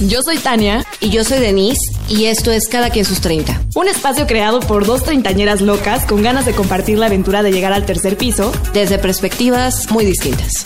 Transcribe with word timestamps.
Yo 0.00 0.22
soy 0.22 0.38
Tania. 0.38 0.84
Y 1.00 1.10
yo 1.10 1.24
soy 1.24 1.38
Denise. 1.40 1.92
Y 2.08 2.24
esto 2.24 2.50
es 2.50 2.68
Cada 2.68 2.90
quien 2.90 3.04
sus 3.04 3.20
30. 3.20 3.60
Un 3.74 3.88
espacio 3.88 4.26
creado 4.26 4.60
por 4.60 4.86
dos 4.86 5.04
treintañeras 5.04 5.60
locas 5.60 6.06
con 6.06 6.22
ganas 6.22 6.46
de 6.46 6.52
compartir 6.52 6.98
la 6.98 7.06
aventura 7.06 7.42
de 7.42 7.52
llegar 7.52 7.72
al 7.72 7.84
tercer 7.84 8.16
piso. 8.16 8.50
Desde 8.72 8.98
perspectivas 8.98 9.90
muy 9.90 10.04
distintas. 10.04 10.64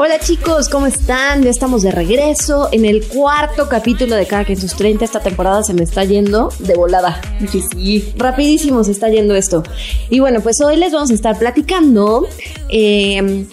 Hola 0.00 0.20
chicos, 0.20 0.68
¿cómo 0.68 0.86
están? 0.86 1.42
Ya 1.42 1.50
estamos 1.50 1.82
de 1.82 1.90
regreso 1.90 2.68
en 2.70 2.84
el 2.84 3.04
cuarto 3.08 3.68
capítulo 3.68 4.14
de 4.14 4.26
Cada 4.26 4.44
quien 4.44 4.56
sus 4.56 4.76
30. 4.76 5.04
Esta 5.04 5.18
temporada 5.18 5.64
se 5.64 5.74
me 5.74 5.82
está 5.82 6.04
yendo 6.04 6.50
de 6.60 6.76
volada. 6.76 7.20
Sí. 7.50 8.12
Rapidísimo 8.16 8.84
se 8.84 8.92
está 8.92 9.08
yendo 9.08 9.34
esto. 9.34 9.64
Y 10.08 10.20
bueno, 10.20 10.40
pues 10.40 10.60
hoy 10.64 10.76
les 10.76 10.92
vamos 10.92 11.10
a 11.10 11.14
estar 11.14 11.36
platicando 11.36 12.28
eh, 12.68 13.44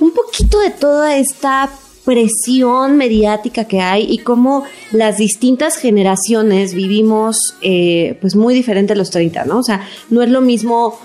un 0.00 0.10
poquito 0.12 0.58
de 0.58 0.70
toda 0.70 1.16
esta 1.16 1.70
presión 2.04 2.96
mediática 2.96 3.66
que 3.66 3.80
hay 3.80 4.04
y 4.10 4.18
cómo 4.18 4.64
las 4.90 5.18
distintas 5.18 5.76
generaciones 5.76 6.74
vivimos 6.74 7.54
eh, 7.62 8.18
pues 8.20 8.34
muy 8.34 8.54
diferente 8.54 8.94
a 8.94 8.96
los 8.96 9.10
30, 9.10 9.44
¿no? 9.44 9.58
O 9.58 9.62
sea, 9.62 9.86
no 10.10 10.20
es 10.20 10.30
lo 10.30 10.40
mismo 10.40 10.98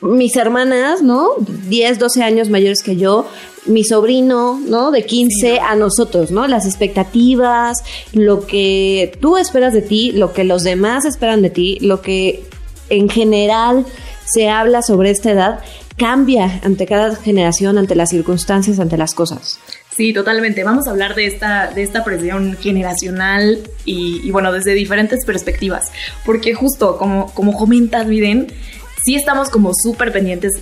mis 0.00 0.36
hermanas, 0.36 1.02
¿no? 1.02 1.30
10, 1.68 1.98
12 1.98 2.22
años 2.22 2.48
mayores 2.48 2.82
que 2.82 2.96
yo, 2.96 3.26
mi 3.66 3.84
sobrino, 3.84 4.60
¿no? 4.66 4.90
De 4.90 5.04
15 5.04 5.60
a 5.60 5.74
nosotros, 5.76 6.30
¿no? 6.30 6.46
Las 6.46 6.66
expectativas, 6.66 7.82
lo 8.12 8.46
que 8.46 9.12
tú 9.20 9.36
esperas 9.36 9.72
de 9.74 9.82
ti, 9.82 10.12
lo 10.12 10.32
que 10.32 10.44
los 10.44 10.62
demás 10.62 11.04
esperan 11.04 11.42
de 11.42 11.50
ti, 11.50 11.78
lo 11.80 12.00
que 12.00 12.44
en 12.88 13.08
general 13.08 13.84
se 14.24 14.48
habla 14.48 14.82
sobre 14.82 15.10
esta 15.10 15.30
edad, 15.32 15.60
cambia 15.96 16.60
ante 16.64 16.86
cada 16.86 17.14
generación, 17.14 17.76
ante 17.76 17.94
las 17.94 18.10
circunstancias, 18.10 18.78
ante 18.78 18.96
las 18.96 19.14
cosas. 19.14 19.58
Sí, 19.94 20.14
totalmente. 20.14 20.64
Vamos 20.64 20.86
a 20.86 20.92
hablar 20.92 21.14
de 21.14 21.26
esta, 21.26 21.72
de 21.74 21.82
esta 21.82 22.04
presión 22.04 22.56
generacional 22.56 23.58
y, 23.84 24.20
y 24.24 24.30
bueno, 24.30 24.50
desde 24.50 24.72
diferentes 24.72 25.26
perspectivas. 25.26 25.90
Porque 26.24 26.54
justo 26.54 26.96
como, 26.96 27.30
como 27.34 27.52
comentas, 27.52 28.06
Viden, 28.06 28.46
sí 29.04 29.14
estamos 29.14 29.50
como 29.50 29.72
súper 29.74 30.12
pendientes. 30.12 30.52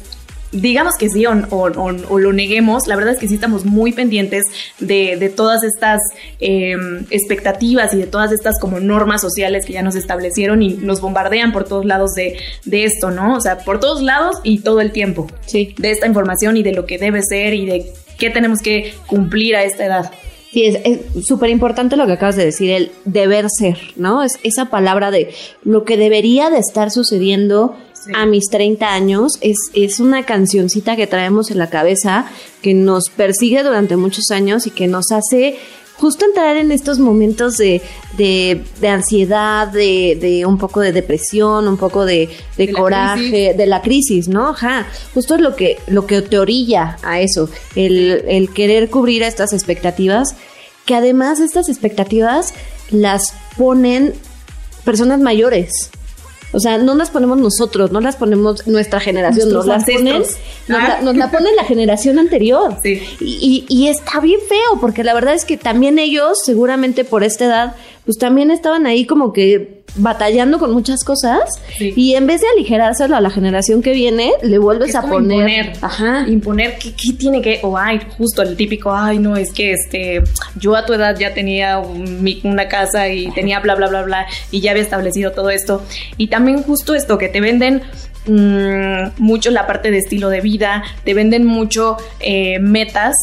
Digamos 0.50 0.94
que 0.98 1.10
sí 1.10 1.26
o, 1.26 1.32
o, 1.50 1.70
o, 2.08 2.18
lo 2.18 2.32
neguemos, 2.32 2.86
la 2.86 2.96
verdad 2.96 3.12
es 3.12 3.20
que 3.20 3.28
sí 3.28 3.34
estamos 3.34 3.66
muy 3.66 3.92
pendientes 3.92 4.44
de, 4.78 5.18
de 5.18 5.28
todas 5.28 5.62
estas 5.62 6.00
eh, 6.40 6.74
expectativas 7.10 7.92
y 7.92 7.98
de 7.98 8.06
todas 8.06 8.32
estas 8.32 8.58
como 8.58 8.80
normas 8.80 9.20
sociales 9.20 9.66
que 9.66 9.74
ya 9.74 9.82
nos 9.82 9.94
establecieron 9.94 10.62
y 10.62 10.70
nos 10.70 11.02
bombardean 11.02 11.52
por 11.52 11.64
todos 11.64 11.84
lados 11.84 12.14
de, 12.14 12.38
de 12.64 12.84
esto, 12.84 13.10
¿no? 13.10 13.36
O 13.36 13.40
sea, 13.42 13.58
por 13.58 13.78
todos 13.78 14.00
lados 14.00 14.36
y 14.42 14.60
todo 14.60 14.80
el 14.80 14.90
tiempo. 14.90 15.26
Sí. 15.44 15.74
De 15.76 15.90
esta 15.90 16.06
información 16.06 16.56
y 16.56 16.62
de 16.62 16.72
lo 16.72 16.86
que 16.86 16.96
debe 16.96 17.20
ser 17.22 17.52
y 17.52 17.66
de 17.66 17.92
qué 18.18 18.30
tenemos 18.30 18.60
que 18.60 18.94
cumplir 19.06 19.54
a 19.54 19.64
esta 19.64 19.84
edad. 19.84 20.10
Sí, 20.52 20.64
es 20.64 21.26
súper 21.26 21.50
importante 21.50 21.96
lo 21.96 22.06
que 22.06 22.12
acabas 22.12 22.36
de 22.36 22.46
decir, 22.46 22.70
el 22.70 22.90
deber 23.04 23.46
ser, 23.50 23.78
¿no? 23.96 24.22
Es 24.22 24.38
esa 24.44 24.70
palabra 24.70 25.10
de 25.10 25.30
lo 25.62 25.84
que 25.84 25.98
debería 25.98 26.48
de 26.48 26.58
estar 26.58 26.90
sucediendo 26.90 27.76
sí. 28.04 28.12
a 28.14 28.26
mis 28.26 28.48
30 28.50 28.92
años, 28.92 29.38
es, 29.40 29.56
es 29.74 30.00
una 30.00 30.24
cancioncita 30.24 30.96
que 30.96 31.06
traemos 31.06 31.50
en 31.50 31.58
la 31.58 31.70
cabeza 31.70 32.26
que 32.62 32.74
nos 32.74 33.10
persigue 33.10 33.62
durante 33.62 33.96
muchos 33.96 34.30
años 34.30 34.66
y 34.66 34.70
que 34.70 34.86
nos 34.86 35.12
hace 35.12 35.58
justo 35.98 36.24
entrar 36.24 36.56
en 36.56 36.70
estos 36.70 36.98
momentos 36.98 37.56
de, 37.56 37.82
de, 38.16 38.64
de 38.80 38.88
ansiedad, 38.88 39.66
de, 39.66 40.16
de, 40.20 40.46
un 40.46 40.56
poco 40.56 40.80
de 40.80 40.92
depresión, 40.92 41.66
un 41.66 41.76
poco 41.76 42.04
de, 42.04 42.28
de 42.56 42.72
coraje, 42.72 43.54
de 43.54 43.66
la 43.66 43.82
crisis, 43.82 44.28
¿no? 44.28 44.50
Ajá, 44.50 44.86
justo 45.12 45.34
es 45.34 45.40
lo 45.40 45.56
que, 45.56 45.78
lo 45.88 46.06
que 46.06 46.22
te 46.22 46.38
orilla 46.38 46.96
a 47.02 47.20
eso, 47.20 47.50
el, 47.74 48.24
el 48.28 48.52
querer 48.52 48.90
cubrir 48.90 49.22
estas 49.24 49.52
expectativas, 49.52 50.36
que 50.86 50.94
además 50.94 51.40
estas 51.40 51.68
expectativas 51.68 52.54
las 52.90 53.34
ponen 53.56 54.14
personas 54.84 55.20
mayores. 55.20 55.90
O 56.52 56.60
sea, 56.60 56.78
no 56.78 56.94
las 56.94 57.10
ponemos 57.10 57.38
nosotros, 57.38 57.92
no 57.92 58.00
las 58.00 58.16
ponemos 58.16 58.66
nuestra 58.66 59.00
generación, 59.00 59.52
nos 59.52 59.66
las 59.66 59.84
ponen, 59.84 60.22
nos, 60.22 60.36
la, 60.66 61.02
nos 61.02 61.16
la 61.16 61.30
pone 61.30 61.54
la 61.54 61.64
generación 61.64 62.18
anterior. 62.18 62.76
Sí. 62.82 63.02
Y, 63.20 63.66
y, 63.68 63.84
y, 63.84 63.88
está 63.88 64.20
bien 64.20 64.40
feo, 64.48 64.80
porque 64.80 65.04
la 65.04 65.12
verdad 65.12 65.34
es 65.34 65.44
que 65.44 65.58
también 65.58 65.98
ellos, 65.98 66.38
seguramente 66.44 67.04
por 67.04 67.22
esta 67.22 67.44
edad, 67.44 67.76
pues 68.08 68.16
también 68.16 68.50
estaban 68.50 68.86
ahí 68.86 69.04
como 69.04 69.34
que 69.34 69.82
batallando 69.96 70.58
con 70.58 70.72
muchas 70.72 71.04
cosas. 71.04 71.60
Sí. 71.76 71.92
Y 71.94 72.14
en 72.14 72.26
vez 72.26 72.40
de 72.40 72.46
aligerárselo 72.56 73.14
a 73.14 73.20
la 73.20 73.28
generación 73.28 73.82
que 73.82 73.92
viene, 73.92 74.32
le 74.42 74.56
vuelves 74.56 74.88
es 74.88 74.94
a 74.94 75.02
poner. 75.02 75.46
Imponer. 75.46 75.72
Ajá. 75.82 76.24
Imponer 76.26 76.78
qué, 76.78 76.94
qué 76.94 77.12
tiene 77.18 77.42
que. 77.42 77.60
O 77.62 77.76
ay, 77.76 78.00
justo 78.16 78.40
el 78.40 78.56
típico, 78.56 78.94
ay, 78.94 79.18
no, 79.18 79.36
es 79.36 79.52
que 79.52 79.72
este. 79.74 80.22
Yo 80.58 80.74
a 80.74 80.86
tu 80.86 80.94
edad 80.94 81.18
ya 81.18 81.34
tenía 81.34 81.80
un, 81.80 82.26
una 82.44 82.66
casa 82.66 83.10
y 83.10 83.30
tenía 83.32 83.60
bla, 83.60 83.74
bla, 83.74 83.88
bla, 83.88 84.02
bla. 84.02 84.26
Y 84.50 84.62
ya 84.62 84.70
había 84.70 84.84
establecido 84.84 85.32
todo 85.32 85.50
esto. 85.50 85.82
Y 86.16 86.28
también 86.28 86.62
justo 86.62 86.94
esto, 86.94 87.18
que 87.18 87.28
te 87.28 87.42
venden 87.42 87.82
mmm, 88.24 89.22
mucho 89.22 89.50
la 89.50 89.66
parte 89.66 89.90
de 89.90 89.98
estilo 89.98 90.30
de 90.30 90.40
vida, 90.40 90.82
te 91.04 91.12
venden 91.12 91.44
mucho 91.44 91.98
eh, 92.20 92.58
metas 92.58 93.14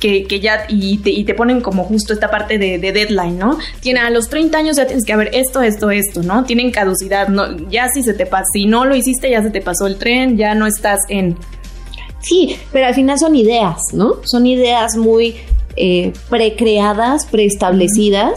que, 0.00 0.24
que, 0.24 0.40
ya 0.40 0.64
y 0.68 0.98
te, 0.98 1.10
y 1.10 1.24
te, 1.24 1.34
ponen 1.34 1.60
como 1.60 1.84
justo 1.84 2.12
esta 2.12 2.30
parte 2.30 2.58
de, 2.58 2.78
de, 2.78 2.92
deadline, 2.92 3.38
¿no? 3.38 3.58
Tiene 3.80 4.00
a 4.00 4.10
los 4.10 4.28
30 4.28 4.56
años 4.58 4.76
ya 4.76 4.86
tienes 4.86 5.04
que 5.04 5.12
haber 5.12 5.30
esto, 5.34 5.60
esto, 5.60 5.90
esto, 5.90 6.22
¿no? 6.22 6.44
Tienen 6.44 6.70
caducidad, 6.70 7.28
¿no? 7.28 7.56
Ya 7.68 7.88
si 7.88 8.02
se 8.02 8.14
te 8.14 8.26
pasa, 8.26 8.46
si 8.52 8.66
no 8.66 8.86
lo 8.86 8.96
hiciste 8.96 9.30
ya 9.30 9.42
se 9.42 9.50
te 9.50 9.60
pasó 9.60 9.86
el 9.86 9.96
tren, 9.96 10.36
ya 10.36 10.54
no 10.54 10.66
estás 10.66 11.00
en... 11.08 11.36
Sí, 12.20 12.56
pero 12.72 12.86
al 12.86 12.94
final 12.94 13.18
son 13.18 13.36
ideas, 13.36 13.80
¿no? 13.92 14.16
Son 14.24 14.46
ideas 14.46 14.96
muy 14.96 15.36
eh, 15.76 16.12
precreadas, 16.28 17.26
preestablecidas. 17.26 18.34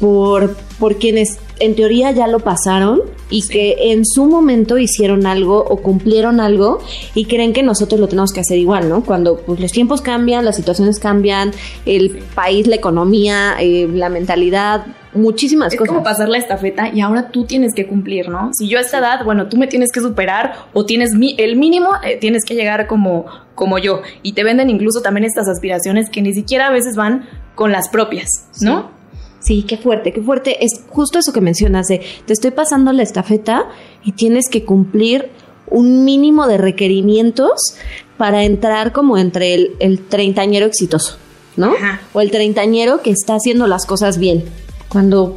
Por, 0.00 0.56
por 0.78 0.96
quienes 0.96 1.38
en 1.60 1.76
teoría 1.76 2.10
ya 2.10 2.26
lo 2.26 2.40
pasaron 2.40 3.00
y 3.30 3.42
sí. 3.42 3.52
que 3.52 3.76
en 3.92 4.04
su 4.04 4.26
momento 4.26 4.78
hicieron 4.78 5.26
algo 5.26 5.58
o 5.58 5.78
cumplieron 5.78 6.40
algo 6.40 6.80
y 7.14 7.26
creen 7.26 7.52
que 7.52 7.62
nosotros 7.62 8.00
lo 8.00 8.08
tenemos 8.08 8.32
que 8.32 8.40
hacer 8.40 8.58
igual, 8.58 8.88
¿no? 8.88 9.04
Cuando 9.04 9.38
pues, 9.38 9.60
los 9.60 9.72
tiempos 9.72 10.00
cambian, 10.00 10.44
las 10.44 10.56
situaciones 10.56 10.98
cambian, 10.98 11.52
el 11.86 12.12
sí. 12.12 12.18
país, 12.34 12.66
la 12.66 12.76
economía, 12.76 13.54
eh, 13.60 13.88
la 13.92 14.08
mentalidad, 14.08 14.86
muchísimas 15.14 15.72
es 15.72 15.78
cosas. 15.78 15.92
Es 15.92 15.96
como 15.96 16.04
pasar 16.04 16.28
la 16.28 16.38
estafeta 16.38 16.88
y 16.92 17.00
ahora 17.00 17.28
tú 17.30 17.44
tienes 17.44 17.74
que 17.74 17.86
cumplir, 17.86 18.28
¿no? 18.28 18.50
Si 18.52 18.68
yo 18.68 18.78
a 18.78 18.80
esta 18.80 18.98
edad, 18.98 19.24
bueno, 19.24 19.48
tú 19.48 19.56
me 19.56 19.66
tienes 19.66 19.92
que 19.92 20.00
superar 20.00 20.54
o 20.72 20.84
tienes 20.84 21.14
mi, 21.14 21.34
el 21.38 21.56
mínimo, 21.56 21.90
eh, 22.02 22.16
tienes 22.16 22.44
que 22.44 22.54
llegar 22.54 22.86
como, 22.86 23.26
como 23.54 23.78
yo. 23.78 24.02
Y 24.22 24.32
te 24.32 24.44
venden 24.44 24.70
incluso 24.70 25.00
también 25.00 25.24
estas 25.24 25.48
aspiraciones 25.48 26.10
que 26.10 26.20
ni 26.20 26.34
siquiera 26.34 26.66
a 26.66 26.70
veces 26.70 26.96
van 26.96 27.28
con 27.54 27.72
las 27.72 27.88
propias, 27.88 28.28
¿no? 28.60 28.82
Sí. 28.82 28.93
Sí, 29.44 29.62
qué 29.62 29.76
fuerte, 29.76 30.12
qué 30.12 30.22
fuerte. 30.22 30.64
Es 30.64 30.80
justo 30.88 31.18
eso 31.18 31.32
que 31.32 31.42
mencionas 31.42 31.86
de 31.88 32.00
te 32.24 32.32
estoy 32.32 32.50
pasando 32.50 32.92
la 32.92 33.02
estafeta 33.02 33.68
y 34.02 34.12
tienes 34.12 34.48
que 34.48 34.64
cumplir 34.64 35.28
un 35.66 36.04
mínimo 36.04 36.46
de 36.46 36.56
requerimientos 36.56 37.76
para 38.16 38.44
entrar 38.44 38.92
como 38.92 39.18
entre 39.18 39.54
el, 39.54 39.72
el 39.80 40.00
treintañero 40.00 40.64
exitoso, 40.64 41.18
¿no? 41.56 41.74
Ajá. 41.74 42.00
O 42.14 42.22
el 42.22 42.30
treintañero 42.30 43.02
que 43.02 43.10
está 43.10 43.34
haciendo 43.34 43.66
las 43.66 43.84
cosas 43.84 44.18
bien. 44.18 44.44
Cuando 44.88 45.34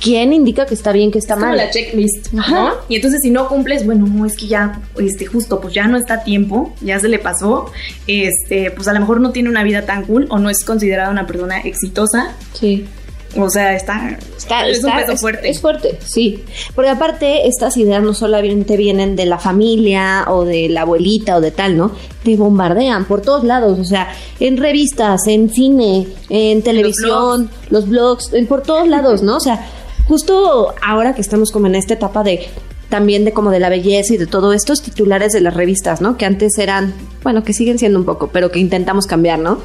¿quién 0.00 0.32
indica 0.32 0.66
que 0.66 0.74
está 0.74 0.92
bien, 0.92 1.10
que 1.10 1.18
está 1.18 1.34
es 1.34 1.40
mal? 1.40 1.50
Como 1.50 1.62
la 1.62 1.70
checklist, 1.70 2.32
¿no? 2.32 2.42
Y 2.88 2.96
entonces 2.96 3.20
si 3.22 3.30
no 3.30 3.48
cumples, 3.48 3.84
bueno, 3.84 4.06
no 4.06 4.26
es 4.26 4.36
que 4.36 4.48
ya, 4.48 4.80
este, 4.98 5.26
justo, 5.26 5.60
pues 5.60 5.74
ya 5.74 5.86
no 5.86 5.96
está 5.96 6.14
a 6.14 6.24
tiempo, 6.24 6.74
ya 6.80 6.98
se 6.98 7.08
le 7.08 7.18
pasó, 7.18 7.70
este, 8.06 8.70
pues 8.70 8.88
a 8.88 8.92
lo 8.92 9.00
mejor 9.00 9.20
no 9.20 9.30
tiene 9.30 9.48
una 9.48 9.62
vida 9.62 9.82
tan 9.82 10.04
cool 10.04 10.26
o 10.30 10.38
no 10.38 10.50
es 10.50 10.64
considerada 10.64 11.10
una 11.10 11.26
persona 11.26 11.60
exitosa. 11.60 12.34
Sí. 12.54 12.86
O 13.36 13.48
sea, 13.48 13.74
está, 13.76 14.18
está 14.36 14.66
es 14.66 14.78
está, 14.78 14.88
un 14.88 14.96
peso 14.98 15.12
es, 15.12 15.20
fuerte. 15.20 15.50
Es 15.50 15.60
fuerte, 15.60 15.98
sí. 16.04 16.44
Porque 16.74 16.90
aparte, 16.90 17.46
estas 17.46 17.76
ideas 17.76 18.02
no 18.02 18.12
solamente 18.12 18.76
vienen 18.76 19.14
de 19.14 19.26
la 19.26 19.38
familia 19.38 20.24
o 20.28 20.44
de 20.44 20.68
la 20.68 20.82
abuelita 20.82 21.36
o 21.36 21.40
de 21.40 21.52
tal, 21.52 21.76
¿no? 21.76 21.92
Te 22.24 22.36
bombardean 22.36 23.04
por 23.04 23.20
todos 23.22 23.44
lados, 23.44 23.78
o 23.78 23.84
sea, 23.84 24.12
en 24.40 24.56
revistas, 24.56 25.26
en 25.28 25.48
cine, 25.48 26.08
en 26.28 26.62
televisión, 26.62 27.50
los 27.70 27.88
blogs, 27.88 28.28
los 28.28 28.30
blogs 28.30 28.32
en, 28.32 28.46
por 28.46 28.62
todos 28.62 28.88
lados, 28.88 29.22
¿no? 29.22 29.36
O 29.36 29.40
sea, 29.40 29.64
justo 30.08 30.74
ahora 30.82 31.14
que 31.14 31.20
estamos 31.20 31.52
como 31.52 31.68
en 31.68 31.76
esta 31.76 31.94
etapa 31.94 32.24
de 32.24 32.48
también 32.88 33.24
de 33.24 33.32
como 33.32 33.52
de 33.52 33.60
la 33.60 33.68
belleza 33.68 34.14
y 34.14 34.16
de 34.16 34.26
todo 34.26 34.52
estos 34.52 34.82
titulares 34.82 35.32
de 35.32 35.40
las 35.40 35.54
revistas, 35.54 36.00
¿no? 36.00 36.16
Que 36.16 36.26
antes 36.26 36.58
eran, 36.58 36.92
bueno, 37.22 37.44
que 37.44 37.52
siguen 37.52 37.78
siendo 37.78 38.00
un 38.00 38.04
poco, 38.04 38.30
pero 38.32 38.50
que 38.50 38.58
intentamos 38.58 39.06
cambiar, 39.06 39.38
¿no? 39.38 39.58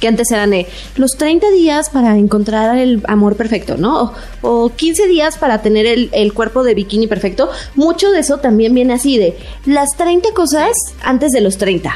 Que 0.00 0.08
antes 0.08 0.30
eran 0.30 0.52
los 0.96 1.16
30 1.16 1.50
días 1.50 1.90
para 1.90 2.16
encontrar 2.16 2.78
el 2.78 3.02
amor 3.08 3.36
perfecto, 3.36 3.76
¿no? 3.76 4.14
O, 4.42 4.64
o 4.64 4.70
15 4.70 5.06
días 5.08 5.38
para 5.38 5.62
tener 5.62 5.86
el, 5.86 6.10
el 6.12 6.32
cuerpo 6.32 6.62
de 6.62 6.74
bikini 6.74 7.06
perfecto. 7.06 7.50
Mucho 7.74 8.10
de 8.10 8.20
eso 8.20 8.38
también 8.38 8.74
viene 8.74 8.94
así 8.94 9.18
de 9.18 9.36
las 9.64 9.96
30 9.96 10.30
cosas 10.34 10.72
antes 11.02 11.32
de 11.32 11.40
los 11.40 11.58
30. 11.58 11.94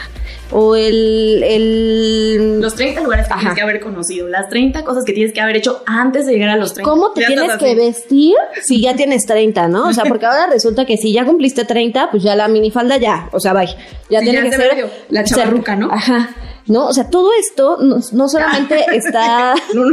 O 0.53 0.75
el... 0.75 1.43
el 1.45 2.61
Los 2.61 2.75
30 2.75 3.03
lugares 3.03 3.27
que 3.29 3.33
Ajá. 3.33 3.41
tienes 3.41 3.57
que 3.57 3.63
haber 3.63 3.81
conocido, 3.81 4.29
las 4.29 4.49
30 4.49 4.83
cosas 4.85 5.05
que 5.05 5.13
tienes 5.13 5.33
que 5.33 5.41
haber 5.41 5.57
hecho 5.57 5.83
antes 5.87 6.27
de 6.27 6.33
llegar 6.33 6.49
a 6.51 6.57
los 6.57 6.75
30. 6.75 6.91
¿Cómo 6.91 7.13
te 7.13 7.25
tienes 7.25 7.57
que 7.57 7.75
vestir 7.77 8.35
si 8.63 8.81
ya 8.81 8.97
tienes 8.97 9.27
30, 9.27 9.69
no? 9.69 9.89
O 9.89 9.93
sea, 9.93 10.05
porque 10.07 10.27
ahora 10.27 10.49
resulta 10.49 10.87
que 10.87 10.97
si 10.97 11.13
ya 11.13 11.25
cumpliste 11.25 11.65
30, 11.65 12.11
pues 12.11 12.23
ya 12.25 12.35
la 12.35 12.49
minifalda 12.49 12.97
ya, 12.97 13.29
o 13.33 13.39
sea, 13.39 13.53
bye. 13.53 13.69
Ya 14.11 14.19
Sí, 14.21 14.25
tiene 14.25 14.39
ya 14.39 14.43
que 14.45 14.51
se 14.51 14.57
ser 14.57 14.75
medio 14.75 14.91
la 15.11 15.25
chavarruca, 15.25 15.77
¿no? 15.77 15.89
Ajá. 15.93 16.31
No, 16.71 16.87
o 16.87 16.93
sea, 16.93 17.11
todo 17.11 17.33
esto 17.35 17.79
no, 17.81 17.99
no 18.13 18.29
solamente 18.29 18.85
está 18.97 19.55
No. 19.75 19.91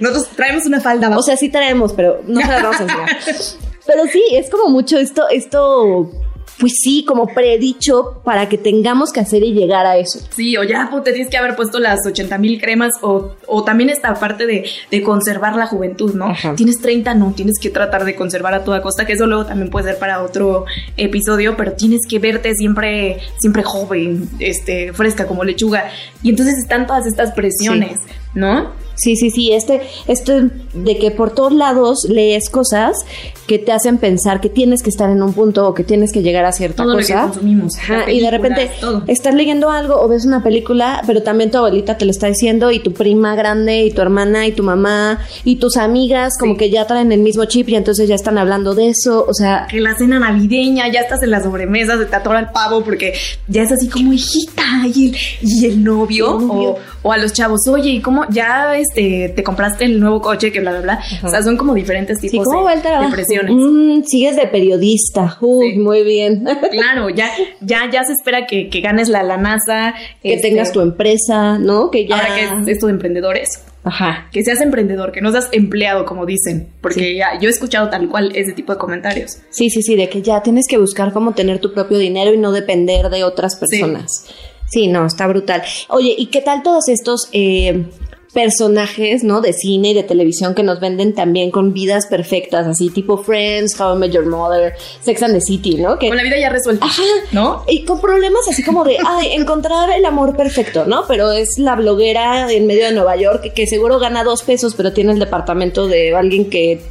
Nosotros 0.00 0.28
traemos 0.34 0.66
una 0.66 0.80
falda. 0.80 1.16
O 1.16 1.22
sea, 1.22 1.36
sí 1.36 1.48
traemos, 1.48 1.92
pero 1.92 2.20
no 2.26 2.40
se 2.40 2.46
las 2.48 2.62
vamos 2.62 2.80
a 2.80 2.82
enseñar. 2.82 3.08
Pero 3.86 4.04
sí, 4.12 4.22
es 4.32 4.50
como 4.50 4.68
mucho 4.68 4.98
esto, 4.98 5.30
esto, 5.30 6.10
pues 6.58 6.72
sí, 6.82 7.04
como 7.04 7.26
predicho 7.28 8.20
para 8.24 8.48
que 8.48 8.58
tengamos 8.58 9.12
que 9.12 9.20
hacer 9.20 9.42
y 9.42 9.52
llegar 9.52 9.86
a 9.86 9.96
eso. 9.96 10.20
Sí, 10.34 10.56
o 10.56 10.64
ya 10.64 10.88
pues, 10.90 11.04
te 11.04 11.12
tienes 11.12 11.30
que 11.30 11.36
haber 11.36 11.56
puesto 11.56 11.78
las 11.78 12.04
80 12.04 12.36
mil 12.38 12.60
cremas 12.60 12.92
o, 13.00 13.34
o 13.46 13.64
también 13.64 13.90
esta 13.90 14.14
parte 14.14 14.46
de, 14.46 14.64
de 14.90 15.02
conservar 15.02 15.56
la 15.56 15.66
juventud, 15.66 16.14
¿no? 16.14 16.26
Ajá. 16.26 16.54
Tienes 16.56 16.80
30, 16.80 17.14
no, 17.14 17.32
tienes 17.32 17.58
que 17.58 17.70
tratar 17.70 18.04
de 18.04 18.14
conservar 18.14 18.54
a 18.54 18.64
toda 18.64 18.82
costa, 18.82 19.06
que 19.06 19.12
eso 19.12 19.26
luego 19.26 19.46
también 19.46 19.70
puede 19.70 19.90
ser 19.90 19.98
para 19.98 20.22
otro 20.22 20.64
episodio, 20.96 21.56
pero 21.56 21.72
tienes 21.72 22.00
que 22.08 22.18
verte 22.18 22.54
siempre, 22.54 23.18
siempre 23.38 23.62
joven, 23.62 24.28
este, 24.38 24.92
fresca 24.92 25.26
como 25.26 25.44
lechuga. 25.44 25.90
Y 26.22 26.30
entonces 26.30 26.58
están 26.58 26.86
todas 26.86 27.06
estas 27.06 27.32
presiones, 27.32 28.00
¿no? 28.38 28.78
Sí, 29.00 29.14
sí, 29.14 29.30
sí, 29.30 29.52
este, 29.52 29.80
este 30.08 30.50
de 30.74 30.98
que 30.98 31.12
por 31.12 31.30
todos 31.32 31.52
lados 31.52 32.04
lees 32.08 32.50
cosas 32.50 32.96
que 33.46 33.56
te 33.60 33.70
hacen 33.70 33.98
pensar 33.98 34.40
que 34.40 34.48
tienes 34.48 34.82
que 34.82 34.90
estar 34.90 35.08
en 35.08 35.22
un 35.22 35.32
punto 35.34 35.68
o 35.68 35.72
que 35.72 35.84
tienes 35.84 36.12
que 36.12 36.20
llegar 36.20 36.44
a 36.44 36.50
cierta 36.50 36.82
Todo 36.82 36.94
lo 36.94 36.98
que 36.98 37.04
cosa. 37.04 37.22
consumimos, 37.22 37.76
Ajá, 37.78 37.98
las 38.00 38.08
y 38.10 38.18
de 38.20 38.30
repente 38.32 38.68
todo. 38.80 39.04
estás 39.06 39.34
leyendo 39.36 39.70
algo 39.70 39.94
o 40.00 40.08
ves 40.08 40.24
una 40.26 40.42
película, 40.42 41.00
pero 41.06 41.22
también 41.22 41.52
tu 41.52 41.58
abuelita 41.58 41.96
te 41.96 42.06
lo 42.06 42.10
está 42.10 42.26
diciendo 42.26 42.72
y 42.72 42.80
tu 42.80 42.92
prima 42.92 43.36
grande 43.36 43.84
y 43.84 43.92
tu 43.92 44.02
hermana 44.02 44.48
y 44.48 44.52
tu 44.52 44.64
mamá 44.64 45.20
y 45.44 45.56
tus 45.56 45.76
amigas 45.76 46.32
como 46.36 46.54
Sí. 46.54 46.58
que 46.58 46.70
ya 46.70 46.84
traen 46.88 47.12
el 47.12 47.20
mismo 47.20 47.44
chip 47.44 47.68
y 47.68 47.76
entonces 47.76 48.08
ya 48.08 48.16
están 48.16 48.36
hablando 48.36 48.74
de 48.74 48.88
eso, 48.88 49.24
o 49.28 49.32
sea, 49.32 49.68
que 49.70 49.80
la 49.80 49.96
cena 49.96 50.18
navideña, 50.18 50.90
ya 50.92 51.02
estás 51.02 51.22
en 51.22 51.30
la 51.30 51.40
sobremesa, 51.40 51.96
se 51.98 52.06
te 52.06 52.16
atora 52.16 52.40
el 52.40 52.48
pavo 52.48 52.82
porque 52.82 53.12
ya 53.46 53.62
es 53.62 53.70
así 53.70 53.88
como 53.88 54.12
hijita 54.12 54.64
y 54.92 55.10
el, 55.10 55.16
y 55.40 55.66
el 55.66 55.84
novio, 55.84 56.36
El 56.40 56.46
novio. 56.48 56.70
O, 56.70 56.78
o 57.10 57.12
a 57.12 57.16
los 57.18 57.32
chavos, 57.32 57.60
oye, 57.68 57.90
¿y 57.90 58.00
cómo 58.00 58.26
ya 58.30 58.76
este 58.76 59.32
te 59.34 59.42
compraste 59.42 59.84
el 59.84 60.00
nuevo 60.00 60.20
coche 60.20 60.52
que 60.52 60.60
bla 60.60 60.72
bla 60.72 60.80
bla? 60.80 61.00
O 61.22 61.28
sea, 61.28 61.42
son 61.42 61.56
como 61.56 61.74
diferentes 61.74 62.20
Sí, 62.20 62.28
tipos 62.30 62.46
¿cómo 62.46 62.58
de, 62.60 62.64
va 62.64 62.72
el 62.74 62.82
trabajo? 62.82 63.04
de 63.10 63.12
presiones. 63.12 63.52
Mm, 63.54 64.02
sigues 64.04 64.36
de 64.36 64.46
periodista. 64.46 65.36
Uy, 65.40 65.72
Sí. 65.72 65.78
muy 65.78 66.02
bien. 66.04 66.44
Claro, 66.70 67.08
ya, 67.10 67.30
ya, 67.60 67.90
ya 67.90 68.04
se 68.04 68.12
espera 68.12 68.46
que, 68.46 68.68
que 68.68 68.80
ganes 68.80 69.08
la, 69.08 69.22
la 69.22 69.36
NASA, 69.36 69.94
que 70.22 70.34
este, 70.34 70.48
tengas 70.48 70.72
tu 70.72 70.80
empresa, 70.80 71.58
¿no? 71.58 71.90
Que 71.90 72.06
ya. 72.06 72.16
ahora 72.16 72.34
que 72.34 72.44
es 72.44 72.68
esto 72.68 72.86
de 72.86 72.92
emprendedores. 72.92 73.64
Ajá. 73.84 74.28
Que 74.32 74.44
seas 74.44 74.60
emprendedor, 74.60 75.12
que 75.12 75.20
no 75.22 75.30
seas 75.32 75.48
empleado, 75.52 76.04
como 76.04 76.26
dicen. 76.26 76.68
Porque 76.82 77.00
Sí. 77.00 77.16
ya, 77.16 77.38
yo 77.40 77.48
he 77.48 77.52
escuchado 77.52 77.88
tal 77.88 78.08
cual 78.08 78.32
ese 78.34 78.52
tipo 78.52 78.72
de 78.72 78.78
comentarios. 78.78 79.38
Sí, 79.50 79.70
sí, 79.70 79.82
sí, 79.82 79.96
de 79.96 80.08
que 80.08 80.20
ya 80.20 80.42
tienes 80.42 80.66
que 80.68 80.76
buscar 80.76 81.12
cómo 81.12 81.32
tener 81.32 81.58
tu 81.60 81.72
propio 81.72 81.96
dinero 81.96 82.34
y 82.34 82.38
no 82.38 82.52
depender 82.52 83.08
de 83.08 83.24
otras 83.24 83.56
personas. 83.56 84.26
Sí, 84.66 84.88
no, 84.88 85.06
está 85.06 85.26
brutal. 85.26 85.62
Oye, 85.88 86.14
¿y 86.18 86.26
qué 86.26 86.42
tal 86.42 86.62
todos 86.62 86.88
estos 86.88 87.28
eh, 87.32 87.86
personajes, 88.32 89.24
¿no? 89.24 89.40
De 89.40 89.52
cine 89.52 89.90
y 89.90 89.94
de 89.94 90.02
televisión 90.02 90.54
que 90.54 90.62
nos 90.62 90.80
venden 90.80 91.14
también 91.14 91.50
con 91.50 91.72
vidas 91.72 92.06
perfectas, 92.06 92.66
así 92.66 92.90
tipo 92.90 93.18
Friends, 93.18 93.78
How 93.80 93.96
I 93.96 93.98
Met 93.98 94.12
Your 94.12 94.26
Mother, 94.26 94.74
Sex 95.00 95.22
and 95.22 95.34
the 95.34 95.40
City, 95.40 95.76
¿no? 95.76 95.98
Que 95.98 96.08
Con 96.08 96.16
la 96.16 96.22
vida 96.22 96.38
ya 96.38 96.50
resuelta, 96.50 96.86
Ajá. 96.86 97.02
¿no? 97.32 97.64
Y 97.68 97.84
con 97.84 98.00
problemas 98.00 98.48
así 98.48 98.62
como 98.62 98.84
de, 98.84 98.98
ay, 99.04 99.32
encontrar 99.32 99.90
el 99.90 100.04
amor 100.04 100.36
perfecto, 100.36 100.84
¿no? 100.84 101.04
Pero 101.08 101.32
es 101.32 101.58
la 101.58 101.74
bloguera 101.76 102.50
en 102.52 102.66
medio 102.66 102.84
de 102.84 102.92
Nueva 102.92 103.16
York 103.16 103.42
que, 103.42 103.52
que 103.52 103.66
seguro 103.66 103.98
gana 103.98 104.24
dos 104.24 104.42
pesos, 104.42 104.74
pero 104.74 104.92
tiene 104.92 105.12
el 105.12 105.18
departamento 105.18 105.86
de 105.86 106.14
alguien 106.14 106.50
que 106.50 106.82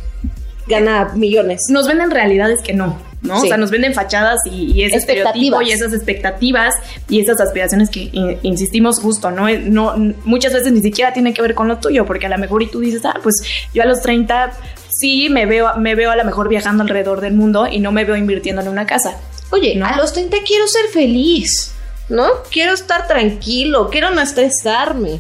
gana 0.68 1.12
millones. 1.16 1.62
nos 1.70 1.88
venden 1.88 2.12
realidades 2.12 2.62
que 2.62 2.74
no, 2.74 2.98
¿no? 3.22 3.40
Sí. 3.42 3.46
O 3.46 3.50
sea, 3.50 3.58
nos 3.58 3.72
venden 3.72 3.94
fachadas 3.94 4.40
y, 4.46 4.72
y 4.74 4.84
ese 4.84 4.98
estereotipo 4.98 5.62
y 5.62 5.72
esas 5.72 5.94
expectativas 5.94 6.74
y 7.10 7.20
esas 7.20 7.42
aspiraciones 7.42 7.90
que 7.90 8.10
in- 8.12 8.38
insistimos 8.44 9.00
justo, 9.00 9.32
¿no? 9.32 9.48
Eh, 9.50 9.60
no 9.60 9.96
muchas 10.24 10.54
veces 10.54 10.72
ni 10.72 10.82
siquiera 10.82 11.14
tiene 11.14 11.34
que 11.34 11.42
ver 11.42 11.56
con 11.56 11.68
lo 11.68 11.78
tuyo, 11.78 12.06
porque 12.06 12.28
a 12.28 12.30
lo 12.30 12.38
mejor 12.38 12.62
y 12.64 12.68
tú 12.68 12.80
dices, 12.80 13.04
ah, 13.06 13.16
pues 13.24 13.42
yo 13.74 13.82
a 13.84 13.86
los 13.86 14.02
30 14.02 14.52
sí 14.90 15.30
me 15.30 15.46
veo, 15.46 15.76
me 15.78 15.96
veo 15.96 16.12
a 16.12 16.16
lo 16.16 16.24
mejor 16.26 16.48
viajando 16.50 16.84
alrededor 16.84 17.22
del 17.22 17.34
mundo 17.34 17.68
y 17.68 17.80
no 17.80 17.92
me 17.92 18.06
veo 18.06 18.16
invirtiendo 18.16 18.62
en 18.62 18.68
una 18.68 18.86
casa. 18.86 19.18
Oye, 19.50 19.76
¿No? 19.76 19.86
a 19.86 19.96
los 19.98 20.14
30 20.14 20.38
quiero 20.46 20.68
ser 20.68 20.86
feliz, 20.92 21.72
¿no? 22.10 22.28
Quiero 22.52 22.74
estar 22.74 23.08
tranquilo, 23.08 23.90
quiero 23.90 24.12
no 24.12 24.22
estresarme. 24.22 25.20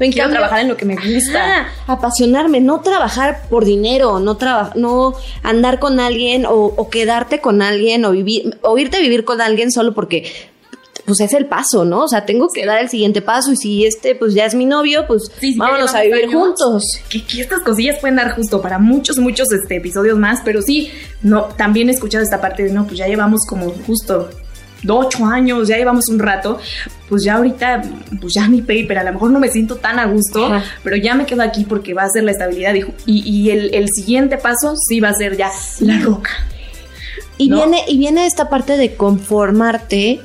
En 0.00 0.10
Quiero 0.10 0.24
cambio- 0.26 0.40
trabajar 0.40 0.60
en 0.60 0.68
lo 0.68 0.76
que 0.76 0.84
me 0.84 0.96
gusta. 0.96 1.68
Apasionarme, 1.86 2.60
no 2.60 2.80
trabajar 2.80 3.42
por 3.48 3.64
dinero, 3.64 4.18
no 4.18 4.36
traba- 4.36 4.72
no 4.74 5.14
andar 5.42 5.78
con 5.78 6.00
alguien 6.00 6.46
o, 6.46 6.52
o 6.52 6.90
quedarte 6.90 7.40
con 7.40 7.62
alguien 7.62 8.04
o 8.04 8.10
vivir, 8.10 8.58
o 8.62 8.76
irte 8.78 8.96
a 8.96 9.00
vivir 9.00 9.24
con 9.24 9.40
alguien 9.40 9.70
solo 9.70 9.94
porque 9.94 10.30
pues 11.06 11.20
es 11.20 11.34
el 11.34 11.44
paso, 11.46 11.84
¿no? 11.84 12.04
O 12.04 12.08
sea, 12.08 12.24
tengo 12.24 12.48
que 12.48 12.64
dar 12.64 12.80
el 12.80 12.88
siguiente 12.88 13.20
paso 13.20 13.52
y 13.52 13.56
si 13.56 13.84
este 13.84 14.14
pues 14.14 14.32
ya 14.32 14.46
es 14.46 14.54
mi 14.54 14.64
novio, 14.64 15.06
pues 15.06 15.30
Sí, 15.38 15.54
vámonos 15.54 15.94
a 15.94 16.00
vivir 16.00 16.24
años. 16.24 16.32
juntos. 16.34 16.82
Que, 17.10 17.22
que 17.24 17.42
estas 17.42 17.60
cosillas 17.60 17.98
pueden 18.00 18.16
dar 18.16 18.34
justo 18.34 18.62
para 18.62 18.78
muchos, 18.78 19.18
muchos 19.18 19.52
este, 19.52 19.76
episodios 19.76 20.18
más, 20.18 20.40
pero 20.44 20.62
sí, 20.62 20.90
no, 21.20 21.42
también 21.44 21.90
he 21.90 21.92
escuchado 21.92 22.24
esta 22.24 22.40
parte 22.40 22.62
de, 22.64 22.72
no, 22.72 22.86
pues 22.86 22.96
ya 22.98 23.06
llevamos 23.06 23.40
como 23.46 23.68
justo 23.86 24.30
ocho 24.88 25.24
años, 25.26 25.68
ya 25.68 25.76
llevamos 25.76 26.08
un 26.08 26.18
rato, 26.18 26.58
pues 27.08 27.24
ya 27.24 27.34
ahorita, 27.36 27.82
pues 28.20 28.34
ya 28.34 28.48
mi 28.48 28.60
paper, 28.62 28.98
a 28.98 29.04
lo 29.04 29.12
mejor 29.12 29.30
no 29.30 29.38
me 29.38 29.48
siento 29.50 29.76
tan 29.76 29.98
a 29.98 30.06
gusto, 30.06 30.46
Ajá. 30.46 30.64
pero 30.82 30.96
ya 30.96 31.14
me 31.14 31.26
quedo 31.26 31.42
aquí 31.42 31.64
porque 31.64 31.94
va 31.94 32.02
a 32.02 32.08
ser 32.08 32.24
la 32.24 32.30
estabilidad 32.32 32.74
y, 32.74 32.84
y- 33.06 33.50
el, 33.50 33.74
el 33.74 33.88
siguiente 33.88 34.36
paso 34.38 34.74
sí 34.76 35.00
va 35.00 35.10
a 35.10 35.14
ser 35.14 35.36
ya 35.36 35.50
la 35.80 35.98
roca. 36.00 36.30
Y 37.38 37.48
¿no? 37.48 37.56
viene, 37.56 37.82
y 37.88 37.98
viene 37.98 38.26
esta 38.26 38.48
parte 38.48 38.76
de 38.76 38.94
conformarte 38.94 40.20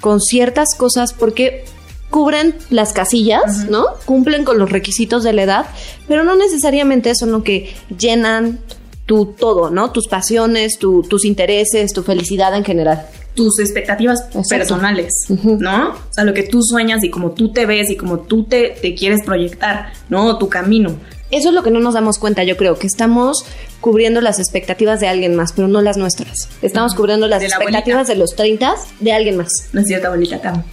con 0.00 0.20
ciertas 0.20 0.74
cosas 0.76 1.12
porque 1.12 1.64
cubren 2.10 2.54
las 2.70 2.92
casillas. 2.92 3.66
¿no? 3.68 3.86
Cumplen 4.04 4.44
con 4.44 4.58
los 4.58 4.70
requisitos 4.70 5.22
de 5.24 5.32
la 5.32 5.42
edad, 5.42 5.66
pero 6.08 6.24
no 6.24 6.36
necesariamente 6.36 7.14
son 7.14 7.32
lo 7.32 7.42
que 7.42 7.74
llenan 7.98 8.60
tu 9.06 9.26
todo, 9.26 9.68
¿no? 9.70 9.90
Tus 9.90 10.08
pasiones, 10.08 10.78
tu- 10.78 11.02
tus 11.02 11.24
intereses, 11.26 11.92
tu 11.92 12.02
felicidad 12.02 12.54
en 12.56 12.64
general. 12.64 13.06
Tus 13.34 13.58
expectativas 13.58 14.20
Exacto. 14.26 14.48
personales. 14.48 15.12
¿no? 15.28 15.90
O 15.90 16.12
sea, 16.12 16.24
lo 16.24 16.34
que 16.34 16.44
tú 16.44 16.62
sueñas 16.62 17.02
y 17.04 17.10
como 17.10 17.32
tú 17.32 17.52
te 17.52 17.66
ves 17.66 17.90
y 17.90 17.96
como 17.96 18.20
tú 18.20 18.44
te, 18.44 18.70
te 18.80 18.94
quieres 18.94 19.22
proyectar, 19.24 19.92
¿no? 20.08 20.38
Tu 20.38 20.48
camino. 20.48 20.96
Eso 21.30 21.48
es 21.48 21.54
lo 21.54 21.62
que 21.64 21.70
no 21.70 21.80
nos 21.80 21.94
damos 21.94 22.18
cuenta, 22.18 22.44
yo 22.44 22.56
creo, 22.56 22.78
que 22.78 22.86
estamos 22.86 23.44
cubriendo 23.80 24.20
las 24.20 24.38
expectativas 24.38 25.00
de 25.00 25.08
alguien 25.08 25.34
más, 25.34 25.52
pero 25.52 25.66
no 25.66 25.80
las 25.82 25.96
nuestras. 25.96 26.48
Estamos 26.62 26.94
cubriendo 26.94 27.26
las 27.26 27.40
De 27.40 27.48
la 27.48 27.56
expectativas 27.56 28.06
de 28.06 28.14
los 28.14 28.36
30 28.36 28.74
de 29.00 29.12
alguien 29.12 29.36
más, 29.38 29.48
No 29.72 29.80
es 29.80 29.86
cierto, 29.88 30.06
abuelita, 30.08 30.40
te 30.40 30.48
amo. 30.48 30.64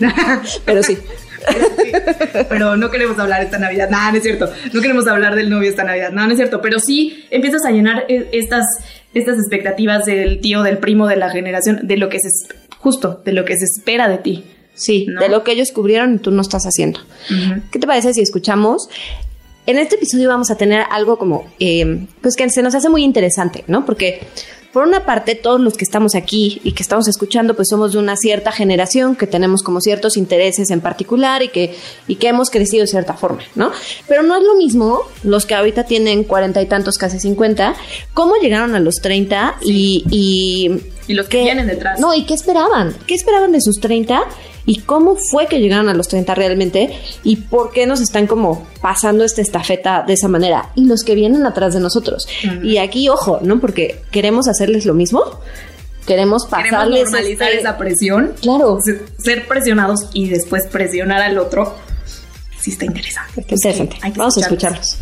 pero 0.64 0.82
sí. 0.82 0.96
Pero 2.48 2.76
no 2.76 2.90
queremos 2.90 3.18
hablar 3.18 3.42
esta 3.42 3.58
Navidad. 3.58 3.90
No, 3.90 4.10
no 4.10 4.16
es 4.16 4.22
cierto. 4.22 4.50
No 4.72 4.80
queremos 4.80 5.06
hablar 5.06 5.34
del 5.34 5.50
novio 5.50 5.68
esta 5.68 5.84
Navidad. 5.84 6.10
No, 6.12 6.24
no 6.26 6.30
es 6.32 6.36
cierto. 6.36 6.60
Pero 6.60 6.78
sí 6.80 7.24
empiezas 7.30 7.64
a 7.66 7.70
llenar 7.70 8.04
e- 8.08 8.28
estas, 8.32 8.64
estas 9.14 9.38
expectativas 9.38 10.04
del 10.04 10.40
tío, 10.40 10.62
del 10.62 10.78
primo, 10.78 11.06
de 11.06 11.16
la 11.16 11.30
generación, 11.30 11.80
de 11.82 11.96
lo 11.96 12.08
que 12.08 12.18
se, 12.20 12.28
es- 12.28 12.48
justo, 12.78 13.20
de 13.24 13.32
lo 13.32 13.44
que 13.44 13.56
se 13.56 13.64
espera 13.64 14.08
de 14.08 14.18
ti. 14.18 14.44
Sí, 14.74 15.06
¿No? 15.08 15.20
de 15.20 15.28
lo 15.28 15.44
que 15.44 15.52
ellos 15.52 15.70
cubrieron 15.70 16.14
y 16.14 16.18
tú 16.18 16.30
no 16.30 16.40
estás 16.40 16.64
haciendo. 16.64 17.00
¿Qué 17.70 17.78
te 17.78 17.86
parece 17.86 18.14
si 18.14 18.22
escuchamos? 18.22 18.88
En 19.66 19.78
este 19.78 19.96
episodio 19.96 20.28
vamos 20.30 20.50
a 20.50 20.56
tener 20.56 20.84
algo 20.90 21.18
como, 21.18 21.46
eh, 21.60 22.06
pues 22.22 22.36
que 22.36 22.48
se 22.50 22.62
nos 22.62 22.74
hace 22.74 22.88
muy 22.88 23.04
interesante, 23.04 23.64
¿no? 23.68 23.84
Porque 23.84 24.22
por 24.72 24.86
una 24.86 25.04
parte 25.04 25.34
todos 25.34 25.60
los 25.60 25.76
que 25.76 25.84
estamos 25.84 26.14
aquí 26.14 26.60
y 26.64 26.72
que 26.72 26.82
estamos 26.82 27.08
escuchando, 27.08 27.54
pues 27.54 27.68
somos 27.68 27.92
de 27.92 27.98
una 27.98 28.16
cierta 28.16 28.52
generación 28.52 29.16
que 29.16 29.26
tenemos 29.26 29.62
como 29.62 29.80
ciertos 29.80 30.16
intereses 30.16 30.70
en 30.70 30.80
particular 30.80 31.42
y 31.42 31.48
que, 31.48 31.76
y 32.08 32.16
que 32.16 32.28
hemos 32.28 32.50
crecido 32.50 32.82
de 32.82 32.88
cierta 32.88 33.14
forma, 33.14 33.42
¿no? 33.54 33.70
Pero 34.08 34.22
no 34.22 34.36
es 34.36 34.42
lo 34.42 34.56
mismo 34.56 35.02
los 35.22 35.46
que 35.46 35.54
ahorita 35.54 35.84
tienen 35.84 36.24
cuarenta 36.24 36.62
y 36.62 36.66
tantos, 36.66 36.96
casi 36.96 37.20
cincuenta, 37.20 37.74
cómo 38.14 38.36
llegaron 38.36 38.74
a 38.74 38.80
los 38.80 38.96
treinta 38.96 39.56
y, 39.60 40.04
y 40.10 40.80
Y 41.08 41.14
los 41.14 41.28
que 41.28 41.42
vienen 41.42 41.66
detrás. 41.66 41.98
No, 42.00 42.14
¿y 42.14 42.24
qué 42.26 42.34
esperaban? 42.34 42.94
¿Qué 43.06 43.14
esperaban 43.14 43.52
de 43.52 43.60
sus 43.60 43.80
30? 43.80 44.22
¿Y 44.64 44.80
cómo 44.82 45.16
fue 45.16 45.46
que 45.48 45.58
llegaron 45.60 45.88
a 45.88 45.94
los 45.94 46.06
30 46.08 46.34
realmente? 46.36 46.96
¿Y 47.24 47.36
por 47.36 47.72
qué 47.72 47.86
nos 47.86 48.00
están 48.00 48.26
como 48.28 48.66
pasando 48.80 49.24
esta 49.24 49.40
estafeta 49.42 50.04
de 50.06 50.12
esa 50.12 50.28
manera? 50.28 50.70
Y 50.76 50.84
los 50.86 51.02
que 51.02 51.14
vienen 51.16 51.44
atrás 51.46 51.74
de 51.74 51.80
nosotros. 51.80 52.28
Ujú. 52.44 52.64
Y 52.64 52.78
aquí, 52.78 53.08
ojo, 53.08 53.40
¿no? 53.42 53.60
Porque 53.60 54.00
queremos 54.12 54.46
hacerles 54.46 54.86
lo 54.86 54.94
mismo. 54.94 55.24
Queremos 56.06 56.46
Queremos 56.46 56.46
pasarles... 56.46 57.02
normalizar 57.10 57.48
este- 57.48 57.60
esa 57.60 57.78
presión. 57.78 58.34
Claro. 58.40 58.78
Se- 58.84 59.00
Ser 59.18 59.46
presionados 59.48 60.06
y 60.12 60.28
después 60.28 60.66
presionar 60.68 61.22
al 61.22 61.38
otro. 61.38 61.74
sí 62.60 62.70
está 62.70 62.84
interesante. 62.84 63.40
interesante. 63.48 63.96
Vamos 64.16 64.36
a 64.36 64.40
escucharlos. 64.42 64.96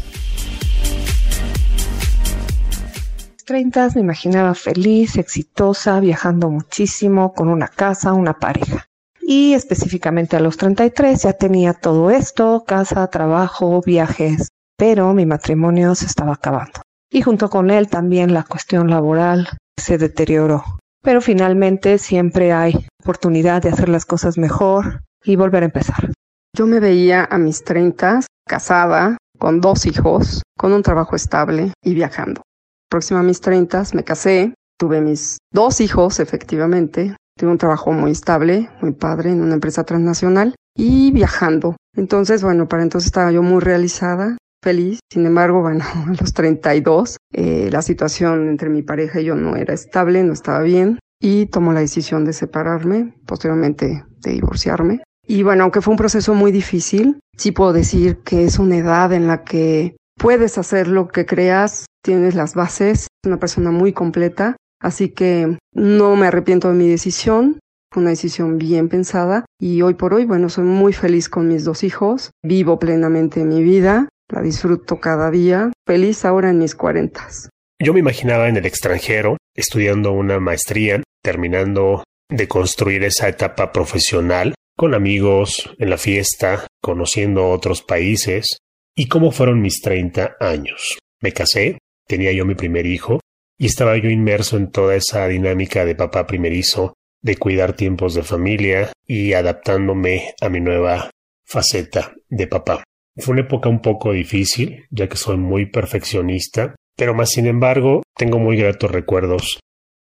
30 3.50 3.88
me 3.97 4.02
imaginaba 4.02 4.54
feliz, 4.54 5.19
exitosa, 5.19 5.99
viajando 5.99 6.50
muchísimo, 6.50 7.33
con 7.33 7.49
una 7.49 7.66
casa, 7.66 8.12
una 8.12 8.35
pareja. 8.35 8.87
Y 9.21 9.54
específicamente 9.54 10.37
a 10.37 10.40
los 10.40 10.57
33 10.57 11.21
ya 11.21 11.33
tenía 11.33 11.75
todo 11.75 12.12
esto, 12.12 12.62
casa, 12.64 13.09
trabajo, 13.09 13.83
viajes, 13.85 14.50
pero 14.76 15.12
mi 15.14 15.26
matrimonio 15.26 15.97
se 15.97 16.07
estaba 16.07 16.35
acabando. 16.35 16.83
Y 17.11 17.23
junto 17.23 17.50
con 17.50 17.73
él 17.73 17.88
también 17.88 18.35
la 18.35 18.45
cuestión 18.45 18.88
laboral 18.88 19.49
se 19.76 19.99
deterioró. 19.99 20.62
Pero 21.02 21.21
finalmente 21.21 21.99
siempre 21.99 22.52
hay 22.52 22.87
oportunidad 23.02 23.62
de 23.62 23.71
hacer 23.71 23.88
las 23.88 24.07
cosas 24.07 24.38
mejor 24.38 25.02
y 25.25 25.35
volver 25.35 25.64
a 25.64 25.66
empezar. 25.66 26.12
Yo 26.57 26.69
me 26.69 26.78
veía 26.78 27.26
a 27.28 27.37
mis 27.37 27.64
30 27.64 28.21
casada, 28.47 29.16
con 29.40 29.61
dos 29.61 29.87
hijos, 29.87 30.40
con 30.57 30.73
un 30.73 30.85
trabajo 30.85 31.16
estable 31.16 31.73
y 31.83 31.95
viajando 31.95 32.42
próxima 32.90 33.20
a 33.20 33.23
mis 33.23 33.40
30 33.40 33.85
me 33.94 34.04
casé, 34.04 34.54
tuve 34.78 35.00
mis 35.00 35.38
dos 35.52 35.80
hijos 35.80 36.20
efectivamente, 36.20 37.16
tuve 37.38 37.50
un 37.50 37.59
trabajo 37.59 37.92
muy 37.92 38.11
estable, 38.11 38.68
muy 38.82 38.92
padre 38.92 39.30
en 39.30 39.40
una 39.40 39.54
empresa 39.54 39.85
transnacional 39.85 40.54
y 40.76 41.12
viajando. 41.12 41.76
Entonces, 41.97 42.42
bueno, 42.42 42.68
para 42.68 42.82
entonces 42.82 43.06
estaba 43.06 43.32
yo 43.32 43.42
muy 43.42 43.61
realizada, 43.61 44.37
feliz. 44.62 45.00
Sin 45.11 45.26
embargo, 45.26 45.61
bueno, 45.62 45.85
a 45.85 46.12
los 46.20 46.35
32, 46.35 47.16
eh, 47.32 47.68
la 47.73 47.82
situación 47.82 48.49
entre 48.49 48.68
mi 48.68 48.82
pareja 48.82 49.20
y 49.20 49.25
yo 49.25 49.35
no 49.35 49.56
era 49.56 49.75
estable, 49.75 50.23
no 50.23 50.32
estaba 50.32 50.62
bien 50.62 50.99
y 51.23 51.47
tomó 51.47 51.73
la 51.73 51.80
decisión 51.80 52.25
de 52.25 52.32
separarme, 52.32 53.14
posteriormente 53.26 54.04
de 54.20 54.30
divorciarme. 54.32 55.02
Y 55.26 55.42
bueno, 55.42 55.62
aunque 55.64 55.82
fue 55.82 55.92
un 55.92 55.99
proceso 55.99 56.35
muy 56.35 56.50
difícil, 56.50 57.20
sí 57.37 57.52
puedo 57.52 57.73
decir 57.73 58.18
que 58.25 58.44
es 58.44 58.59
una 58.59 58.78
edad 58.78 59.12
en 59.12 59.26
la 59.26 59.44
que 59.44 59.97
puedes 60.20 60.58
hacer 60.58 60.86
lo 60.86 61.08
que 61.08 61.24
creas, 61.24 61.86
tienes 62.04 62.34
las 62.34 62.54
bases, 62.54 63.08
es 63.22 63.26
una 63.26 63.38
persona 63.38 63.70
muy 63.70 63.92
completa, 63.92 64.56
así 64.80 65.08
que 65.08 65.56
no 65.72 66.14
me 66.14 66.26
arrepiento 66.26 66.68
de 66.68 66.74
mi 66.74 66.88
decisión, 66.88 67.58
una 67.96 68.10
decisión 68.10 68.58
bien 68.58 68.88
pensada 68.88 69.46
y 69.58 69.80
hoy 69.82 69.94
por 69.94 70.12
hoy, 70.12 70.26
bueno, 70.26 70.50
soy 70.50 70.64
muy 70.64 70.92
feliz 70.92 71.28
con 71.28 71.48
mis 71.48 71.64
dos 71.64 71.82
hijos, 71.82 72.30
vivo 72.44 72.78
plenamente 72.78 73.44
mi 73.44 73.62
vida, 73.62 74.08
la 74.28 74.42
disfruto 74.42 75.00
cada 75.00 75.30
día, 75.30 75.72
feliz 75.86 76.24
ahora 76.26 76.50
en 76.50 76.58
mis 76.58 76.74
cuarentas. 76.74 77.48
Yo 77.82 77.94
me 77.94 78.00
imaginaba 78.00 78.48
en 78.48 78.58
el 78.58 78.66
extranjero, 78.66 79.38
estudiando 79.56 80.12
una 80.12 80.38
maestría, 80.38 81.02
terminando 81.22 82.04
de 82.28 82.46
construir 82.46 83.04
esa 83.04 83.26
etapa 83.28 83.72
profesional, 83.72 84.54
con 84.76 84.94
amigos, 84.94 85.74
en 85.78 85.88
la 85.88 85.96
fiesta, 85.96 86.66
conociendo 86.82 87.48
otros 87.48 87.82
países, 87.82 88.58
¿Y 89.02 89.07
cómo 89.07 89.30
fueron 89.30 89.62
mis 89.62 89.80
30 89.80 90.37
años? 90.40 90.99
Me 91.23 91.33
casé, 91.33 91.78
tenía 92.07 92.33
yo 92.33 92.45
mi 92.45 92.54
primer 92.54 92.85
hijo, 92.85 93.19
y 93.59 93.64
estaba 93.64 93.97
yo 93.97 94.11
inmerso 94.11 94.59
en 94.59 94.71
toda 94.71 94.95
esa 94.95 95.26
dinámica 95.26 95.87
de 95.87 95.95
papá 95.95 96.26
primerizo, 96.26 96.92
de 97.23 97.38
cuidar 97.38 97.73
tiempos 97.73 98.12
de 98.12 98.23
familia 98.23 98.92
y 99.07 99.33
adaptándome 99.33 100.35
a 100.42 100.50
mi 100.50 100.61
nueva 100.61 101.09
faceta 101.47 102.12
de 102.28 102.47
papá. 102.47 102.85
Fue 103.16 103.33
una 103.33 103.40
época 103.40 103.71
un 103.71 103.80
poco 103.80 104.12
difícil, 104.12 104.85
ya 104.90 105.09
que 105.09 105.16
soy 105.16 105.38
muy 105.38 105.64
perfeccionista, 105.64 106.75
pero 106.95 107.14
más 107.14 107.30
sin 107.30 107.47
embargo 107.47 108.02
tengo 108.14 108.38
muy 108.38 108.59
gratos 108.59 108.90
recuerdos. 108.90 109.61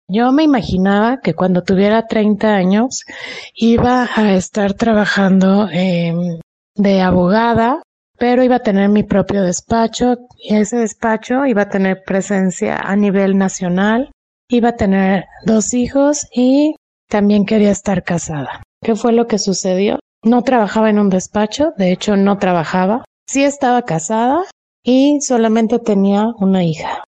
Yo 0.08 0.32
me 0.32 0.42
imaginaba 0.42 1.20
que 1.22 1.34
cuando 1.34 1.62
tuviera 1.62 2.08
30 2.08 2.52
años 2.52 3.04
iba 3.54 4.08
a 4.12 4.34
estar 4.34 4.74
trabajando 4.74 5.68
de 5.68 7.00
abogada 7.00 7.80
pero 8.18 8.42
iba 8.42 8.56
a 8.56 8.62
tener 8.62 8.88
mi 8.88 9.02
propio 9.02 9.42
despacho 9.42 10.16
y 10.36 10.56
ese 10.56 10.78
despacho 10.78 11.46
iba 11.46 11.62
a 11.62 11.68
tener 11.68 12.02
presencia 12.04 12.76
a 12.76 12.96
nivel 12.96 13.38
nacional, 13.38 14.10
iba 14.48 14.70
a 14.70 14.76
tener 14.76 15.26
dos 15.44 15.72
hijos 15.74 16.26
y 16.34 16.74
también 17.08 17.46
quería 17.46 17.70
estar 17.70 18.02
casada. 18.02 18.62
¿Qué 18.82 18.96
fue 18.96 19.12
lo 19.12 19.26
que 19.26 19.38
sucedió? 19.38 19.98
No 20.24 20.42
trabajaba 20.42 20.90
en 20.90 20.98
un 20.98 21.10
despacho, 21.10 21.72
de 21.76 21.92
hecho 21.92 22.16
no 22.16 22.38
trabajaba, 22.38 23.04
sí 23.26 23.44
estaba 23.44 23.82
casada 23.82 24.44
y 24.82 25.20
solamente 25.20 25.78
tenía 25.78 26.26
una 26.38 26.64
hija. 26.64 27.04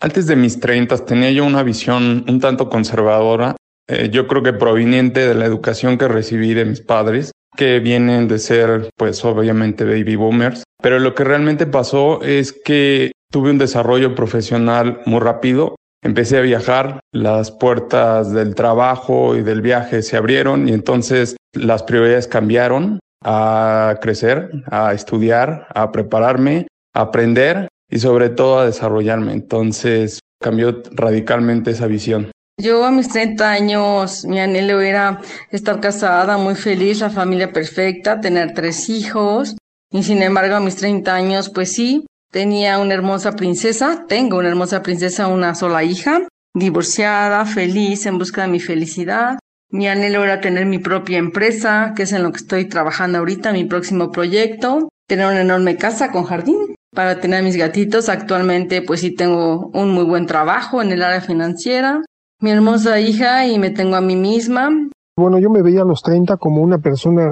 Antes 0.00 0.26
de 0.26 0.36
mis 0.36 0.60
treintas 0.60 1.04
tenía 1.04 1.30
yo 1.32 1.44
una 1.44 1.62
visión 1.62 2.24
un 2.28 2.38
tanto 2.38 2.68
conservadora, 2.68 3.56
eh, 3.88 4.08
yo 4.10 4.26
creo 4.26 4.42
que 4.42 4.52
proveniente 4.52 5.26
de 5.26 5.34
la 5.34 5.44
educación 5.44 5.98
que 5.98 6.08
recibí 6.08 6.54
de 6.54 6.64
mis 6.64 6.80
padres, 6.80 7.32
que 7.56 7.78
vienen 7.80 8.28
de 8.28 8.38
ser, 8.38 8.90
pues 8.96 9.24
obviamente, 9.24 9.84
baby 9.84 10.16
boomers. 10.16 10.64
Pero 10.82 10.98
lo 10.98 11.14
que 11.14 11.24
realmente 11.24 11.66
pasó 11.66 12.22
es 12.22 12.52
que 12.52 13.12
tuve 13.30 13.50
un 13.50 13.58
desarrollo 13.58 14.14
profesional 14.14 15.00
muy 15.06 15.20
rápido. 15.20 15.76
Empecé 16.02 16.38
a 16.38 16.42
viajar, 16.42 17.00
las 17.12 17.50
puertas 17.50 18.32
del 18.32 18.54
trabajo 18.54 19.36
y 19.36 19.42
del 19.42 19.62
viaje 19.62 20.02
se 20.02 20.16
abrieron 20.16 20.68
y 20.68 20.72
entonces 20.72 21.36
las 21.54 21.82
prioridades 21.82 22.28
cambiaron 22.28 23.00
a 23.24 23.98
crecer, 24.00 24.50
a 24.70 24.92
estudiar, 24.92 25.66
a 25.74 25.90
prepararme, 25.90 26.68
a 26.94 27.00
aprender 27.02 27.68
y 27.90 27.98
sobre 27.98 28.28
todo 28.28 28.60
a 28.60 28.66
desarrollarme. 28.66 29.32
Entonces 29.32 30.20
cambió 30.40 30.82
radicalmente 30.92 31.70
esa 31.70 31.86
visión. 31.86 32.30
Yo 32.58 32.86
a 32.86 32.90
mis 32.90 33.08
30 33.08 33.50
años, 33.50 34.24
mi 34.24 34.40
anhelo 34.40 34.80
era 34.80 35.20
estar 35.50 35.78
casada, 35.78 36.38
muy 36.38 36.54
feliz, 36.54 37.00
la 37.00 37.10
familia 37.10 37.52
perfecta, 37.52 38.18
tener 38.18 38.54
tres 38.54 38.88
hijos. 38.88 39.58
Y 39.92 40.04
sin 40.04 40.22
embargo, 40.22 40.54
a 40.54 40.60
mis 40.60 40.76
30 40.76 41.14
años, 41.14 41.50
pues 41.50 41.74
sí, 41.74 42.06
tenía 42.32 42.78
una 42.78 42.94
hermosa 42.94 43.32
princesa, 43.32 44.06
tengo 44.08 44.38
una 44.38 44.48
hermosa 44.48 44.82
princesa, 44.82 45.26
una 45.26 45.54
sola 45.54 45.84
hija, 45.84 46.26
divorciada, 46.54 47.44
feliz, 47.44 48.06
en 48.06 48.16
busca 48.16 48.42
de 48.42 48.48
mi 48.48 48.58
felicidad. 48.58 49.38
Mi 49.70 49.86
anhelo 49.86 50.24
era 50.24 50.40
tener 50.40 50.64
mi 50.64 50.78
propia 50.78 51.18
empresa, 51.18 51.92
que 51.94 52.04
es 52.04 52.12
en 52.12 52.22
lo 52.22 52.32
que 52.32 52.38
estoy 52.38 52.64
trabajando 52.70 53.18
ahorita, 53.18 53.52
mi 53.52 53.66
próximo 53.66 54.10
proyecto, 54.10 54.88
tener 55.06 55.26
una 55.26 55.42
enorme 55.42 55.76
casa 55.76 56.10
con 56.10 56.24
jardín 56.24 56.74
para 56.94 57.20
tener 57.20 57.42
mis 57.42 57.58
gatitos. 57.58 58.08
Actualmente, 58.08 58.80
pues 58.80 59.00
sí 59.00 59.10
tengo 59.10 59.66
un 59.74 59.90
muy 59.90 60.04
buen 60.04 60.24
trabajo 60.24 60.80
en 60.80 60.90
el 60.92 61.02
área 61.02 61.20
financiera 61.20 62.02
mi 62.40 62.50
hermosa 62.50 63.00
hija 63.00 63.46
y 63.46 63.58
me 63.58 63.70
tengo 63.70 63.96
a 63.96 64.00
mí 64.00 64.16
misma. 64.16 64.70
Bueno, 65.18 65.38
yo 65.38 65.50
me 65.50 65.62
veía 65.62 65.82
a 65.82 65.86
los 65.86 66.02
30 66.02 66.36
como 66.36 66.62
una 66.62 66.78
persona, 66.78 67.30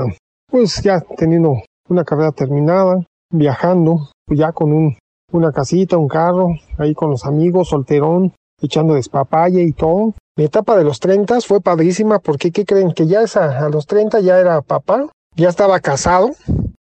pues 0.50 0.82
ya 0.82 1.00
teniendo 1.16 1.62
una 1.88 2.04
carrera 2.04 2.32
terminada, 2.32 3.04
viajando, 3.30 4.10
ya 4.28 4.52
con 4.52 4.72
un, 4.72 4.96
una 5.32 5.52
casita, 5.52 5.98
un 5.98 6.08
carro, 6.08 6.48
ahí 6.78 6.94
con 6.94 7.10
los 7.10 7.26
amigos, 7.26 7.68
solterón, 7.68 8.32
echando 8.60 8.94
despapaya 8.94 9.60
y 9.60 9.72
todo. 9.72 10.14
Mi 10.36 10.44
etapa 10.44 10.76
de 10.76 10.84
los 10.84 10.98
30 11.00 11.40
fue 11.42 11.60
padrísima 11.60 12.18
porque, 12.18 12.50
¿qué 12.50 12.64
creen? 12.64 12.92
Que 12.92 13.06
ya 13.06 13.20
esa, 13.20 13.58
a 13.58 13.68
los 13.68 13.86
30 13.86 14.20
ya 14.20 14.38
era 14.38 14.62
papá, 14.62 15.06
ya 15.36 15.48
estaba 15.48 15.78
casado, 15.80 16.30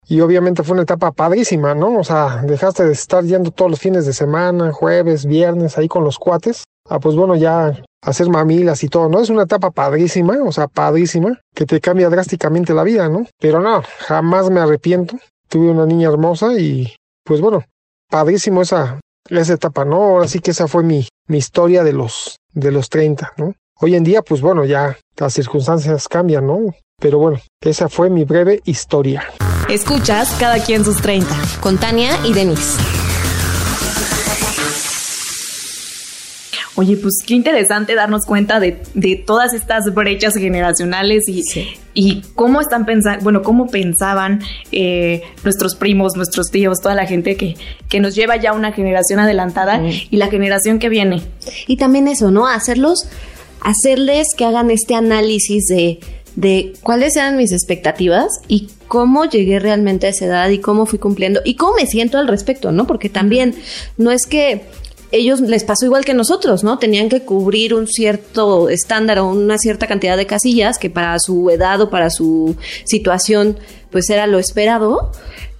y 0.06 0.20
obviamente 0.20 0.62
fue 0.62 0.74
una 0.74 0.82
etapa 0.82 1.12
padrísima, 1.12 1.74
¿no? 1.74 1.98
O 1.98 2.04
sea, 2.04 2.42
dejaste 2.42 2.84
de 2.84 2.92
estar 2.92 3.24
yendo 3.24 3.50
todos 3.50 3.70
los 3.70 3.80
fines 3.80 4.04
de 4.04 4.12
semana, 4.12 4.72
jueves, 4.72 5.24
viernes, 5.24 5.78
ahí 5.78 5.88
con 5.88 6.04
los 6.04 6.18
cuates. 6.18 6.64
Ah, 6.88 6.98
pues 6.98 7.14
bueno, 7.14 7.36
ya 7.36 7.82
hacer 8.02 8.28
mamilas 8.28 8.82
y 8.82 8.88
todo, 8.88 9.08
¿no? 9.08 9.20
Es 9.20 9.30
una 9.30 9.44
etapa 9.44 9.70
padrísima, 9.70 10.38
o 10.44 10.52
sea, 10.52 10.66
padrísima, 10.66 11.38
que 11.54 11.64
te 11.64 11.80
cambia 11.80 12.10
drásticamente 12.10 12.74
la 12.74 12.82
vida, 12.82 13.08
¿no? 13.08 13.26
Pero 13.40 13.60
no, 13.60 13.82
jamás 13.98 14.50
me 14.50 14.60
arrepiento. 14.60 15.16
Tuve 15.48 15.70
una 15.70 15.86
niña 15.86 16.08
hermosa 16.08 16.54
y, 16.58 16.94
pues 17.24 17.40
bueno, 17.40 17.64
padrísimo 18.10 18.62
esa, 18.62 19.00
esa 19.28 19.54
etapa, 19.54 19.84
¿no? 19.84 19.96
Ahora 19.96 20.28
sí 20.28 20.40
que 20.40 20.50
esa 20.50 20.66
fue 20.66 20.82
mi, 20.82 21.06
mi 21.28 21.38
historia 21.38 21.84
de 21.84 21.92
los, 21.92 22.36
de 22.52 22.72
los 22.72 22.88
30, 22.88 23.32
¿no? 23.36 23.54
Hoy 23.80 23.96
en 23.96 24.04
día, 24.04 24.22
pues 24.22 24.40
bueno, 24.40 24.64
ya 24.64 24.96
las 25.16 25.32
circunstancias 25.32 26.08
cambian, 26.08 26.46
¿no? 26.46 26.74
Pero 27.00 27.18
bueno, 27.18 27.40
esa 27.60 27.88
fue 27.88 28.10
mi 28.10 28.24
breve 28.24 28.60
historia. 28.64 29.24
Escuchas 29.68 30.36
Cada 30.38 30.62
quien 30.62 30.84
sus 30.84 31.00
30 31.00 31.34
con 31.60 31.78
Tania 31.78 32.12
y 32.24 32.32
Denise. 32.32 33.01
Oye, 36.82 36.96
pues 36.96 37.22
qué 37.24 37.34
interesante 37.34 37.94
darnos 37.94 38.26
cuenta 38.26 38.58
de, 38.58 38.72
todas 39.24 39.54
estas 39.54 39.94
brechas 39.94 40.34
generacionales 40.34 41.28
y, 41.28 41.44
y 41.94 42.22
cómo 42.34 42.60
están 42.60 42.84
pensando, 42.86 43.22
bueno, 43.22 43.42
cómo 43.42 43.68
pensaban 43.68 44.40
eh, 44.72 45.22
nuestros 45.44 45.76
primos, 45.76 46.16
nuestros 46.16 46.50
tíos, 46.50 46.80
toda 46.80 46.96
la 46.96 47.06
gente 47.06 47.36
que, 47.36 47.54
que 47.88 48.00
nos 48.00 48.16
lleva 48.16 48.34
ya 48.34 48.52
una 48.52 48.72
generación 48.72 49.20
adelantada 49.20 49.80
y 49.86 50.16
la 50.16 50.26
generación 50.26 50.80
que 50.80 50.88
viene. 50.88 51.22
Y 51.68 51.76
también 51.76 52.08
eso, 52.08 52.32
¿no? 52.32 52.48
Hacerlos, 52.48 53.08
hacerles 53.60 54.26
que 54.36 54.44
hagan 54.44 54.72
este 54.72 54.96
análisis 54.96 55.66
de, 55.66 56.00
de 56.34 56.72
cuáles 56.82 57.14
eran 57.14 57.36
mis 57.36 57.52
expectativas 57.52 58.26
y 58.48 58.70
cómo 58.88 59.24
llegué 59.24 59.60
realmente 59.60 60.08
a 60.08 60.10
esa 60.10 60.24
edad 60.24 60.48
y 60.48 60.58
cómo 60.58 60.86
fui 60.86 60.98
cumpliendo 60.98 61.42
y 61.44 61.54
cómo 61.54 61.74
me 61.76 61.86
siento 61.86 62.18
al 62.18 62.26
respecto, 62.26 62.72
¿no? 62.72 62.88
Porque 62.88 63.08
también 63.08 63.54
no 63.98 64.10
es 64.10 64.26
que 64.26 64.62
ellos 65.12 65.40
les 65.40 65.62
pasó 65.62 65.84
igual 65.84 66.04
que 66.04 66.14
nosotros, 66.14 66.64
¿no? 66.64 66.78
Tenían 66.78 67.08
que 67.08 67.22
cubrir 67.22 67.74
un 67.74 67.86
cierto 67.86 68.70
estándar 68.70 69.18
o 69.18 69.28
una 69.28 69.58
cierta 69.58 69.86
cantidad 69.86 70.16
de 70.16 70.26
casillas 70.26 70.78
que 70.78 70.90
para 70.90 71.18
su 71.18 71.50
edad 71.50 71.80
o 71.82 71.90
para 71.90 72.10
su 72.10 72.56
situación 72.84 73.58
pues 73.90 74.08
era 74.08 74.26
lo 74.26 74.38
esperado, 74.38 75.12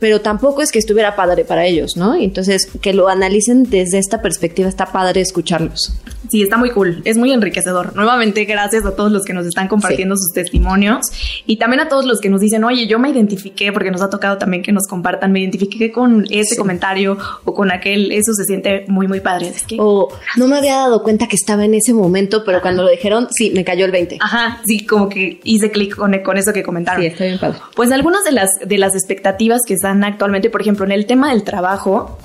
pero 0.02 0.20
tampoco 0.20 0.62
es 0.62 0.72
que 0.72 0.80
estuviera 0.80 1.14
padre 1.14 1.44
para 1.44 1.64
ellos, 1.64 1.96
¿no? 1.96 2.16
Entonces 2.16 2.68
que 2.80 2.92
lo 2.92 3.06
analicen 3.06 3.70
desde 3.70 3.98
esta 3.98 4.20
perspectiva 4.20 4.68
está 4.68 4.86
padre 4.86 5.20
escucharlos. 5.20 5.96
Sí, 6.28 6.42
está 6.42 6.56
muy 6.56 6.70
cool, 6.70 7.02
es 7.04 7.16
muy 7.16 7.30
enriquecedor. 7.30 7.94
Nuevamente, 7.94 8.44
gracias 8.44 8.84
a 8.84 8.96
todos 8.96 9.12
los 9.12 9.22
que 9.24 9.32
nos 9.32 9.46
están 9.46 9.68
compartiendo 9.68 10.16
sus 10.16 10.32
testimonios 10.32 11.06
y 11.46 11.58
también 11.58 11.80
a 11.80 11.88
todos 11.88 12.04
los 12.04 12.20
que 12.20 12.30
nos 12.30 12.40
dicen, 12.40 12.64
oye, 12.64 12.86
yo 12.88 12.98
me 12.98 13.10
identifiqué, 13.10 13.70
porque 13.70 13.92
nos 13.92 14.02
ha 14.02 14.10
tocado 14.10 14.38
también 14.38 14.64
que 14.64 14.72
nos 14.72 14.88
compartan, 14.88 15.30
me 15.30 15.40
identifiqué 15.40 15.92
con 15.92 16.24
ese 16.30 16.56
comentario 16.56 17.16
o 17.44 17.54
con 17.54 17.70
aquel, 17.70 18.10
eso 18.10 18.32
se 18.32 18.44
siente 18.44 18.86
muy, 18.88 19.06
muy 19.06 19.20
padre. 19.20 19.48
Es 19.48 19.64
que, 19.64 19.76
O 19.78 20.08
no 20.36 20.48
me 20.48 20.56
había 20.56 20.76
dado 20.76 21.02
cuenta 21.02 21.28
que 21.28 21.36
estaba 21.36 21.64
en 21.64 21.74
ese 21.74 21.92
momento, 21.92 22.42
pero 22.44 22.60
cuando 22.60 22.82
lo 22.82 22.90
dijeron, 22.90 23.28
sí, 23.30 23.52
me 23.54 23.62
cayó 23.62 23.84
el 23.84 23.92
20. 23.92 24.16
Ajá, 24.20 24.62
sí, 24.64 24.84
como 24.84 25.08
que 25.08 25.38
hice 25.44 25.70
clic 25.70 25.94
con, 25.94 26.18
con 26.24 26.38
eso 26.38 26.52
que 26.52 26.62
comentaron. 26.62 27.02
Sí, 27.02 27.08
está 27.08 27.24
bien 27.24 27.38
padre. 27.38 27.58
Pues 27.76 27.92
algunas 27.92 28.24
de 28.24 28.32
las, 28.32 28.48
de 28.64 28.78
las 28.78 28.94
expectativas 28.94 29.60
que 29.66 29.74
están 29.74 29.91
actualmente, 30.02 30.50
por 30.50 30.62
ejemplo, 30.62 30.84
en 30.84 30.92
el 30.92 31.06
tema 31.06 31.30
del 31.30 31.42
trabajo, 31.42 32.18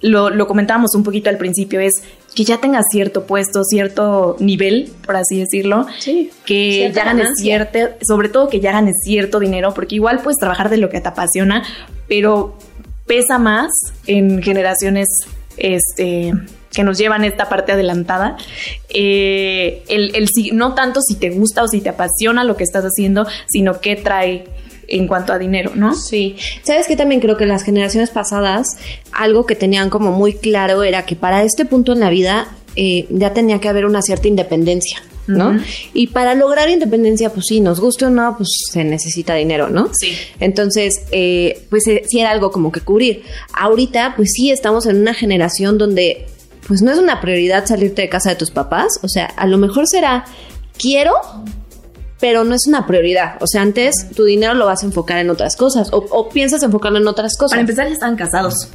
lo, 0.00 0.30
lo 0.30 0.46
comentábamos 0.46 0.94
un 0.94 1.04
poquito 1.04 1.30
al 1.30 1.38
principio, 1.38 1.80
es 1.80 2.02
que 2.34 2.44
ya 2.44 2.58
tengas 2.58 2.84
cierto 2.90 3.24
puesto, 3.24 3.64
cierto 3.64 4.36
nivel, 4.40 4.92
por 5.04 5.16
así 5.16 5.38
decirlo, 5.38 5.86
Sí, 5.98 6.30
que 6.44 6.90
ya 6.92 7.04
ganes 7.04 7.30
cierto, 7.36 7.78
sobre 8.02 8.28
todo 8.28 8.48
que 8.48 8.60
ya 8.60 8.72
ganes 8.72 8.96
cierto 9.04 9.38
dinero, 9.38 9.72
porque 9.74 9.94
igual 9.94 10.20
puedes 10.22 10.38
trabajar 10.38 10.70
de 10.70 10.78
lo 10.78 10.90
que 10.90 11.00
te 11.00 11.08
apasiona, 11.08 11.62
pero 12.08 12.56
pesa 13.06 13.38
más 13.38 13.70
en 14.06 14.42
generaciones 14.42 15.08
este 15.56 16.32
que 16.72 16.84
nos 16.84 16.96
llevan 16.96 17.22
esta 17.24 17.50
parte 17.50 17.72
adelantada, 17.72 18.38
eh, 18.88 19.82
el, 19.88 20.26
no 20.54 20.74
tanto 20.74 21.02
si 21.02 21.16
te 21.16 21.28
gusta 21.28 21.62
o 21.62 21.68
si 21.68 21.82
te 21.82 21.90
apasiona 21.90 22.44
lo 22.44 22.56
que 22.56 22.64
estás 22.64 22.82
haciendo, 22.84 23.26
sino 23.46 23.80
qué 23.80 23.94
trae 23.94 24.46
en 24.92 25.08
cuanto 25.08 25.32
a 25.32 25.38
dinero, 25.38 25.72
¿no? 25.74 25.94
Sí, 25.94 26.36
sabes 26.62 26.86
que 26.86 26.96
también 26.96 27.20
creo 27.20 27.36
que 27.36 27.46
las 27.46 27.64
generaciones 27.64 28.10
pasadas 28.10 28.76
algo 29.10 29.46
que 29.46 29.56
tenían 29.56 29.90
como 29.90 30.12
muy 30.12 30.34
claro 30.34 30.82
era 30.82 31.06
que 31.06 31.16
para 31.16 31.42
este 31.42 31.64
punto 31.64 31.92
en 31.92 32.00
la 32.00 32.10
vida 32.10 32.48
eh, 32.76 33.06
ya 33.10 33.32
tenía 33.32 33.58
que 33.58 33.68
haber 33.68 33.86
una 33.86 34.02
cierta 34.02 34.28
independencia, 34.28 35.02
¿no? 35.26 35.58
Y 35.94 36.08
para 36.08 36.34
lograr 36.34 36.68
independencia, 36.68 37.30
pues 37.30 37.46
sí, 37.46 37.60
nos 37.60 37.80
guste 37.80 38.04
o 38.04 38.10
no, 38.10 38.36
pues 38.36 38.48
se 38.70 38.84
necesita 38.84 39.34
dinero, 39.34 39.68
¿no? 39.70 39.90
Sí. 39.94 40.12
Entonces, 40.40 41.02
eh, 41.10 41.64
pues 41.70 41.86
eh, 41.86 42.02
sí 42.06 42.20
era 42.20 42.30
algo 42.30 42.50
como 42.50 42.70
que 42.70 42.80
cubrir. 42.80 43.22
Ahorita, 43.54 44.12
pues 44.16 44.32
sí, 44.34 44.50
estamos 44.50 44.84
en 44.86 45.00
una 45.00 45.14
generación 45.14 45.78
donde, 45.78 46.26
pues 46.66 46.82
no 46.82 46.90
es 46.90 46.98
una 46.98 47.20
prioridad 47.20 47.64
salirte 47.66 48.02
de 48.02 48.08
casa 48.10 48.30
de 48.30 48.36
tus 48.36 48.50
papás. 48.50 48.98
O 49.02 49.08
sea, 49.08 49.26
a 49.26 49.46
lo 49.46 49.56
mejor 49.56 49.88
será, 49.88 50.26
quiero, 50.78 51.14
pero 52.22 52.44
no 52.44 52.54
es 52.54 52.68
una 52.68 52.86
prioridad. 52.86 53.34
O 53.40 53.48
sea, 53.48 53.62
antes 53.62 54.06
tu 54.14 54.22
dinero 54.24 54.54
lo 54.54 54.64
vas 54.66 54.84
a 54.84 54.86
enfocar 54.86 55.18
en 55.18 55.28
otras 55.28 55.56
cosas 55.56 55.92
o, 55.92 55.96
o 55.98 56.28
piensas 56.28 56.62
enfocarlo 56.62 56.98
en 56.98 57.08
otras 57.08 57.36
cosas. 57.36 57.50
Para 57.50 57.62
empezar 57.62 57.88
ya 57.88 57.94
estaban 57.94 58.14
casados. 58.16 58.68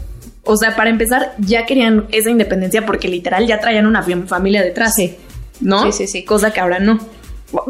O 0.44 0.58
sea, 0.58 0.76
para 0.76 0.90
empezar 0.90 1.34
ya 1.40 1.66
querían 1.66 2.08
esa 2.12 2.30
independencia 2.30 2.86
porque 2.86 3.08
literal 3.08 3.48
ya 3.48 3.62
traían 3.62 3.86
una 3.86 4.06
fam- 4.06 4.28
familia 4.28 4.62
detrás. 4.62 4.94
Sí. 4.96 5.16
¿No? 5.62 5.86
Sí, 5.86 5.94
sí, 5.94 6.08
sí. 6.08 6.26
Cosa 6.26 6.52
que 6.52 6.60
ahora 6.60 6.80
no. 6.80 7.00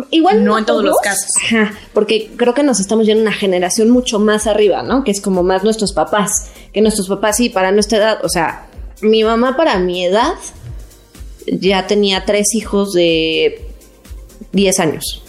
Igual 0.09 0.43
No 0.43 0.57
en 0.57 0.65
todos 0.65 0.83
los 0.83 0.97
casos. 1.03 1.29
Ajá, 1.45 1.71
porque 1.93 2.31
creo 2.35 2.55
que 2.55 2.63
nos 2.63 2.79
estamos 2.79 3.05
yendo 3.05 3.21
a 3.21 3.27
una 3.27 3.31
generación 3.37 3.91
mucho 3.91 4.17
más 4.17 4.47
arriba, 4.47 4.81
¿no? 4.81 5.03
Que 5.03 5.11
es 5.11 5.21
como 5.21 5.43
más 5.43 5.63
nuestros 5.63 5.93
papás. 5.93 6.31
Que 6.73 6.81
nuestros 6.81 7.07
papás, 7.07 7.37
sí, 7.37 7.49
para 7.49 7.71
nuestra 7.71 7.99
edad. 7.99 8.25
O 8.25 8.29
sea, 8.29 8.65
mi 9.01 9.23
mamá 9.23 9.55
para 9.55 9.77
mi 9.77 10.03
edad 10.03 10.33
ya 11.45 11.85
tenía 11.85 12.25
tres 12.25 12.55
hijos 12.55 12.93
de 12.93 13.61
10 14.53 14.79
años. 14.79 15.23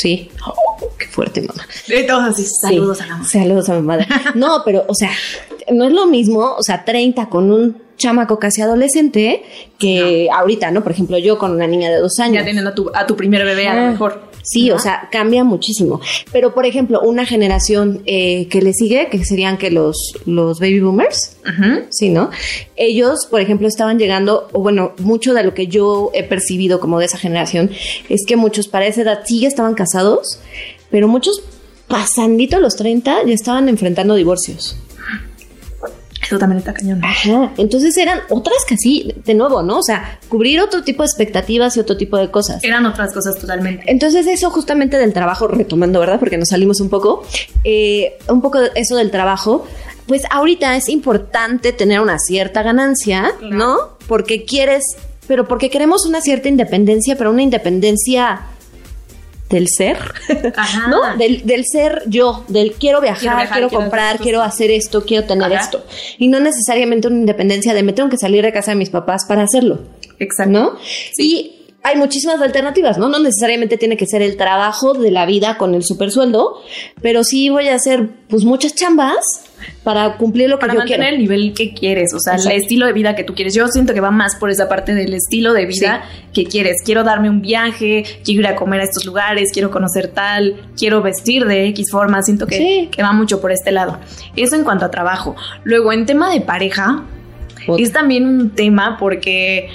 Sí. 0.00 0.30
Oh, 0.46 0.88
qué 0.98 1.06
fuerte, 1.06 1.42
mamá. 1.42 1.66
Todos 2.06 2.22
así, 2.24 2.46
saludos 2.46 2.98
Sí, 2.98 3.04
a 3.04 3.06
la 3.06 3.12
mamá. 3.14 3.28
Saludos 3.28 3.68
a 3.68 3.74
mi 3.74 3.82
madre. 3.82 4.06
No, 4.34 4.62
pero, 4.64 4.84
o 4.88 4.94
sea, 4.94 5.10
no 5.70 5.84
es 5.84 5.92
lo 5.92 6.06
mismo, 6.06 6.54
o 6.56 6.62
sea, 6.62 6.84
30 6.84 7.28
con 7.28 7.50
un 7.50 7.82
chamaco 7.96 8.38
casi 8.38 8.62
adolescente 8.62 9.42
que 9.78 10.28
ahorita, 10.32 10.70
¿no? 10.70 10.82
Por 10.82 10.92
ejemplo, 10.92 11.18
yo 11.18 11.38
con 11.38 11.52
una 11.52 11.66
niña 11.66 11.90
de 11.90 11.98
dos 11.98 12.18
años. 12.18 12.36
Ya 12.36 12.44
teniendo 12.44 12.70
a 12.70 12.74
tu, 12.74 12.90
a 12.94 13.06
tu 13.06 13.14
primer 13.14 13.44
bebé 13.44 13.68
a 13.68 13.74
lo 13.74 13.92
mejor. 13.92 14.29
Sí, 14.42 14.70
o 14.70 14.78
sea, 14.78 15.08
cambia 15.10 15.44
muchísimo. 15.44 16.00
Pero, 16.32 16.54
por 16.54 16.66
ejemplo, 16.66 17.00
una 17.00 17.26
generación 17.26 18.02
eh, 18.06 18.48
que 18.48 18.62
le 18.62 18.72
sigue, 18.72 19.08
que 19.10 19.24
serían 19.24 19.58
que 19.58 19.70
los, 19.70 20.14
los 20.26 20.60
baby 20.60 20.80
boomers, 20.80 21.36
sí, 21.90 22.10
¿no? 22.10 22.30
Ellos, 22.76 23.26
por 23.30 23.40
ejemplo, 23.40 23.68
estaban 23.68 23.98
llegando, 23.98 24.48
o 24.52 24.60
bueno, 24.62 24.92
mucho 24.98 25.34
de 25.34 25.44
lo 25.44 25.54
que 25.54 25.66
yo 25.66 26.10
he 26.14 26.22
percibido 26.22 26.80
como 26.80 26.98
de 26.98 27.06
esa 27.06 27.18
generación, 27.18 27.70
es 28.08 28.24
que 28.26 28.36
muchos 28.36 28.68
para 28.68 28.86
esa 28.86 29.02
edad 29.02 29.20
sí 29.24 29.40
ya 29.40 29.48
estaban 29.48 29.74
casados, 29.74 30.40
pero 30.90 31.08
muchos 31.08 31.42
pasandito 31.88 32.60
los 32.60 32.76
30 32.76 33.24
ya 33.26 33.34
estaban 33.34 33.68
enfrentando 33.68 34.14
divorcios. 34.14 34.76
Eso 36.30 36.38
también 36.38 36.58
está 36.58 36.72
cañón. 36.72 37.04
Ajá. 37.04 37.52
Entonces 37.56 37.96
eran 37.96 38.20
otras 38.30 38.58
que 38.68 38.76
sí, 38.76 39.12
de 39.24 39.34
nuevo, 39.34 39.62
¿no? 39.64 39.78
O 39.78 39.82
sea, 39.82 40.20
cubrir 40.28 40.60
otro 40.60 40.84
tipo 40.84 41.02
de 41.02 41.06
expectativas 41.08 41.76
y 41.76 41.80
otro 41.80 41.96
tipo 41.96 42.16
de 42.16 42.30
cosas. 42.30 42.62
Eran 42.62 42.86
otras 42.86 43.12
cosas 43.12 43.34
totalmente. 43.36 43.82
Entonces 43.90 44.26
eso 44.28 44.48
justamente 44.50 44.96
del 44.96 45.12
trabajo, 45.12 45.48
retomando, 45.48 45.98
¿verdad? 45.98 46.20
Porque 46.20 46.38
nos 46.38 46.48
salimos 46.50 46.80
un 46.80 46.88
poco, 46.88 47.24
eh, 47.64 48.16
un 48.28 48.40
poco 48.40 48.60
eso 48.76 48.94
del 48.96 49.10
trabajo, 49.10 49.66
pues 50.06 50.22
ahorita 50.30 50.76
es 50.76 50.88
importante 50.88 51.72
tener 51.72 52.00
una 52.00 52.18
cierta 52.18 52.62
ganancia, 52.62 53.32
Claro. 53.38 53.56
¿no? 53.56 53.76
Porque 54.06 54.44
quieres, 54.44 54.84
pero 55.26 55.48
porque 55.48 55.68
queremos 55.68 56.06
una 56.06 56.20
cierta 56.20 56.48
independencia, 56.48 57.16
pero 57.16 57.30
una 57.30 57.42
independencia 57.42 58.42
del 59.50 59.68
ser, 59.68 59.98
Ajá. 60.56 60.88
¿no? 60.88 61.16
Del, 61.18 61.44
del 61.44 61.66
ser 61.66 62.04
yo, 62.06 62.44
del 62.48 62.72
quiero 62.72 63.00
viajar, 63.00 63.20
quiero, 63.20 63.36
viajar, 63.36 63.58
quiero 63.58 63.70
comprar, 63.70 64.08
hacer 64.14 64.20
quiero 64.22 64.42
hacer 64.42 64.70
esto, 64.70 65.04
quiero 65.04 65.26
tener 65.26 65.52
Ajá. 65.52 65.64
esto. 65.64 65.84
Y 66.18 66.28
no 66.28 66.40
necesariamente 66.40 67.08
una 67.08 67.18
independencia 67.18 67.74
de 67.74 67.82
me 67.82 67.92
tengo 67.92 68.08
que 68.08 68.16
salir 68.16 68.44
de 68.44 68.52
casa 68.52 68.70
de 68.70 68.76
mis 68.76 68.90
papás 68.90 69.26
para 69.26 69.42
hacerlo. 69.42 69.80
Exacto. 70.18 70.52
¿no? 70.52 70.76
Y 71.18 71.56
hay 71.82 71.96
muchísimas 71.96 72.40
alternativas, 72.40 72.98
¿no? 72.98 73.08
No 73.08 73.18
necesariamente 73.18 73.78
tiene 73.78 73.96
que 73.96 74.06
ser 74.06 74.22
el 74.22 74.36
trabajo 74.36 74.92
de 74.94 75.10
la 75.10 75.26
vida 75.26 75.56
con 75.56 75.74
el 75.74 75.82
super 75.82 76.10
sueldo, 76.10 76.60
pero 77.00 77.24
sí 77.24 77.48
voy 77.48 77.68
a 77.68 77.74
hacer 77.74 78.08
pues 78.28 78.44
muchas 78.44 78.74
chambas 78.74 79.44
para 79.84 80.16
cumplir 80.16 80.48
lo 80.48 80.56
que 80.58 80.62
Para 80.62 80.74
yo 80.74 80.78
mantener 80.80 81.00
quiero. 81.08 81.14
el 81.16 81.22
nivel 81.22 81.54
que 81.54 81.72
quieres, 81.74 82.12
o 82.14 82.20
sea, 82.20 82.34
Exacto. 82.34 82.54
el 82.56 82.62
estilo 82.62 82.86
de 82.86 82.92
vida 82.92 83.14
que 83.14 83.24
tú 83.24 83.34
quieres. 83.34 83.54
Yo 83.54 83.66
siento 83.68 83.94
que 83.94 84.00
va 84.00 84.10
más 84.10 84.36
por 84.36 84.50
esa 84.50 84.68
parte 84.68 84.94
del 84.94 85.14
estilo 85.14 85.52
de 85.52 85.66
vida 85.66 86.02
que 86.34 86.44
quieres. 86.44 86.78
Quiero 86.84 87.04
darme 87.04 87.28
un 87.30 87.40
viaje, 87.42 88.04
quiero 88.24 88.40
ir 88.40 88.46
a 88.46 88.56
comer 88.56 88.80
a 88.80 88.84
estos 88.84 89.04
lugares, 89.04 89.50
quiero 89.52 89.70
conocer 89.70 90.08
tal, 90.08 90.56
quiero 90.76 91.02
vestir 91.02 91.44
de 91.46 91.66
X 91.68 91.90
forma. 91.90 92.22
Siento 92.22 92.46
que, 92.46 92.56
Sí. 92.56 92.88
que 92.90 93.02
va 93.02 93.12
mucho 93.12 93.40
por 93.40 93.52
este 93.52 93.72
lado. 93.72 93.98
Eso 94.36 94.56
en 94.56 94.64
cuanto 94.64 94.84
a 94.84 94.90
trabajo. 94.90 95.36
Luego, 95.64 95.92
en 95.92 96.06
tema 96.06 96.32
de 96.32 96.40
pareja, 96.40 97.04
Otra. 97.66 97.84
es 97.84 97.92
también 97.92 98.26
un 98.26 98.50
tema 98.50 98.96
porque 98.98 99.68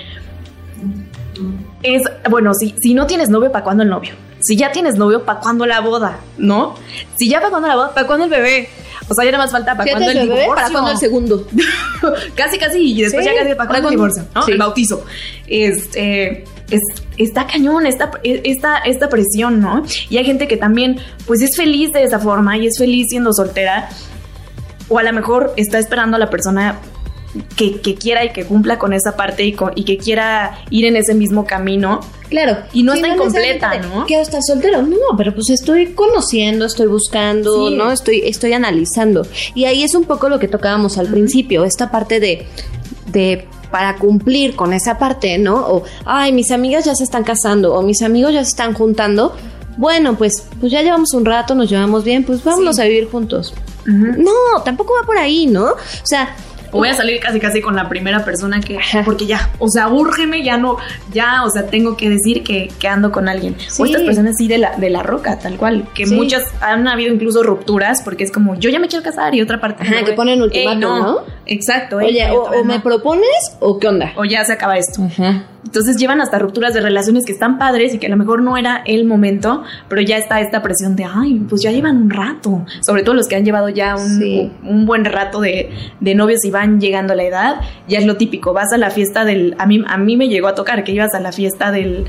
es, 1.83 2.01
bueno, 2.29 2.53
si, 2.53 2.73
si 2.81 2.93
no 2.93 3.05
tienes 3.05 3.29
novio, 3.29 3.51
¿para 3.51 3.63
cuándo 3.63 3.83
el 3.83 3.89
novio? 3.89 4.13
Si 4.41 4.55
ya 4.55 4.71
tienes 4.71 4.95
novio, 4.95 5.23
¿para 5.23 5.39
cuándo 5.39 5.65
la 5.65 5.79
boda? 5.81 6.19
¿No? 6.37 6.75
Si 7.17 7.29
ya 7.29 7.39
para 7.39 7.49
cuándo 7.49 7.67
la 7.67 7.75
boda, 7.75 7.93
¿para 7.93 8.07
cuándo 8.07 8.25
el 8.25 8.31
bebé? 8.31 8.69
O 9.07 9.13
sea, 9.13 9.23
ya 9.23 9.31
nada 9.31 9.43
más 9.43 9.51
falta 9.51 9.75
para 9.77 9.91
cuándo 9.91 10.09
el 10.09 10.17
bebé, 10.17 10.41
divorcio. 10.41 10.55
¿Para 10.55 10.69
cuándo 10.69 10.91
el 10.91 10.97
segundo? 10.97 11.47
casi, 12.35 12.57
casi, 12.57 12.79
y 12.79 13.01
después 13.03 13.25
Sí, 13.25 13.31
ya 13.31 13.37
casi 13.37 13.55
para 13.55 13.69
¿para 13.69 13.81
cuándo 13.81 13.89
el 13.89 13.95
divorcio, 13.95 14.23
¿no? 14.33 14.43
Sí. 14.43 14.51
El 14.51 14.57
bautizo. 14.57 15.05
Este, 15.47 16.43
es, 16.71 16.81
está 17.17 17.45
cañón 17.47 17.85
esta, 17.85 18.11
esta, 18.23 18.77
esta 18.79 19.09
presión, 19.09 19.59
¿no? 19.59 19.83
Y 20.09 20.17
hay 20.17 20.25
gente 20.25 20.47
que 20.47 20.57
también, 20.57 20.99
pues 21.27 21.41
es 21.41 21.55
feliz 21.55 21.91
de 21.91 22.03
esa 22.03 22.19
forma 22.19 22.57
y 22.57 22.67
es 22.67 22.77
feliz 22.77 23.07
siendo 23.09 23.31
soltera. 23.33 23.89
O 24.89 24.99
a 24.99 25.03
lo 25.03 25.13
mejor 25.13 25.53
está 25.57 25.79
esperando 25.79 26.17
a 26.17 26.19
la 26.19 26.29
persona 26.29 26.79
que, 27.55 27.81
que 27.81 27.95
quiera 27.95 28.23
y 28.25 28.31
que 28.31 28.45
cumpla 28.45 28.77
con 28.79 28.93
esa 28.93 29.15
parte 29.15 29.43
y, 29.43 29.53
con- 29.53 29.71
y 29.75 29.83
que 29.83 29.97
quiera 29.97 30.59
ir 30.69 30.85
en 30.85 30.95
ese 30.95 31.13
mismo 31.13 31.45
camino. 31.45 31.99
Claro. 32.29 32.57
Y 32.73 32.83
no 32.83 32.93
está 32.93 33.07
incompleta, 33.07 33.69
necesariamente 33.69 33.95
¿no? 33.99 34.05
Quiero 34.05 34.23
estar 34.23 34.41
soltero. 34.41 34.81
No, 34.81 34.97
pero 35.17 35.33
pues 35.33 35.49
estoy 35.49 35.93
conociendo, 35.93 36.65
estoy 36.65 36.87
buscando, 36.87 37.69
Sí. 37.69 37.75
¿no? 37.75 37.91
Estoy, 37.91 38.21
estoy 38.25 38.53
analizando. 38.53 39.25
Y 39.53 39.65
ahí 39.65 39.83
es 39.83 39.93
un 39.95 40.05
poco 40.05 40.29
lo 40.29 40.39
que 40.39 40.47
tocábamos 40.47 40.97
al 40.97 41.07
principio, 41.07 41.63
esta 41.65 41.91
parte 41.91 42.19
de, 42.19 42.47
de 43.11 43.47
para 43.71 43.97
cumplir 43.97 44.55
con 44.55 44.73
esa 44.73 44.97
parte, 44.97 45.37
¿no? 45.37 45.57
O, 45.67 45.83
ay, 46.05 46.31
mis 46.31 46.51
amigas 46.51 46.85
ya 46.85 46.95
se 46.95 47.03
están 47.03 47.23
casando, 47.23 47.73
o 47.73 47.81
mis 47.81 48.01
amigos 48.01 48.33
ya 48.33 48.43
se 48.43 48.49
están 48.51 48.73
juntando. 48.73 49.35
Bueno, 49.77 50.15
pues, 50.17 50.47
pues 50.61 50.71
ya 50.71 50.81
llevamos 50.81 51.13
un 51.13 51.25
rato, 51.25 51.53
nos 51.55 51.69
llevamos 51.69 52.05
bien, 52.05 52.23
pues 52.23 52.41
vámonos 52.43 52.77
Sí. 52.77 52.81
a 52.81 52.85
vivir 52.85 53.09
juntos. 53.09 53.53
No, 53.85 54.31
tampoco 54.63 54.93
va 54.99 55.05
por 55.05 55.17
ahí, 55.17 55.45
¿no? 55.45 55.65
O 55.65 55.75
sea, 56.05 56.35
O 56.75 56.79
voy 56.79 56.89
a 56.89 56.93
salir 56.93 57.19
casi 57.19 57.39
casi 57.39 57.61
con 57.61 57.75
la 57.75 57.87
primera 57.89 58.25
persona 58.25 58.59
que, 58.59 58.77
porque 59.05 59.25
ya, 59.25 59.49
o 59.59 59.69
sea, 59.69 59.87
úrgeme, 59.87 60.43
ya 60.43 60.57
no, 60.57 60.77
ya, 61.11 61.43
o 61.45 61.49
sea, 61.49 61.67
tengo 61.67 61.95
que 61.95 62.09
decir 62.09 62.43
que, 62.43 62.69
que 62.79 62.87
ando 62.87 63.11
con 63.11 63.27
alguien. 63.29 63.55
Sí. 63.67 63.81
O 63.81 63.85
estas 63.85 64.01
personas 64.03 64.35
sí 64.37 64.47
de 64.47 64.57
la, 64.57 64.75
de 64.77 64.89
la 64.89 65.01
roca, 65.03 65.39
tal 65.39 65.55
cual, 65.57 65.87
que 65.93 66.05
Sí. 66.05 66.15
muchas 66.15 66.43
han 66.61 66.87
habido 66.87 67.13
incluso 67.13 67.43
rupturas 67.43 68.01
porque 68.03 68.23
es 68.23 68.31
como, 68.31 68.55
yo 68.55 68.69
ya 68.69 68.79
me 68.79 68.87
quiero 68.87 69.03
casar 69.03 69.33
y 69.35 69.41
otra 69.41 69.59
parte. 69.61 69.83
Ajá, 69.83 70.01
no, 70.01 70.05
que 70.05 70.13
ponen 70.13 70.41
ultimátum, 70.41 70.81
¿no? 70.99 71.19
Exacto. 71.47 71.97
Oye, 71.97 72.27
o, 72.31 72.63
me 72.63 72.79
propones 72.79 73.29
o 73.59 73.77
qué 73.79 73.87
onda. 73.87 74.13
o 74.15 74.25
ya 74.25 74.43
se 74.45 74.53
acaba 74.53 74.77
esto. 74.77 75.07
Entonces 75.63 75.97
llevan 75.97 76.21
hasta 76.21 76.37
rupturas 76.39 76.73
de 76.73 76.81
relaciones 76.81 77.25
que 77.25 77.31
están 77.31 77.57
padres 77.57 77.93
y 77.93 77.97
que 77.97 78.07
a 78.07 78.09
lo 78.09 78.17
mejor 78.17 78.41
no 78.41 78.55
era 78.57 78.81
el 78.85 79.05
momento, 79.05 79.63
pero 79.89 80.01
ya 80.01 80.17
está 80.17 80.39
esta 80.39 80.61
presión 80.61 80.95
de, 80.95 81.05
ay, 81.05 81.41
pues 81.49 81.61
ya 81.61 81.71
llevan 81.71 81.97
un 81.97 82.09
rato. 82.09 82.65
Sobre 82.81 83.03
todo 83.03 83.15
los 83.15 83.27
que 83.27 83.35
han 83.35 83.45
llevado 83.45 83.69
ya 83.69 83.95
un, 83.95 84.19
Sí. 84.19 84.51
un 84.63 84.85
buen 84.85 85.05
rato 85.05 85.41
de, 85.41 85.71
de 85.99 86.15
novios 86.15 86.45
y 86.45 86.51
van 86.51 86.79
llegando 86.79 87.13
a 87.13 87.15
la 87.15 87.23
edad, 87.23 87.55
ya 87.87 87.99
es 87.99 88.05
lo 88.05 88.15
típico. 88.15 88.53
Vas 88.53 88.71
a 88.73 88.77
la 88.77 88.89
fiesta 88.91 89.25
del, 89.25 89.55
a 89.57 89.65
mí, 89.65 89.83
a 89.87 89.97
mí 89.97 90.17
me 90.17 90.29
llegó 90.29 90.47
a 90.47 90.55
tocar 90.55 90.83
que 90.83 90.91
ibas 90.91 91.13
a 91.13 91.19
la 91.19 91.31
fiesta 91.31 91.71
del 91.71 92.05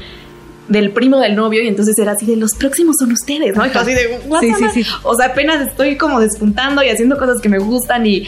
del 0.69 0.91
primo 0.91 1.21
del 1.21 1.37
novio 1.37 1.63
y 1.63 1.69
entonces 1.69 1.97
era 1.97 2.11
así 2.11 2.27
de 2.27 2.35
los 2.35 2.55
próximos 2.57 2.97
son 2.99 3.13
ustedes, 3.13 3.55
¿no? 3.55 3.65
Y 3.65 3.71
así 3.73 3.93
de, 3.95 4.19
"What 4.27 4.41
Sí, 4.41 4.49
the 4.49 4.55
sí, 4.57 4.65
fuck?". 4.65 4.73
sí. 4.73 4.85
O 5.05 5.15
sea, 5.15 5.27
apenas 5.27 5.61
estoy 5.65 5.97
como 5.97 6.19
despuntando 6.19 6.83
y 6.83 6.89
haciendo 6.89 7.17
cosas 7.19 7.41
que 7.41 7.49
me 7.49 7.59
gustan 7.61 8.05
y, 8.05 8.27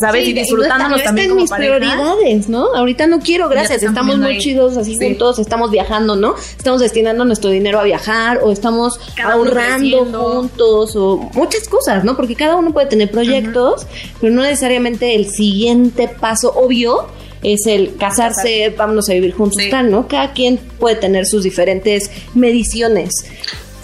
¿sabes? 0.00 0.24
Sí, 0.24 0.30
y 0.30 0.34
disfrutándonos 0.34 0.90
no 0.90 0.96
está 0.96 1.08
también 1.08 1.28
como 1.28 1.40
mis 1.42 1.50
pareja. 1.50 1.76
prioridades, 1.76 2.48
¿no? 2.48 2.74
Ahorita 2.74 3.06
no 3.06 3.20
quiero, 3.20 3.48
gracias. 3.48 3.82
Estamos 3.82 4.18
muy 4.18 4.32
ahí. 4.32 4.38
chidos 4.38 4.76
así 4.76 4.96
Sí. 4.96 5.04
juntos, 5.06 5.38
estamos 5.38 5.70
viajando, 5.70 6.16
¿no? 6.16 6.34
Estamos 6.56 6.80
destinando 6.80 7.24
nuestro 7.24 7.50
dinero 7.50 7.78
a 7.78 7.84
viajar 7.84 8.40
o 8.42 8.50
estamos 8.52 8.98
Cada 9.16 9.34
ahorrando 9.34 10.04
juntos 10.06 10.96
o 10.96 11.18
muchas 11.34 11.68
cosas, 11.68 12.04
¿no? 12.04 12.16
Porque 12.16 12.34
cada 12.34 12.56
uno 12.56 12.72
puede 12.72 12.86
tener 12.86 13.10
proyectos, 13.10 13.86
pero 14.20 14.32
no 14.32 14.42
necesariamente 14.42 15.14
el 15.14 15.28
siguiente 15.30 16.08
paso 16.08 16.52
obvio 16.54 17.06
es 17.42 17.66
el 17.66 17.94
casarse, 17.96 18.74
vámonos 18.76 19.08
a 19.08 19.12
vivir 19.14 19.32
juntos, 19.34 19.62
Sí. 19.62 19.70
tal, 19.70 19.90
¿no? 19.90 20.08
Cada 20.08 20.32
quien 20.32 20.56
puede 20.56 20.96
tener 20.96 21.26
sus 21.26 21.44
diferentes 21.44 22.10
mediciones. 22.34 23.12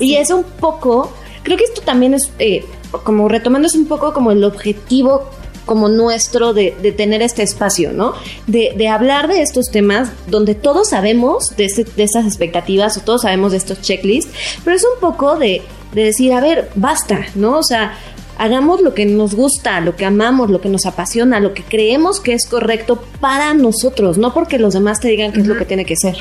Y 0.01 0.17
es 0.17 0.31
un 0.31 0.43
poco, 0.43 1.13
creo 1.45 1.57
que 1.57 1.65
esto 1.65 1.81
también 1.83 2.15
es, 2.15 2.31
eh, 2.39 2.65
como 3.05 3.29
retomando, 3.29 3.69
es 3.69 3.75
un 3.75 3.87
poco 3.87 4.13
como 4.13 4.33
el 4.33 4.43
objetivo 4.43 5.31
como 5.73 5.89
nuestro 5.89 6.53
de, 6.53 6.77
de 6.83 6.93
tener 6.93 7.23
este 7.23 7.43
espacio, 7.43 7.93
¿no? 7.93 8.13
De, 8.47 8.75
de 8.77 8.89
hablar 8.89 9.27
de 9.29 9.41
estos 9.41 9.71
temas 9.71 10.11
donde 10.27 10.55
todos 10.55 10.91
sabemos 10.91 11.57
de, 11.57 11.65
este- 11.65 11.85
de 11.97 12.03
estas 12.03 12.27
expectativas 12.27 12.99
o 12.99 13.01
todos 13.01 13.23
sabemos 13.23 13.53
de 13.53 13.57
estos 13.59 13.81
checklists, 13.81 14.31
pero 14.65 14.77
es 14.77 14.85
un 14.85 15.01
poco 15.01 15.39
de, 15.39 15.63
de 15.95 16.05
decir, 16.05 16.35
a 16.35 16.41
ver, 16.43 16.69
basta, 16.75 17.21
¿no? 17.37 17.57
O 17.59 17.63
sea, 17.63 17.95
hagamos 18.37 18.81
lo 18.83 18.93
que 18.93 19.07
nos 19.07 19.35
gusta, 19.35 19.81
lo 19.81 19.95
que 19.97 20.05
amamos, 20.05 20.51
lo 20.51 20.61
que 20.61 20.69
nos 20.69 20.85
apasiona, 20.85 21.41
lo 21.41 21.55
que 21.55 21.63
creemos 21.63 22.21
que 22.21 22.33
es 22.35 22.47
correcto 22.47 23.03
para 23.21 23.55
nosotros, 23.55 24.19
no 24.19 24.35
porque 24.35 24.59
los 24.59 24.75
demás 24.75 25.01
te 25.01 25.09
digan 25.09 25.33
qué 25.33 25.41
es 25.41 25.47
lo 25.47 25.57
que 25.57 25.65
tiene 25.65 25.85
que 25.85 25.97
ser. 25.97 26.17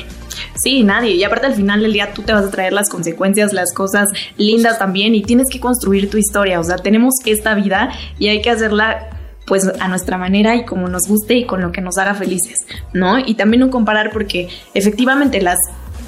Sí, 0.62 0.82
nadie. 0.82 1.12
Y 1.14 1.24
aparte 1.24 1.46
al 1.46 1.54
final 1.54 1.82
del 1.82 1.92
día 1.92 2.12
tú 2.14 2.22
te 2.22 2.32
vas 2.32 2.44
a 2.44 2.50
traer 2.50 2.72
las 2.72 2.88
consecuencias, 2.88 3.52
las 3.52 3.72
cosas 3.72 4.08
lindas 4.36 4.78
también 4.78 5.14
y 5.14 5.22
tienes 5.22 5.48
que 5.50 5.58
construir 5.60 6.08
tu 6.10 6.16
historia. 6.18 6.60
O 6.60 6.64
sea, 6.64 6.76
tenemos 6.76 7.14
esta 7.26 7.54
vida 7.54 7.90
y 8.18 8.28
hay 8.28 8.40
que 8.42 8.50
hacerla 8.50 9.08
pues 9.46 9.70
a 9.80 9.88
nuestra 9.88 10.18
manera 10.18 10.54
y 10.56 10.64
como 10.64 10.88
nos 10.88 11.08
guste 11.08 11.34
y 11.34 11.46
con 11.46 11.60
lo 11.60 11.72
que 11.72 11.80
nos 11.80 11.98
haga 11.98 12.14
felices, 12.14 12.66
¿no? 12.92 13.18
Y 13.18 13.34
también 13.34 13.60
no 13.60 13.70
comparar 13.70 14.10
porque 14.10 14.48
efectivamente 14.74 15.40
las 15.40 15.58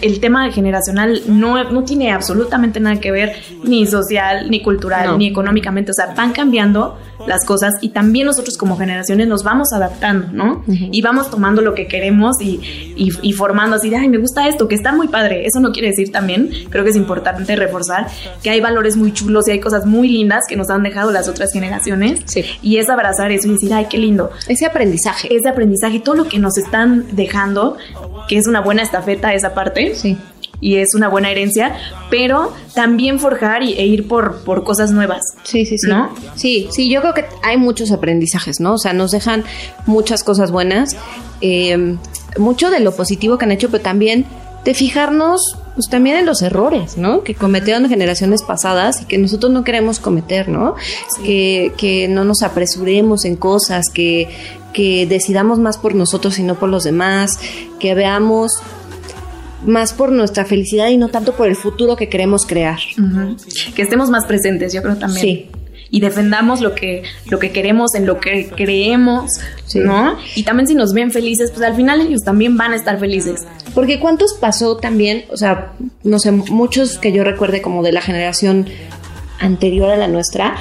el 0.04 0.20
tema 0.20 0.50
generacional 0.52 1.22
no, 1.26 1.64
no 1.70 1.84
tiene 1.84 2.12
absolutamente 2.12 2.78
nada 2.80 3.00
que 3.00 3.10
ver 3.10 3.32
ni 3.64 3.86
social, 3.86 4.50
ni 4.50 4.62
cultural, 4.62 5.06
No. 5.12 5.18
ni 5.18 5.26
económicamente. 5.28 5.90
O 5.90 5.94
sea, 5.94 6.14
van 6.14 6.32
cambiando 6.32 6.98
las 7.26 7.44
cosas 7.46 7.74
y 7.80 7.88
también 7.90 8.26
nosotros 8.26 8.58
como 8.58 8.76
generaciones 8.76 9.26
nos 9.28 9.42
vamos 9.44 9.72
adaptando, 9.72 10.28
¿no? 10.32 10.62
Y 10.66 11.00
vamos 11.00 11.30
tomando 11.30 11.62
lo 11.62 11.72
que 11.74 11.86
queremos 11.86 12.40
y, 12.40 12.60
y, 12.96 13.10
y 13.22 13.32
formando 13.32 13.76
así 13.76 13.88
de, 13.88 13.96
ay, 13.96 14.08
me 14.08 14.18
gusta 14.18 14.46
esto, 14.48 14.68
que 14.68 14.74
está 14.74 14.92
muy 14.92 15.08
padre. 15.08 15.46
Eso 15.46 15.60
no 15.60 15.72
quiere 15.72 15.88
decir 15.88 16.12
también, 16.12 16.50
creo 16.70 16.84
que 16.84 16.90
es 16.90 16.96
importante 16.96 17.56
reforzar 17.56 18.08
que 18.42 18.50
hay 18.50 18.60
valores 18.60 18.96
muy 18.96 19.12
chulos 19.12 19.48
y 19.48 19.52
hay 19.52 19.60
cosas 19.60 19.86
muy 19.86 20.08
lindas 20.08 20.44
que 20.48 20.56
nos 20.56 20.68
han 20.70 20.82
dejado 20.82 21.12
las 21.12 21.28
otras 21.28 21.50
generaciones. 21.52 22.20
Sí. 22.26 22.44
Y 22.62 22.76
es 22.78 22.90
abrazar 22.90 23.30
eso 23.32 23.48
y 23.48 23.52
decir, 23.52 23.72
ay, 23.72 23.86
qué 23.88 23.96
lindo 23.98 24.30
Ese 24.48 24.66
aprendizaje. 24.66 25.34
ese 25.34 25.48
aprendizaje, 25.48 26.00
todo 26.00 26.16
lo 26.16 26.24
que 26.28 26.38
nos 26.38 26.58
están 26.58 27.06
dejando, 27.12 27.76
que 28.28 28.36
es 28.36 28.46
una 28.46 28.60
buena 28.60 28.82
estafeta 28.82 29.32
esa 29.32 29.54
parte. 29.54 29.93
Sí. 29.94 30.16
Y 30.60 30.76
es 30.76 30.94
una 30.94 31.08
buena 31.08 31.30
herencia, 31.30 31.76
pero 32.10 32.52
también 32.74 33.18
forjar 33.18 33.62
y, 33.62 33.74
e 33.74 33.86
ir 33.86 34.08
por, 34.08 34.44
por 34.44 34.64
cosas 34.64 34.92
nuevas. 34.92 35.22
Sí, 35.42 35.66
sí, 35.66 35.78
sí. 35.78 35.88
¿No? 35.88 36.14
Sí, 36.36 36.68
sí, 36.70 36.88
yo 36.88 37.00
creo 37.00 37.14
que 37.14 37.24
hay 37.42 37.56
muchos 37.56 37.90
aprendizajes, 37.90 38.60
¿no? 38.60 38.74
O 38.74 38.78
sea, 38.78 38.92
nos 38.92 39.10
dejan 39.10 39.44
muchas 39.86 40.24
cosas 40.24 40.50
buenas, 40.50 40.96
eh, 41.40 41.96
mucho 42.38 42.70
de 42.70 42.80
lo 42.80 42.94
positivo 42.94 43.36
que 43.36 43.44
han 43.44 43.52
hecho, 43.52 43.70
pero 43.70 43.82
también 43.82 44.26
de 44.64 44.72
fijarnos, 44.72 45.58
pues 45.74 45.88
también 45.90 46.16
en 46.16 46.26
los 46.26 46.40
errores, 46.40 46.96
¿no? 46.96 47.22
Que 47.22 47.34
cometieron 47.34 47.86
generaciones 47.88 48.42
pasadas 48.42 49.02
y 49.02 49.04
que 49.04 49.18
nosotros 49.18 49.52
no 49.52 49.62
queremos 49.62 49.98
cometer, 49.98 50.48
¿no? 50.48 50.74
Que, 51.22 51.74
que 51.76 52.08
no 52.08 52.24
nos 52.24 52.42
apresuremos 52.42 53.26
en 53.26 53.36
cosas, 53.36 53.90
que, 53.92 54.28
que 54.72 55.06
decidamos 55.06 55.58
más 55.58 55.76
por 55.76 55.94
nosotros 55.94 56.38
y 56.38 56.42
no 56.42 56.54
por 56.54 56.70
los 56.70 56.84
demás, 56.84 57.38
que 57.78 57.94
veamos 57.94 58.52
más 59.66 59.92
por 59.92 60.12
nuestra 60.12 60.44
felicidad 60.44 60.88
y 60.88 60.96
no 60.96 61.08
tanto 61.08 61.32
por 61.34 61.48
el 61.48 61.56
futuro 61.56 61.96
que 61.96 62.08
queremos 62.08 62.46
crear. 62.46 62.78
Que 63.74 63.82
estemos 63.82 64.10
más 64.10 64.26
presentes, 64.26 64.72
yo 64.72 64.82
creo 64.82 64.96
también. 64.96 65.20
Sí. 65.20 65.46
Y 65.90 66.00
defendamos 66.00 66.60
lo 66.60 66.74
que, 66.74 67.04
lo 67.30 67.38
que 67.38 67.52
queremos, 67.52 67.94
en 67.94 68.04
lo 68.06 68.18
que 68.18 68.48
creemos, 68.48 69.30
Sí. 69.66 69.78
¿no? 69.78 70.16
Y 70.34 70.42
también 70.42 70.66
si 70.66 70.74
nos 70.74 70.92
ven 70.92 71.10
felices, 71.12 71.50
pues 71.52 71.64
al 71.64 71.76
final 71.76 72.00
ellos 72.00 72.22
también 72.22 72.56
van 72.56 72.72
a 72.72 72.76
estar 72.76 72.98
felices. 72.98 73.46
Porque 73.74 74.00
cuántos 74.00 74.34
pasó 74.34 74.76
también, 74.76 75.24
o 75.30 75.36
sea, 75.36 75.72
no 76.02 76.18
sé, 76.18 76.32
muchos 76.32 76.98
que 76.98 77.12
yo 77.12 77.22
recuerde 77.22 77.62
como 77.62 77.82
de 77.82 77.92
la 77.92 78.00
generación 78.00 78.66
anterior 79.44 79.90
a 79.90 79.96
la 79.96 80.08
nuestra, 80.08 80.56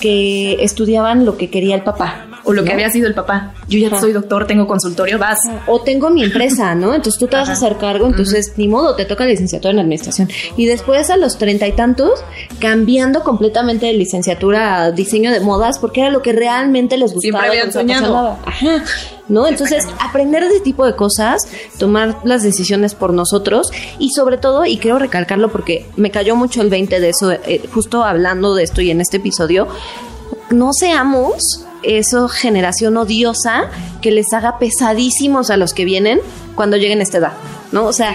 que 0.00 0.62
estudiaban 0.62 1.24
lo 1.24 1.36
que 1.36 1.50
quería 1.50 1.74
el 1.74 1.82
papá. 1.82 2.24
O 2.44 2.52
lo 2.54 2.64
que 2.64 2.72
había 2.72 2.88
sido 2.88 3.08
el 3.08 3.14
papá. 3.14 3.52
Yo 3.68 3.78
ya 3.78 3.88
Ajá. 3.88 4.00
soy 4.00 4.12
doctor, 4.12 4.46
tengo 4.46 4.66
consultorio, 4.66 5.18
vas. 5.18 5.38
O 5.66 5.80
tengo 5.82 6.08
mi 6.08 6.24
empresa, 6.24 6.74
¿no? 6.74 6.94
Entonces 6.94 7.18
tú 7.18 7.26
te 7.26 7.36
vas 7.36 7.48
a 7.50 7.52
hacer 7.52 7.76
cargo, 7.76 8.06
entonces 8.06 8.54
ni 8.56 8.68
modo, 8.68 8.94
te 8.94 9.04
toca 9.04 9.26
licenciatura 9.26 9.72
en 9.72 9.80
administración. 9.80 10.30
Y 10.56 10.64
después 10.64 11.10
a 11.10 11.18
los 11.18 11.36
treinta 11.36 11.66
y 11.66 11.72
tantos, 11.72 12.24
cambiando 12.58 13.22
completamente 13.22 13.86
de 13.86 13.92
licenciatura 13.92 14.80
a 14.80 14.92
diseño 14.92 15.30
de 15.30 15.40
modas, 15.40 15.78
porque 15.78 16.00
era 16.00 16.10
lo 16.10 16.22
que 16.22 16.32
realmente 16.32 16.96
les 16.96 17.12
gustaba. 17.12 17.42
Siempre 17.42 17.60
habían 17.60 17.72
soñado. 17.72 18.38
Ajá. 18.46 18.84
¿No? 19.28 19.46
Entonces, 19.46 19.86
aprender 20.00 20.42
de 20.42 20.54
ese 20.54 20.60
tipo 20.60 20.86
de 20.86 20.96
cosas, 20.96 21.46
tomar 21.78 22.16
las 22.24 22.42
decisiones 22.42 22.94
por 22.94 23.12
nosotros 23.12 23.70
y 23.98 24.10
sobre 24.10 24.38
todo, 24.38 24.64
y 24.64 24.78
quiero 24.78 24.98
recalcarlo 24.98 25.50
porque 25.52 25.86
me 25.96 26.10
cayó 26.10 26.34
mucho 26.34 26.62
el 26.62 26.70
20 26.70 26.98
de 26.98 27.08
eso, 27.10 27.32
eh, 27.32 27.62
justo 27.74 28.04
hablando 28.04 28.54
de 28.54 28.62
esto 28.62 28.80
y 28.80 28.90
en 28.90 29.02
este 29.02 29.18
episodio, 29.18 29.68
no 30.50 30.72
seamos 30.72 31.66
eso 31.82 32.28
generación 32.28 32.96
odiosa 32.96 33.70
que 34.00 34.10
les 34.10 34.32
haga 34.32 34.58
pesadísimos 34.58 35.50
a 35.50 35.56
los 35.56 35.74
que 35.74 35.84
vienen 35.84 36.20
cuando 36.54 36.76
lleguen 36.76 37.00
a 37.00 37.02
esta 37.02 37.18
edad, 37.18 37.32
¿no? 37.72 37.86
O 37.86 37.92
sea, 37.92 38.14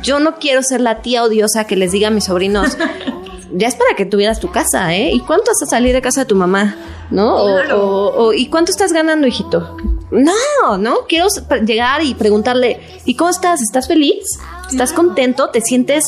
yo 0.00 0.20
no 0.20 0.36
quiero 0.36 0.62
ser 0.62 0.80
la 0.80 1.02
tía 1.02 1.22
odiosa 1.22 1.64
que 1.64 1.76
les 1.76 1.92
diga 1.92 2.08
a 2.08 2.10
mis 2.10 2.24
sobrinos, 2.24 2.76
ya 3.54 3.68
es 3.68 3.74
para 3.76 3.94
que 3.96 4.04
tuvieras 4.06 4.40
tu 4.40 4.50
casa, 4.50 4.94
¿eh? 4.94 5.10
¿Y 5.12 5.20
cuánto 5.20 5.46
vas 5.50 5.62
a 5.62 5.66
salir 5.66 5.92
de 5.94 6.02
casa 6.02 6.20
de 6.22 6.26
tu 6.26 6.36
mamá? 6.36 6.76
¿No? 7.10 7.36
O, 7.36 7.46
Claro. 7.54 7.80
o- 7.82 8.24
o, 8.26 8.32
¿y 8.32 8.46
cuánto 8.46 8.70
estás 8.72 8.92
ganando, 8.92 9.26
hijito? 9.26 9.76
No, 10.10 10.76
no, 10.78 10.98
quiero 11.08 11.26
llegar 11.64 12.02
y 12.04 12.14
preguntarle, 12.14 12.80
¿y 13.04 13.14
cómo 13.16 13.30
estás? 13.30 13.62
¿Estás 13.62 13.88
feliz? 13.88 14.24
¿Estás 14.70 14.92
contento? 14.92 15.48
¿Te 15.50 15.60
sientes 15.62 16.04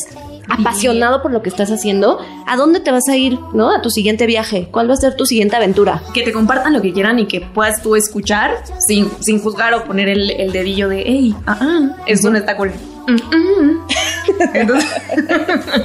apasionado 0.48 1.22
por 1.22 1.30
lo 1.32 1.42
que 1.42 1.48
estás 1.48 1.70
haciendo? 1.70 2.18
¿A 2.46 2.56
dónde 2.56 2.80
te 2.80 2.90
vas 2.90 3.08
a 3.08 3.16
ir, 3.16 3.38
no? 3.54 3.70
A 3.70 3.80
tu 3.80 3.88
siguiente 3.90 4.26
viaje. 4.26 4.68
¿Cuál 4.70 4.90
va 4.90 4.94
a 4.94 4.96
ser 4.98 5.16
tu 5.16 5.24
siguiente 5.24 5.56
aventura? 5.56 6.02
Que 6.12 6.22
te 6.22 6.32
compartan 6.32 6.72
lo 6.74 6.82
que 6.82 6.92
quieran 6.92 7.18
y 7.18 7.26
que 7.26 7.40
puedas 7.40 7.80
tú 7.82 7.96
escuchar 7.96 8.62
sin, 8.86 9.10
sin 9.20 9.40
juzgar 9.42 9.72
o 9.74 9.84
poner 9.84 10.08
el, 10.10 10.30
el 10.30 10.52
dedillo 10.52 10.88
de, 10.90 11.02
hey, 11.06 11.34
ah, 11.46 11.58
ah, 11.60 11.96
esto 12.06 12.28
no 12.30 12.36
está 12.36 12.56
cool. 12.58 12.72
Mm, 13.06 13.36
mm. 13.36 13.86
Entonces, 14.54 14.90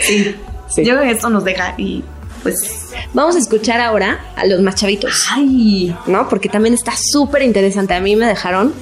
sí. 0.02 0.36
Yo 0.76 0.94
creo 0.94 1.02
que 1.02 1.10
esto 1.10 1.30
nos 1.30 1.44
deja 1.44 1.74
y 1.78 2.02
pues, 2.42 2.88
Vamos 3.12 3.36
a 3.36 3.38
escuchar 3.38 3.80
ahora 3.80 4.20
a 4.36 4.46
los 4.46 4.60
más 4.60 4.74
chavitos, 4.76 5.26
ay, 5.30 5.94
¿no? 6.06 6.28
Porque 6.28 6.48
también 6.48 6.74
está 6.74 6.92
súper 6.96 7.42
interesante. 7.42 7.92
A 7.94 8.00
mí 8.00 8.14
me 8.16 8.26
dejaron 8.26 8.72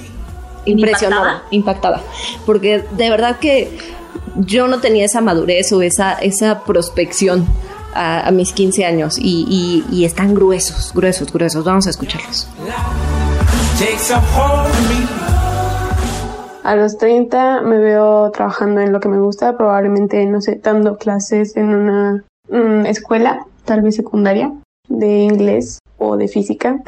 impresionada, 0.66 1.42
impactada. 1.50 2.02
Porque 2.46 2.84
de 2.92 3.10
verdad 3.10 3.38
que 3.38 3.78
yo 4.36 4.68
no 4.68 4.80
tenía 4.80 5.04
esa 5.06 5.20
madurez 5.20 5.72
o 5.72 5.80
esa, 5.82 6.12
esa 6.14 6.62
prospección 6.64 7.46
a, 7.94 8.28
a 8.28 8.30
mis 8.30 8.52
15 8.52 8.84
años 8.84 9.16
y, 9.18 9.46
y- 9.90 9.96
y 9.96 10.04
están 10.04 10.34
gruesos, 10.34 10.92
gruesos, 10.94 11.32
gruesos. 11.32 11.64
Vamos 11.64 11.86
a 11.86 11.90
escucharlos. 11.90 12.46
A 16.64 16.76
los 16.76 16.98
30 16.98 17.62
me 17.62 17.78
veo 17.78 18.30
trabajando 18.30 18.80
en 18.80 18.92
lo 18.92 19.00
que 19.00 19.08
me 19.08 19.20
gusta, 19.20 19.56
probablemente, 19.56 20.24
no 20.26 20.40
sé, 20.40 20.60
dando 20.62 20.96
clases 20.96 21.56
en 21.56 21.74
una 21.74 22.24
mm, 22.48 22.86
escuela, 22.86 23.46
tal 23.64 23.82
vez 23.82 23.96
secundaria, 23.96 24.52
de 24.88 25.20
inglés 25.20 25.78
o 25.98 26.16
de 26.16 26.28
física. 26.28 26.80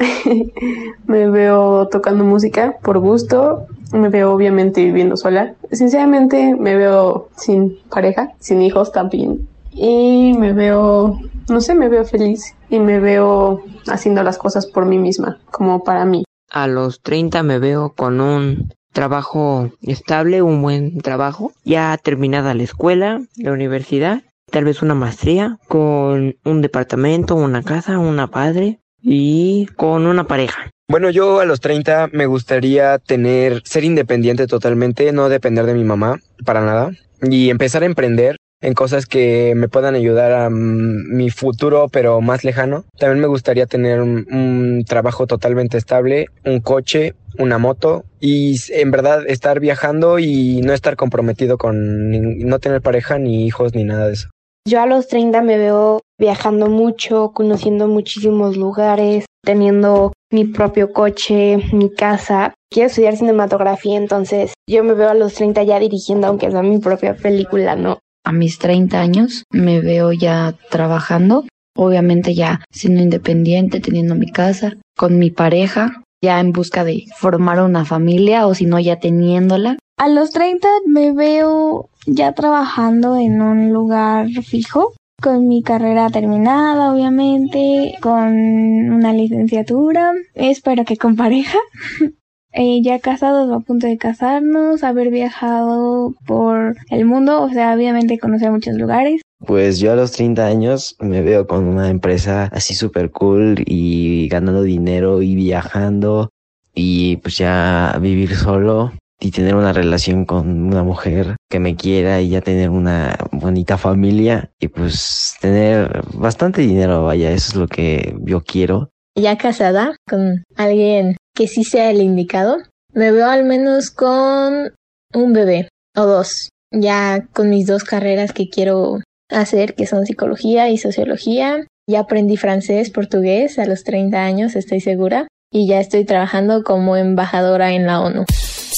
me 1.05 1.29
veo 1.29 1.87
tocando 1.87 2.23
música 2.23 2.77
por 2.81 2.99
gusto, 2.99 3.65
me 3.93 4.09
veo 4.09 4.33
obviamente 4.33 4.83
viviendo 4.83 5.17
sola. 5.17 5.53
Sinceramente 5.71 6.55
me 6.55 6.75
veo 6.75 7.29
sin 7.37 7.77
pareja, 7.89 8.33
sin 8.39 8.61
hijos 8.61 8.91
también. 8.91 9.47
y 9.73 10.33
me 10.37 10.51
veo, 10.51 11.17
no 11.49 11.61
sé, 11.61 11.75
me 11.75 11.87
veo 11.87 12.03
feliz 12.03 12.55
y 12.69 12.79
me 12.79 12.99
veo 12.99 13.61
haciendo 13.87 14.21
las 14.21 14.37
cosas 14.37 14.67
por 14.67 14.85
mí 14.85 14.97
misma, 14.97 15.39
como 15.49 15.83
para 15.83 16.03
mí. 16.03 16.23
A 16.51 16.67
los 16.67 17.01
30 17.01 17.43
me 17.43 17.59
veo 17.59 17.93
con 17.95 18.19
un 18.19 18.73
trabajo 18.91 19.71
estable, 19.81 20.41
un 20.41 20.61
buen 20.61 20.99
trabajo, 20.99 21.51
ya 21.63 21.97
terminada 21.97 22.53
la 22.53 22.63
escuela, 22.63 23.21
la 23.37 23.51
universidad, 23.51 24.21
tal 24.49 24.65
vez 24.65 24.81
una 24.81 24.95
maestría, 24.95 25.57
con 25.67 26.35
un 26.43 26.61
departamento, 26.61 27.35
una 27.35 27.63
casa, 27.63 27.99
una 27.99 28.27
padre 28.27 28.79
y 29.01 29.67
con 29.75 30.05
una 30.05 30.25
pareja. 30.25 30.69
Bueno, 30.87 31.09
yo 31.09 31.39
a 31.39 31.45
los 31.45 31.61
30 31.61 32.09
me 32.11 32.25
gustaría 32.25 32.97
tener, 32.99 33.61
ser 33.63 33.85
independiente 33.85 34.45
totalmente, 34.45 35.11
no 35.13 35.29
depender 35.29 35.65
de 35.65 35.73
mi 35.73 35.85
mamá 35.85 36.19
para 36.43 36.61
nada 36.61 36.91
y 37.21 37.49
empezar 37.49 37.83
a 37.83 37.85
emprender 37.85 38.35
en 38.61 38.73
cosas 38.73 39.05
que 39.05 39.53
me 39.55 39.67
puedan 39.67 39.95
ayudar 39.95 40.31
a 40.31 40.49
mm, 40.49 41.15
mi 41.15 41.29
futuro, 41.29 41.87
pero 41.89 42.21
más 42.21 42.43
lejano. 42.43 42.85
También 42.97 43.19
me 43.19 43.27
gustaría 43.27 43.65
tener 43.65 44.01
un, 44.01 44.27
un, 44.31 44.85
trabajo 44.87 45.27
totalmente 45.27 45.77
estable, 45.77 46.27
un 46.45 46.59
coche, 46.59 47.15
una 47.37 47.57
moto 47.57 48.03
y 48.19 48.57
en 48.69 48.91
verdad 48.91 49.23
estar 49.27 49.59
viajando 49.59 50.19
y 50.19 50.61
no 50.61 50.73
estar 50.73 50.95
comprometido 50.95 51.57
con 51.57 52.11
no 52.39 52.59
tener 52.59 52.81
pareja 52.81 53.17
ni 53.17 53.45
hijos 53.45 53.73
ni 53.73 53.83
nada 53.83 54.07
de 54.07 54.13
eso. 54.13 54.29
Yo 54.67 54.79
a 54.79 54.85
los 54.85 55.07
30 55.07 55.41
me 55.41 55.57
veo 55.57 56.01
viajando 56.19 56.67
mucho, 56.67 57.31
conociendo 57.33 57.87
muchísimos 57.87 58.57
lugares, 58.57 59.25
teniendo 59.43 60.13
mi 60.31 60.45
propio 60.45 60.93
coche, 60.93 61.57
mi 61.73 61.91
casa. 61.91 62.53
Quiero 62.69 62.87
estudiar 62.87 63.17
cinematografía, 63.17 63.97
entonces 63.97 64.53
yo 64.69 64.83
me 64.83 64.93
veo 64.93 65.09
a 65.09 65.15
los 65.15 65.33
30 65.33 65.63
ya 65.63 65.79
dirigiendo, 65.79 66.27
aunque 66.27 66.51
sea 66.51 66.61
mi 66.61 66.77
propia 66.77 67.15
película, 67.15 67.75
¿no? 67.75 67.99
A 68.23 68.31
mis 68.31 68.59
30 68.59 68.99
años 68.99 69.43
me 69.51 69.81
veo 69.81 70.11
ya 70.11 70.55
trabajando, 70.69 71.45
obviamente 71.75 72.33
ya 72.33 72.61
siendo 72.71 73.01
independiente, 73.01 73.79
teniendo 73.79 74.15
mi 74.15 74.31
casa, 74.31 74.77
con 74.95 75.19
mi 75.19 75.31
pareja, 75.31 76.03
ya 76.23 76.39
en 76.39 76.51
busca 76.51 76.83
de 76.83 77.05
formar 77.17 77.61
una 77.61 77.85
familia 77.85 78.45
o 78.47 78.53
si 78.53 78.65
no 78.65 78.79
ya 78.79 78.99
teniéndola. 78.99 79.77
A 79.97 80.07
los 80.07 80.31
30 80.31 80.67
me 80.87 81.13
veo 81.13 81.89
ya 82.05 82.33
trabajando 82.33 83.17
en 83.17 83.41
un 83.41 83.71
lugar 83.71 84.27
fijo, 84.43 84.93
con 85.21 85.47
mi 85.47 85.61
carrera 85.61 86.09
terminada, 86.09 86.91
obviamente, 86.91 87.95
con 88.01 88.27
una 88.27 89.13
licenciatura, 89.13 90.13
espero 90.33 90.83
que 90.83 90.97
con 90.97 91.15
pareja. 91.15 91.59
Eh, 92.53 92.81
ya 92.81 92.99
casados 92.99 93.49
o 93.49 93.53
a 93.55 93.59
punto 93.61 93.87
de 93.87 93.97
casarnos, 93.97 94.83
haber 94.83 95.09
viajado 95.09 96.13
por 96.25 96.75
el 96.89 97.05
mundo, 97.05 97.41
o 97.43 97.49
sea, 97.49 97.73
obviamente 97.73 98.19
conocer 98.19 98.51
muchos 98.51 98.75
lugares. 98.75 99.21
Pues 99.45 99.79
yo 99.79 99.91
a 99.91 99.95
los 99.95 100.11
30 100.11 100.45
años 100.45 100.95
me 100.99 101.21
veo 101.21 101.47
con 101.47 101.65
una 101.65 101.89
empresa 101.89 102.49
así 102.51 102.75
súper 102.75 103.09
cool 103.11 103.63
y 103.65 104.27
ganando 104.27 104.63
dinero 104.63 105.21
y 105.21 105.35
viajando 105.35 106.29
y 106.75 107.17
pues 107.17 107.37
ya 107.37 107.97
vivir 108.01 108.35
solo 108.35 108.91
y 109.19 109.31
tener 109.31 109.55
una 109.55 109.71
relación 109.71 110.25
con 110.25 110.63
una 110.63 110.83
mujer 110.83 111.35
que 111.49 111.59
me 111.59 111.75
quiera 111.75 112.21
y 112.21 112.29
ya 112.29 112.41
tener 112.41 112.69
una 112.69 113.15
bonita 113.31 113.77
familia 113.77 114.51
y 114.59 114.67
pues 114.67 115.35
tener 115.39 116.01
bastante 116.13 116.61
dinero, 116.61 117.05
vaya, 117.05 117.31
eso 117.31 117.51
es 117.51 117.55
lo 117.55 117.67
que 117.67 118.15
yo 118.21 118.41
quiero. 118.41 118.89
Ya 119.15 119.37
casada 119.37 119.95
con 120.07 120.43
alguien 120.55 121.17
que 121.33 121.47
sí 121.47 121.63
sea 121.63 121.89
el 121.89 122.01
indicado. 122.01 122.57
Me 122.93 123.11
veo 123.11 123.29
al 123.29 123.43
menos 123.43 123.91
con 123.91 124.73
un 125.13 125.33
bebé 125.33 125.69
o 125.95 126.05
dos, 126.05 126.49
ya 126.71 127.27
con 127.33 127.49
mis 127.49 127.67
dos 127.67 127.83
carreras 127.83 128.33
que 128.33 128.49
quiero 128.49 128.99
hacer, 129.29 129.75
que 129.75 129.87
son 129.87 130.05
psicología 130.05 130.69
y 130.69 130.77
sociología. 130.77 131.65
Ya 131.89 132.01
aprendí 132.01 132.37
francés, 132.37 132.89
portugués 132.89 133.59
a 133.59 133.65
los 133.65 133.83
30 133.83 134.23
años, 134.23 134.55
estoy 134.55 134.81
segura, 134.81 135.27
y 135.51 135.67
ya 135.67 135.79
estoy 135.79 136.05
trabajando 136.05 136.63
como 136.63 136.95
embajadora 136.95 137.73
en 137.73 137.85
la 137.85 138.01
ONU. 138.01 138.25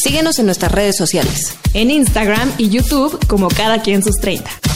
Síguenos 0.03 0.39
en 0.39 0.47
nuestras 0.47 0.71
redes 0.71 0.97
sociales, 0.97 1.57
en 1.73 1.91
Instagram 1.91 2.51
y 2.57 2.69
YouTube 2.69 3.19
como 3.27 3.47
cada 3.49 3.81
quien 3.81 4.03
sus 4.03 4.17
30. 4.17 4.72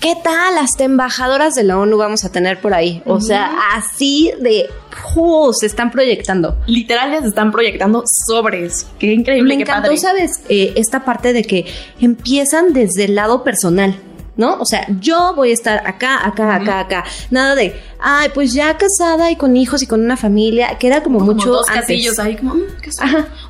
¿Qué 0.00 0.14
tal? 0.22 0.58
Hasta 0.58 0.84
embajadoras 0.84 1.54
de 1.56 1.64
la 1.64 1.76
ONU 1.76 1.96
vamos 1.96 2.24
a 2.24 2.30
tener 2.30 2.60
por 2.60 2.72
ahí. 2.72 3.02
O 3.04 3.20
sea, 3.20 3.50
así 3.74 4.32
de 4.40 4.70
uh, 5.16 5.52
se 5.52 5.66
están 5.66 5.90
proyectando. 5.90 6.56
Literal 6.66 7.20
se 7.20 7.26
están 7.28 7.50
proyectando 7.50 8.04
sobres. 8.26 8.86
Qué 9.00 9.12
increíble. 9.12 9.48
Me 9.48 9.56
qué 9.56 9.62
encantó, 9.62 9.88
padre. 9.88 9.98
¿sabes? 9.98 10.40
Eh, 10.48 10.72
esta 10.76 11.04
parte 11.04 11.32
de 11.32 11.42
que 11.42 11.66
empiezan 12.00 12.72
desde 12.72 13.06
el 13.06 13.16
lado 13.16 13.42
personal. 13.42 13.96
¿No? 14.36 14.54
O 14.60 14.64
sea, 14.64 14.86
yo 15.00 15.32
voy 15.34 15.50
a 15.50 15.54
estar 15.54 15.84
acá, 15.84 16.24
acá, 16.24 16.54
acá, 16.54 16.78
acá. 16.78 17.04
Nada 17.32 17.56
de, 17.56 17.74
ay, 17.98 18.28
pues 18.32 18.52
ya 18.52 18.76
casada 18.78 19.32
y 19.32 19.36
con 19.36 19.56
hijos 19.56 19.82
y 19.82 19.88
con 19.88 20.00
una 20.00 20.16
familia, 20.16 20.78
que 20.78 20.86
era 20.86 21.02
como, 21.02 21.18
Como 21.18 21.32
mucho. 21.34 21.50
dos 21.50 21.68
antes. 21.68 21.80
casillos 21.86 22.20
ahí, 22.20 22.36
como, 22.36 22.54
mm, 22.54 22.60
¿qué 22.80 22.90
es? 22.90 22.98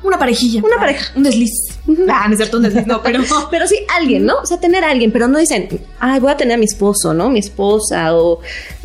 Una 0.01 0.17
parejilla. 0.17 0.63
Una 0.63 0.77
pareja. 0.77 1.11
Un 1.15 1.21
desliz. 1.21 1.68
Ah, 2.09 2.25
no 2.27 2.33
es 2.33 2.37
cierto, 2.37 2.57
un 2.57 2.63
desliz, 2.63 2.87
no, 2.87 3.01
pero. 3.01 3.21
pero 3.51 3.67
sí, 3.67 3.77
alguien, 3.95 4.25
¿no? 4.25 4.35
O 4.41 4.45
sea, 4.45 4.59
tener 4.59 4.83
a 4.83 4.89
alguien, 4.91 5.11
pero 5.11 5.27
no 5.27 5.39
dicen, 5.39 5.67
ay, 5.99 6.19
voy 6.19 6.31
a 6.31 6.37
tener 6.37 6.55
a 6.55 6.57
mi 6.57 6.65
esposo, 6.65 7.13
¿no? 7.13 7.29
Mi 7.29 7.39
esposa 7.39 8.15
o 8.15 8.39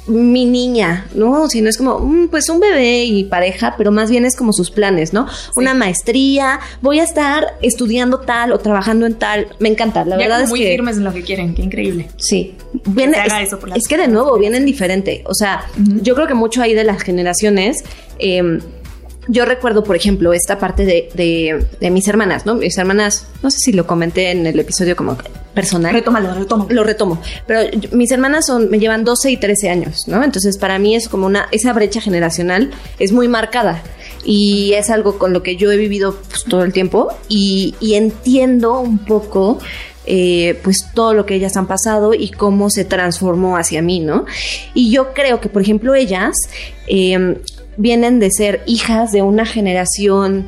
mi 0.06 0.44
niña, 0.44 1.06
¿no? 1.14 1.48
Sino 1.48 1.70
es 1.70 1.78
como, 1.78 1.98
mm, 1.98 2.28
pues 2.28 2.50
un 2.50 2.60
bebé 2.60 3.04
y 3.04 3.24
pareja, 3.24 3.74
pero 3.78 3.90
más 3.90 4.10
bien 4.10 4.26
es 4.26 4.36
como 4.36 4.52
sus 4.52 4.70
planes, 4.70 5.14
¿no? 5.14 5.26
Una 5.56 5.72
maestría, 5.72 6.60
voy 6.82 7.00
a 7.00 7.04
estar 7.04 7.54
estudiando 7.62 8.20
tal 8.20 8.52
o 8.52 8.58
trabajando 8.58 9.06
en 9.06 9.14
tal. 9.14 9.48
Me 9.60 9.70
encanta, 9.70 10.04
la 10.04 10.16
Ya 10.18 10.24
verdad 10.24 10.36
como 10.36 10.44
es 10.44 10.50
muy 10.50 10.60
que. 10.60 10.72
firmes 10.72 10.96
en 10.98 11.04
lo 11.04 11.12
que 11.12 11.22
quieren, 11.22 11.54
qué 11.54 11.62
increíble. 11.62 12.10
Sí. 12.18 12.54
Viene, 12.86 13.16
es, 13.24 13.32
eso 13.46 13.58
por 13.58 13.74
es 13.76 13.88
que 13.88 13.96
de 13.96 14.08
nuevo 14.08 14.38
vienen 14.38 14.66
diferente. 14.66 15.22
O 15.26 15.34
sea, 15.34 15.64
yo 16.02 16.14
creo 16.14 16.26
que 16.26 16.34
mucho 16.34 16.60
ahí 16.60 16.74
de 16.74 16.84
las 16.84 17.02
generaciones. 17.02 17.82
eh, 18.18 18.58
yo 19.28 19.44
recuerdo, 19.44 19.82
por 19.84 19.96
ejemplo, 19.96 20.32
esta 20.32 20.58
parte 20.58 20.84
de, 20.84 21.08
de, 21.14 21.66
de 21.80 21.90
mis 21.90 22.06
hermanas, 22.08 22.44
¿no? 22.46 22.54
Mis 22.54 22.76
hermanas, 22.78 23.26
no 23.42 23.50
sé 23.50 23.58
si 23.58 23.72
lo 23.72 23.86
comenté 23.86 24.30
en 24.30 24.46
el 24.46 24.58
episodio 24.60 24.96
como 24.96 25.16
personal. 25.54 25.92
Retómalo, 25.92 26.34
retomo. 26.34 26.66
Lo 26.70 26.84
retomo. 26.84 27.20
Pero 27.46 27.62
yo- 27.70 27.90
mis 27.92 28.10
hermanas 28.10 28.46
son, 28.46 28.70
me 28.70 28.78
llevan 28.78 29.04
12 29.04 29.30
y 29.30 29.36
13 29.36 29.70
años, 29.70 30.08
¿no? 30.08 30.22
Entonces, 30.24 30.58
para 30.58 30.78
mí 30.78 30.94
es 30.96 31.08
como 31.08 31.26
una, 31.26 31.48
esa 31.52 31.72
brecha 31.72 32.00
generacional 32.00 32.70
es 32.98 33.12
muy 33.12 33.28
marcada. 33.28 33.82
Y 34.24 34.72
es 34.72 34.90
algo 34.90 35.18
con 35.18 35.32
lo 35.32 35.42
que 35.42 35.56
yo 35.56 35.70
he 35.70 35.76
vivido 35.76 36.16
pues, 36.28 36.44
todo 36.44 36.62
el 36.64 36.72
tiempo. 36.72 37.08
Y, 37.28 37.74
y 37.80 37.94
entiendo 37.94 38.80
un 38.80 38.98
poco 38.98 39.58
eh, 40.06 40.58
pues 40.62 40.86
todo 40.94 41.14
lo 41.14 41.24
que 41.24 41.34
ellas 41.34 41.56
han 41.56 41.66
pasado 41.66 42.12
y 42.14 42.30
cómo 42.30 42.68
se 42.68 42.84
transformó 42.84 43.56
hacia 43.56 43.80
mí, 43.80 44.00
¿no? 44.00 44.26
Y 44.74 44.90
yo 44.90 45.14
creo 45.14 45.40
que, 45.40 45.48
por 45.48 45.62
ejemplo, 45.62 45.94
ellas 45.94 46.34
eh, 46.88 47.38
vienen 47.76 48.20
de 48.20 48.30
ser 48.30 48.62
hijas 48.66 49.12
de 49.12 49.22
una 49.22 49.46
generación 49.46 50.46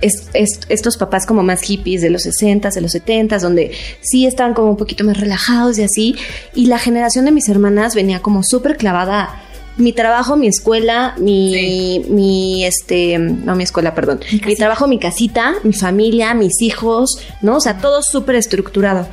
es- 0.00 0.28
es- 0.32 0.60
estos 0.68 0.96
papás 0.96 1.26
como 1.26 1.42
más 1.42 1.60
hippies 1.62 2.02
de 2.02 2.10
los 2.10 2.22
60s, 2.22 2.74
de 2.74 2.80
los 2.80 2.92
70s, 2.92 3.42
donde 3.42 3.72
sí 4.00 4.26
estaban 4.26 4.54
como 4.54 4.70
un 4.70 4.76
poquito 4.76 5.02
más 5.02 5.18
relajados 5.18 5.76
y 5.78 5.82
así. 5.82 6.14
Y 6.54 6.66
la 6.66 6.78
generación 6.78 7.24
de 7.24 7.32
mis 7.32 7.48
hermanas 7.48 7.94
venía 7.96 8.20
como 8.20 8.42
súper 8.44 8.76
clavada. 8.76 9.42
Mi 9.76 9.92
trabajo, 9.92 10.36
mi 10.36 10.46
escuela, 10.48 11.14
mi, 11.18 12.04
mi, 12.08 12.64
este, 12.64 13.18
no 13.18 13.54
mi 13.56 13.62
escuela, 13.64 13.94
perdón, 13.94 14.20
mi, 14.46 14.54
trabajo, 14.56 14.86
mi 14.88 14.98
casita, 14.98 15.54
mi 15.64 15.72
familia, 15.72 16.34
mis 16.34 16.60
hijos, 16.62 17.20
¿no? 17.42 17.56
O 17.56 17.60
sea, 17.60 17.78
todo 17.78 18.02
súper 18.02 18.34
estructurado. 18.36 19.08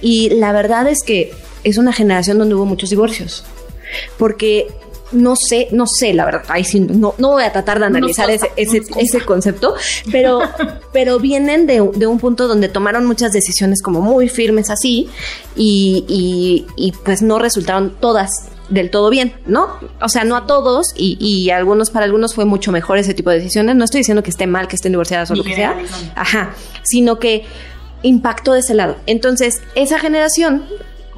Y 0.00 0.30
la 0.30 0.52
verdad 0.52 0.88
es 0.88 1.02
que 1.04 1.32
es 1.64 1.78
una 1.78 1.92
generación 1.92 2.38
donde 2.38 2.54
hubo 2.54 2.66
muchos 2.66 2.90
divorcios. 2.90 3.44
Porque 4.18 4.66
no 5.12 5.34
sé, 5.36 5.68
no 5.72 5.86
sé, 5.86 6.12
la 6.14 6.24
verdad, 6.24 6.42
ahí 6.48 6.64
sí, 6.64 6.80
no, 6.80 7.14
no 7.18 7.30
voy 7.30 7.44
a 7.44 7.52
tratar 7.52 7.78
de 7.78 7.86
analizar 7.86 8.30
ese, 8.30 8.50
ese, 8.56 9.20
concepto, 9.24 9.74
pero, 10.10 10.40
pero 10.92 11.18
vienen 11.18 11.66
de, 11.66 11.88
de 11.94 12.06
un 12.06 12.18
punto 12.18 12.48
donde 12.48 12.68
tomaron 12.68 13.06
muchas 13.06 13.32
decisiones 13.32 13.82
como 13.82 14.00
muy 14.00 14.28
firmes 14.28 14.70
así 14.70 15.08
y, 15.56 16.04
y, 16.08 16.66
y 16.76 16.92
pues 16.92 17.22
no 17.22 17.38
resultaron 17.38 17.94
todas 18.00 18.48
del 18.68 18.90
todo 18.90 19.08
bien, 19.10 19.34
¿no? 19.46 19.68
O 20.00 20.08
sea, 20.08 20.24
no 20.24 20.36
a 20.36 20.46
todos 20.46 20.92
y, 20.94 21.16
y 21.20 21.50
algunos, 21.50 21.90
para 21.90 22.04
algunos 22.04 22.34
fue 22.34 22.44
mucho 22.44 22.70
mejor 22.70 22.98
ese 22.98 23.14
tipo 23.14 23.30
de 23.30 23.36
decisiones. 23.36 23.76
No 23.76 23.84
estoy 23.84 24.00
diciendo 24.00 24.22
que 24.22 24.30
esté 24.30 24.46
mal 24.46 24.68
que 24.68 24.76
estén 24.76 24.92
divorciadas 24.92 25.30
o 25.30 25.34
lo 25.34 25.42
que 25.42 25.54
sea, 25.54 25.76
ajá, 26.14 26.54
sino 26.82 27.18
que 27.18 27.44
impactó 28.02 28.52
de 28.52 28.60
ese 28.60 28.74
lado. 28.74 28.96
Entonces, 29.06 29.60
esa 29.74 29.98
generación 29.98 30.64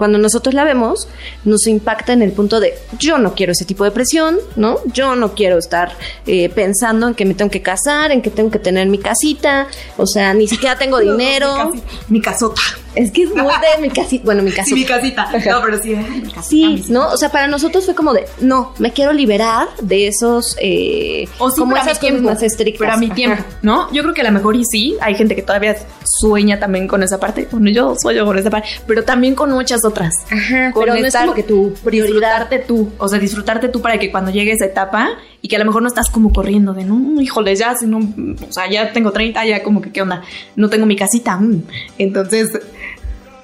cuando 0.01 0.17
nosotros 0.17 0.55
la 0.55 0.65
vemos, 0.65 1.09
nos 1.45 1.67
impacta 1.67 2.15
en 2.15 2.23
el 2.23 2.33
punto 2.33 2.59
de 2.59 2.73
yo 2.99 3.19
no 3.19 3.35
quiero 3.35 3.53
ese 3.53 3.67
tipo 3.67 3.85
de 3.85 3.91
presión, 3.91 4.39
¿no? 4.57 4.79
Yo 4.87 5.15
no 5.15 5.35
quiero 5.35 5.59
estar 5.59 5.93
eh, 6.27 6.49
pensando 6.49 7.07
en 7.07 7.15
que 7.15 7.27
me 7.27 7.35
tengo 7.35 7.51
que 7.51 7.61
casar, 7.61 8.11
en 8.11 8.23
que 8.23 8.31
tengo 8.31 8.51
que 8.51 8.59
tener 8.59 8.89
mi 8.89 8.97
casita, 8.97 9.67
o 9.99 10.07
sea, 10.07 10.33
ni 10.33 10.49
siquiera 10.49 10.79
tengo 10.79 10.99
dinero. 11.11 11.71
mi, 12.09 12.23
casota. 12.23 12.63
Es 12.95 13.13
que 13.13 13.25
es 13.25 13.35
muy 13.35 13.45
de 13.45 13.83
mi 13.83 13.91
casita, 13.95 14.25
bueno, 14.25 14.43
mi 14.43 14.53
casita. 14.53 14.75
Sí, 14.75 14.81
mi 14.81 14.87
casita. 14.87 15.31
No, 15.51 15.61
pero 15.63 15.83
sí, 15.83 15.95
mi 15.95 16.23
casita. 16.23 16.43
Sí, 16.43 16.85
¿no? 16.89 17.11
O 17.11 17.19
sea, 17.19 17.31
para 17.31 17.47
nosotros 17.47 17.85
fue 17.85 17.95
como 17.95 18.15
de, 18.15 18.25
no, 18.41 18.73
me 18.79 18.95
quiero 18.95 19.13
liberar 19.13 19.69
de 19.83 20.09
esos, 20.09 20.57
eh, 20.63 21.29
O 21.37 21.51
sí, 21.51 21.61
como 21.61 21.77
esas 21.77 22.03
mi 22.03 22.09
cosas 22.09 22.23
más 22.23 22.43
estrictas. 22.43 22.79
Pero 22.81 22.93
a 22.95 22.97
mi 22.97 23.11
tiempo, 23.11 23.45
¿no? 23.61 23.93
Yo 23.93 24.03
creo 24.03 24.15
que 24.15 24.23
a 24.23 24.25
lo 24.25 24.33
mejor 24.33 24.57
y 24.57 24.65
sí, 24.65 24.97
hay 25.03 25.15
gente 25.15 25.37
que 25.37 25.43
todavía 25.43 25.77
sueña 26.05 26.59
también 26.59 26.89
con 26.89 27.03
esa 27.03 27.21
parte. 27.21 27.49
Bueno, 27.51 27.69
yo 27.69 27.95
sueño 27.97 28.25
con 28.25 28.39
esa 28.39 28.49
parte, 28.49 28.67
pero 28.87 29.05
también 29.05 29.35
con 29.35 29.51
muchas 29.51 29.85
otras. 29.85 29.90
Ajá, 30.31 30.73
Con 30.73 30.85
pero 30.85 30.97
no 30.97 31.07
es 31.07 31.17
como 31.17 31.35
que 31.35 31.43
tu 31.43 31.75
prioridad. 31.85 32.11
Disfrutarte 32.11 32.59
tú, 32.61 32.91
o 32.99 33.09
sea, 33.09 33.19
disfrutarte 33.19 33.69
tú 33.69 33.81
para 33.81 33.99
que 33.99 34.11
cuando 34.11 34.31
llegue 34.31 34.53
esa 34.53 34.67
etapa 34.67 35.09
y 35.43 35.49
que 35.49 35.57
a 35.57 35.59
lo 35.59 35.65
mejor 35.65 35.83
no 35.83 35.89
estás 35.89 36.11
como 36.11 36.33
corriendo 36.33 36.73
de, 36.73 36.85
no, 36.85 37.21
híjole, 37.21 37.55
ya, 37.57 37.75
si 37.75 37.87
no, 37.87 37.99
o 37.99 38.53
sea, 38.53 38.71
ya 38.71 38.93
tengo 38.93 39.13
30, 39.13 39.45
ya 39.47 39.63
como 39.63 39.81
que, 39.81 39.91
¿qué 39.91 40.03
onda? 40.03 40.23
No 40.57 40.69
tengo 40.69 40.87
mi 40.87 40.97
casita. 40.97 41.37
mm. 41.37 41.63
Entonces, 41.99 42.51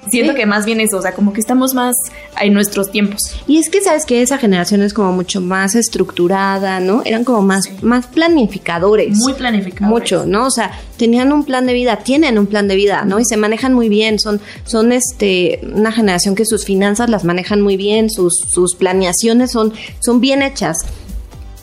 siento 0.09 0.33
Sí. 0.33 0.37
que 0.39 0.45
más 0.45 0.65
bien 0.65 0.79
eso, 0.79 0.97
o 0.97 1.01
sea, 1.01 1.13
como 1.13 1.33
que 1.33 1.39
estamos 1.39 1.73
más 1.73 1.95
en 2.41 2.53
nuestros 2.53 2.91
tiempos. 2.91 3.21
Y 3.47 3.57
es 3.57 3.69
que 3.69 3.81
sabes 3.81 4.05
que 4.05 4.21
esa 4.21 4.37
generación 4.37 4.81
es 4.81 4.93
como 4.93 5.11
mucho 5.11 5.41
más 5.41 5.75
estructurada, 5.75 6.79
¿no? 6.79 7.01
Eran 7.05 7.23
como 7.23 7.41
más, 7.41 7.69
más 7.81 8.07
planificadores. 8.07 9.17
Muy 9.17 9.33
planificados. 9.33 9.89
Mucho, 9.89 10.25
¿no? 10.25 10.45
O 10.47 10.51
sea, 10.51 10.71
tenían 10.97 11.31
un 11.31 11.43
plan 11.43 11.65
de 11.65 11.73
vida, 11.73 11.97
tienen 11.97 12.37
un 12.37 12.47
plan 12.47 12.67
de 12.67 12.75
vida, 12.75 13.03
¿no? 13.05 13.19
Y 13.19 13.25
se 13.25 13.37
manejan 13.37 13.73
muy 13.73 13.89
bien, 13.89 14.19
son, 14.19 14.39
son 14.65 14.91
este, 14.91 15.59
una 15.73 15.91
generación 15.91 16.35
que 16.35 16.45
sus 16.45 16.65
finanzas 16.65 17.09
las 17.09 17.23
manejan 17.23 17.61
muy 17.61 17.77
bien, 17.77 18.09
sus, 18.09 18.33
sus 18.49 18.75
planeaciones 18.75 19.51
son, 19.51 19.73
son 19.99 20.19
bien 20.21 20.41
hechas. 20.41 20.77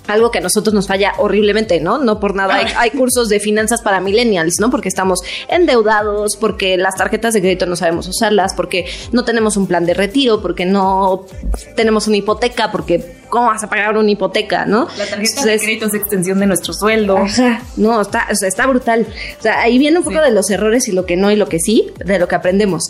Algo 0.07 0.31
que 0.31 0.39
a 0.39 0.41
nosotros 0.43 0.75
nos 0.75 0.87
falla 0.87 1.13
horriblemente, 1.19 1.81
¿no? 1.81 1.99
No 1.99 2.21
por 2.21 2.35
nada 2.35 2.57
hay, 2.57 2.67
hay 2.77 2.91
cursos 2.91 3.29
de 3.29 3.41
finanzas 3.41 3.81
para 3.83 4.01
millennials, 4.01 4.57
¿no? 4.61 4.71
Porque 4.71 4.89
estamos 4.89 5.21
endeudados, 5.49 6.37
porque 6.37 6.77
las 6.77 6.97
tarjetas 6.97 7.35
de 7.35 7.41
crédito 7.41 7.67
no 7.67 7.77
sabemos 7.77 8.07
usarlas, 8.09 8.55
porque 8.55 8.87
no 9.13 9.25
tenemos 9.25 9.57
un 9.57 9.67
plan 9.67 9.87
de 9.87 9.95
retiro, 9.95 10.43
porque 10.43 10.67
no 10.67 11.27
tenemos 11.75 12.07
una 12.07 12.19
hipoteca, 12.19 12.71
porque 12.71 13.24
¿cómo 13.35 13.49
vas 13.49 13.65
a 13.65 13.69
pagar 13.69 13.97
una 13.97 14.09
hipoteca, 14.09 14.65
no? 14.65 14.87
La 14.97 15.07
tarjeta 15.07 15.17
de 15.19 15.25
Entonces, 15.27 15.63
crédito 15.63 15.87
es 15.87 15.95
extensión 15.95 16.39
de 16.39 16.47
nuestro 16.47 16.73
sueldo. 16.73 17.19
Ajá, 17.19 17.63
no, 17.77 18.01
está, 18.01 18.29
o 18.31 18.35
sea, 18.37 18.47
está 18.47 18.65
brutal. 18.69 19.07
O 19.39 19.43
sea, 19.43 19.61
ahí 19.61 19.77
viene 19.79 19.99
un 19.99 20.05
poco 20.05 20.21
de 20.21 20.31
los 20.31 20.49
errores 20.51 20.87
y 20.87 20.93
lo 20.93 21.05
que 21.05 21.17
no 21.17 21.33
y 21.33 21.37
lo 21.37 21.49
que 21.49 21.59
sí, 21.59 21.91
de 22.05 22.21
lo 22.21 22.29
que 22.29 22.37
aprendemos. 22.37 22.85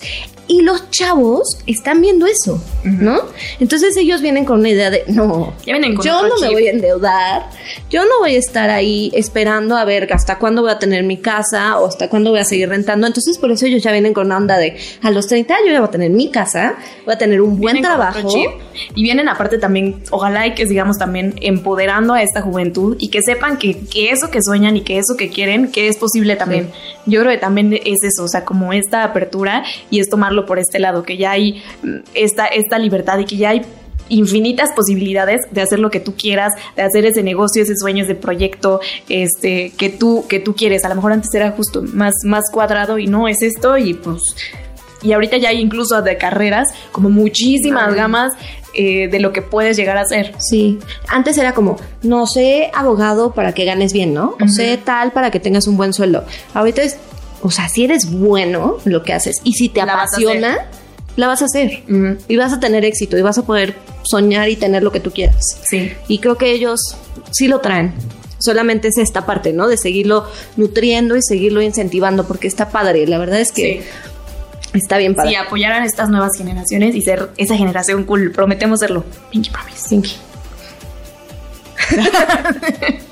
Y 0.46 0.60
los 0.60 0.90
chavos 0.90 1.56
están 1.66 2.02
viendo 2.02 2.26
eso, 2.26 2.62
¿no? 2.84 3.22
Entonces 3.60 3.96
ellos 3.96 4.20
vienen 4.20 4.44
con 4.44 4.60
una 4.60 4.68
idea 4.68 4.90
de, 4.90 5.04
no, 5.08 5.54
Ya 5.64 5.72
vienen 5.72 5.94
con 5.94 6.04
yo 6.04 6.20
no 6.22 6.34
me 6.34 6.48
chip. 6.48 6.52
voy 6.52 6.66
a 6.66 6.70
endeudar, 6.70 7.46
yo 7.88 8.02
no 8.04 8.18
voy 8.20 8.34
a 8.36 8.38
estar 8.38 8.68
ahí 8.68 9.10
esperando 9.14 9.74
a 9.78 9.86
ver 9.86 10.12
hasta 10.12 10.38
cuándo 10.38 10.60
voy 10.60 10.72
a 10.72 10.78
tener 10.78 11.02
mi 11.04 11.16
casa 11.16 11.78
o 11.78 11.86
hasta 11.86 12.10
cuándo 12.10 12.28
voy 12.30 12.40
a 12.40 12.44
seguir 12.44 12.68
rentando. 12.68 13.06
Entonces 13.06 13.38
por 13.38 13.50
eso 13.52 13.64
ellos 13.64 13.82
ya 13.82 13.90
vienen 13.92 14.12
con 14.12 14.26
una 14.26 14.36
onda 14.36 14.58
de, 14.58 14.76
a 15.00 15.10
los 15.10 15.26
30 15.28 15.54
yo 15.66 15.72
ya 15.72 15.80
voy 15.80 15.88
a 15.88 15.90
tener 15.90 16.10
mi 16.10 16.30
casa, 16.30 16.74
voy 17.06 17.14
a 17.14 17.18
tener 17.18 17.40
un 17.40 17.58
buen 17.58 17.74
Vienen 17.76 17.90
con 17.90 18.00
otro 18.00 18.12
trabajo. 18.12 18.28
chip 18.28 18.50
y 18.94 19.02
vienen 19.02 19.28
aparte 19.30 19.56
también, 19.56 20.02
ojalá 20.10 20.33
y 20.46 20.54
que 20.54 20.66
sigamos 20.66 20.98
también 20.98 21.34
empoderando 21.40 22.14
a 22.14 22.22
esta 22.22 22.42
juventud 22.42 22.96
y 22.98 23.08
que 23.08 23.20
sepan 23.22 23.58
que, 23.58 23.86
que 23.86 24.10
eso 24.10 24.30
que 24.30 24.42
sueñan 24.42 24.76
y 24.76 24.82
que 24.82 24.98
eso 24.98 25.16
que 25.16 25.28
quieren, 25.28 25.70
que 25.70 25.88
es 25.88 25.96
posible 25.96 26.36
también. 26.36 26.70
Yo 27.06 27.20
creo 27.20 27.32
que 27.32 27.38
también 27.38 27.72
es 27.72 28.02
eso, 28.02 28.24
o 28.24 28.28
sea, 28.28 28.44
como 28.44 28.72
esta 28.72 29.04
apertura 29.04 29.64
y 29.90 30.00
es 30.00 30.08
tomarlo 30.08 30.46
por 30.46 30.58
este 30.58 30.78
lado, 30.78 31.02
que 31.02 31.16
ya 31.16 31.32
hay 31.32 31.62
mm, 31.82 31.98
esta, 32.14 32.46
esta 32.46 32.78
libertad 32.78 33.18
y 33.18 33.24
que 33.24 33.36
ya 33.36 33.50
hay 33.50 33.62
infinitas 34.08 34.70
posibilidades 34.72 35.40
de 35.50 35.62
hacer 35.62 35.78
lo 35.78 35.90
que 35.90 36.00
tú 36.00 36.14
quieras, 36.14 36.52
de 36.76 36.82
hacer 36.82 37.06
ese 37.06 37.22
negocio, 37.22 37.62
ese 37.62 37.76
sueño, 37.76 38.04
ese 38.04 38.14
proyecto, 38.14 38.80
este, 39.08 39.72
que 39.78 39.88
tú, 39.88 40.26
que 40.28 40.40
tú 40.40 40.54
quieres. 40.54 40.84
A 40.84 40.88
lo 40.88 40.96
mejor 40.96 41.12
antes 41.12 41.32
era 41.34 41.50
justo 41.52 41.82
más, 41.92 42.14
más 42.24 42.44
cuadrado 42.52 42.98
y 42.98 43.06
no 43.06 43.28
es 43.28 43.42
esto 43.42 43.78
y 43.78 43.94
pues 43.94 44.22
y 45.04 45.12
ahorita 45.12 45.36
ya 45.36 45.50
hay 45.50 45.60
incluso 45.60 46.00
de 46.02 46.16
carreras 46.16 46.68
como 46.90 47.10
muchísimas 47.10 47.90
Ay. 47.90 47.94
gamas 47.94 48.32
eh, 48.74 49.08
de 49.08 49.20
lo 49.20 49.32
que 49.32 49.42
puedes 49.42 49.76
llegar 49.76 49.96
a 49.96 50.02
hacer. 50.02 50.34
Sí, 50.38 50.78
antes 51.08 51.38
era 51.38 51.52
como, 51.52 51.76
no 52.02 52.26
sé 52.26 52.70
abogado 52.74 53.32
para 53.32 53.52
que 53.52 53.64
ganes 53.64 53.92
bien, 53.92 54.14
¿no? 54.14 54.36
O 54.42 54.48
sé 54.48 54.78
tal 54.78 55.12
para 55.12 55.30
que 55.30 55.40
tengas 55.40 55.66
un 55.66 55.76
buen 55.76 55.92
sueldo. 55.92 56.24
Ahorita 56.54 56.82
es, 56.82 56.96
o 57.42 57.50
sea, 57.50 57.68
si 57.68 57.84
eres 57.84 58.10
bueno 58.10 58.78
en 58.84 58.92
lo 58.92 59.02
que 59.02 59.12
haces 59.12 59.40
y 59.44 59.52
si 59.52 59.68
te 59.68 59.80
La 59.80 59.94
vas 59.94 60.08
apasiona, 60.08 60.68
la 61.16 61.26
vas 61.28 61.42
a 61.42 61.44
hacer. 61.44 61.82
Y 62.28 62.36
vas 62.36 62.52
a 62.52 62.60
tener 62.60 62.84
éxito 62.84 63.16
y 63.16 63.22
vas 63.22 63.38
a 63.38 63.46
poder 63.46 63.74
soñar 64.02 64.48
y 64.48 64.56
tener 64.56 64.82
lo 64.82 64.92
que 64.92 65.00
tú 65.00 65.10
quieras. 65.10 65.60
Sí. 65.68 65.92
Y 66.08 66.18
creo 66.18 66.36
que 66.36 66.50
ellos 66.50 66.96
sí 67.30 67.48
lo 67.48 67.60
traen. 67.60 67.92
Solamente 68.38 68.88
es 68.88 68.98
esta 68.98 69.24
parte, 69.24 69.52
¿no? 69.52 69.68
De 69.68 69.76
seguirlo 69.76 70.26
nutriendo 70.56 71.16
y 71.16 71.22
seguirlo 71.22 71.62
incentivando 71.62 72.26
porque 72.26 72.48
está 72.48 72.68
padre. 72.68 73.06
La 73.06 73.18
verdad 73.18 73.40
es 73.40 73.52
que 73.52 73.84
está 74.72 74.96
bien 74.98 75.14
padre. 75.14 75.30
Sí, 75.30 75.36
apoyar 75.36 75.72
a 75.72 75.84
estas 75.84 76.08
nuevas 76.08 76.32
generaciones 76.36 76.94
y 76.94 77.02
ser 77.02 77.30
esa 77.36 77.56
generación 77.56 78.04
cool. 78.04 78.32
Prometemos 78.32 78.80
serlo. 78.80 79.04
Pinky 79.30 79.50
promise. 79.50 79.88
Pinky. 79.90 80.12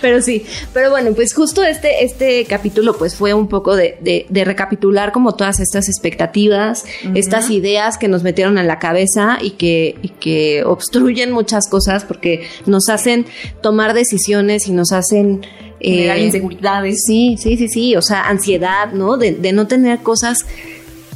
Pero 0.00 0.22
sí, 0.22 0.46
pero 0.72 0.90
bueno, 0.90 1.10
pues 1.12 1.34
justo 1.34 1.64
este, 1.64 2.04
este 2.04 2.44
capítulo 2.44 2.96
pues 2.96 3.16
fue 3.16 3.34
un 3.34 3.48
poco 3.48 3.74
de, 3.74 3.98
de- 4.00 4.24
de 4.28 4.44
recapitular 4.44 5.10
como 5.10 5.34
todas 5.34 5.58
estas 5.58 5.88
expectativas, 5.88 6.84
estas 7.16 7.50
ideas 7.50 7.98
que 7.98 8.06
nos 8.06 8.22
metieron 8.22 8.58
en 8.58 8.68
la 8.68 8.78
cabeza 8.78 9.38
y 9.40 9.50
que, 9.52 9.96
y 10.02 10.10
que 10.10 10.62
obstruyen 10.64 11.32
muchas 11.32 11.68
cosas 11.68 12.04
porque 12.04 12.46
nos 12.66 12.88
hacen 12.88 13.26
tomar 13.60 13.92
decisiones 13.92 14.68
y 14.68 14.72
nos 14.72 14.92
hacen... 14.92 15.44
eh, 15.80 16.14
inseguridades. 16.20 17.02
Sí, 17.04 17.34
sí, 17.36 17.56
sí, 17.56 17.68
sí, 17.68 17.96
o 17.96 18.02
sea, 18.02 18.28
ansiedad, 18.28 18.92
¿no? 18.92 19.16
De, 19.16 19.32
de 19.32 19.50
no 19.52 19.66
tener 19.66 19.98
cosas 19.98 20.46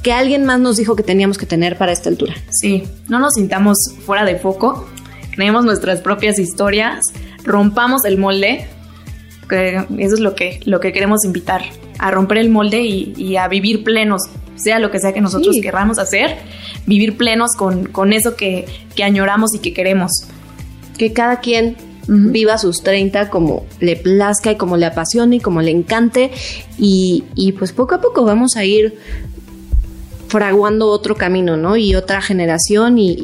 que 0.03 0.13
alguien 0.13 0.45
más 0.45 0.61
nos 0.61 0.77
dijo 0.77 0.97
que 0.97 1.03
teníamos 1.03 1.37
que 1.39 1.47
tener 1.47 1.77
para 1.77 1.93
esta 1.93 2.09
altura. 2.09 2.35
Sí, 2.51 2.85
no 3.09 3.19
nos 3.19 3.35
sintamos 3.35 3.77
fuera 4.07 4.25
de 4.25 4.37
foco, 4.37 4.89
creemos 5.35 5.65
nuestras 5.65 6.01
propias 6.01 6.39
historias, 6.39 7.05
rompamos 7.45 8.05
el 8.05 8.17
molde, 8.19 8.67
que 9.49 9.77
eso 9.99 10.15
es 10.15 10.21
lo 10.21 10.35
que, 10.35 10.61
lo 10.65 10.81
que 10.81 10.93
queremos 10.93 11.25
invitar, 11.25 11.63
a 11.99 12.11
romper 12.11 12.39
el 12.39 12.51
molde 12.51 12.81
y, 12.83 13.13
y 13.17 13.37
a 13.37 13.49
vivir 13.49 13.85
plenos, 13.85 14.23
sea 14.57 14.79
lo 14.79 14.91
que 14.91 15.01
sea 15.01 15.13
que 15.13 15.21
nosotros 15.21 15.55
Sí. 15.57 15.61
querramos 15.61 15.99
hacer, 15.99 16.37
vivir 16.87 17.17
plenos 17.17 17.51
con, 17.57 17.87
con 17.87 18.13
eso 18.13 18.37
que, 18.37 18.67
que 18.95 19.05
añoramos 19.05 19.55
y 19.55 19.59
que 19.59 19.73
queremos. 19.75 20.11
que 20.99 21.13
cada 21.13 21.41
quien 21.41 21.77
viva 22.09 22.59
sus 22.59 22.83
30 22.83 23.31
como 23.31 23.65
le 23.79 23.95
plazca 23.97 24.51
y 24.53 24.57
como 24.57 24.77
le 24.77 24.85
apasione 24.87 25.37
y 25.37 25.41
como 25.41 25.63
le 25.63 25.71
encante 25.71 26.31
y, 26.77 27.25
y 27.37 27.53
pues 27.53 27.73
poco 27.73 27.95
a 27.95 28.01
poco 28.01 28.25
vamos 28.25 28.57
a 28.57 28.65
ir 28.65 28.99
fraguando 30.31 30.87
otro 30.89 31.15
camino, 31.17 31.57
¿no? 31.57 31.77
Y 31.77 31.95
otra 31.95 32.23
generación 32.23 32.97
y, 32.99 33.11
y- 33.13 33.17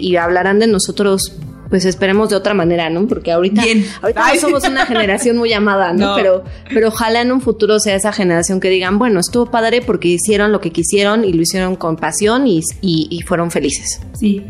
y- 0.00 0.08
y 0.08 0.16
hablarán 0.16 0.58
de 0.58 0.66
nosotros 0.66 1.34
pues 1.70 1.84
esperemos 1.84 2.30
de 2.30 2.36
otra 2.36 2.54
manera, 2.54 2.88
¿no? 2.88 3.06
Porque 3.06 3.30
ahorita, 3.30 3.60
ahorita 4.00 4.32
no 4.32 4.40
somos 4.40 4.64
una 4.66 4.86
generación 4.92 5.36
muy 5.36 5.52
amada, 5.52 5.92
¿no? 5.92 6.06
No. 6.12 6.16
Pero, 6.16 6.42
pero 6.72 6.88
ojalá 6.88 7.20
en 7.20 7.30
un 7.30 7.42
futuro 7.42 7.78
sea 7.78 7.94
esa 7.94 8.10
generación 8.10 8.58
que 8.58 8.70
digan, 8.70 8.98
bueno, 8.98 9.20
estuvo 9.20 9.50
padre 9.50 9.82
porque 9.82 10.08
hicieron 10.08 10.50
lo 10.50 10.62
que 10.62 10.70
quisieron 10.72 11.26
y 11.26 11.32
lo 11.34 11.42
hicieron 11.42 11.76
con 11.76 11.96
pasión 11.96 12.46
y, 12.46 12.60
y- 12.80 13.08
y 13.10 13.20
fueron 13.20 13.50
felices. 13.50 14.00
Sí. 14.18 14.42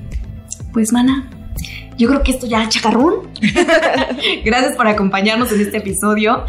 Pues, 0.72 0.92
mana, 0.92 1.28
yo 1.98 2.06
creo 2.06 2.22
que 2.22 2.30
esto 2.30 2.46
ya 2.46 2.68
chacarrón. 2.68 3.14
Gracias 4.44 4.76
por 4.76 4.86
acompañarnos 4.86 5.50
en 5.50 5.60
este 5.62 5.78
episodio. 5.78 6.44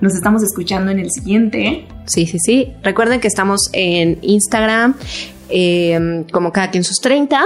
Nos 0.00 0.14
estamos 0.14 0.42
escuchando 0.42 0.90
en 0.90 0.98
el 1.00 1.10
siguiente. 1.10 1.86
Sí, 2.06 2.26
sí, 2.26 2.38
sí. 2.38 2.72
Recuerden 2.82 3.20
que 3.20 3.28
estamos 3.28 3.68
en 3.72 4.18
Instagram. 4.22 4.94
eh, 5.50 6.24
como 6.30 6.52
cada 6.52 6.70
quien 6.70 6.84
sus 6.84 6.98
30 7.00 7.42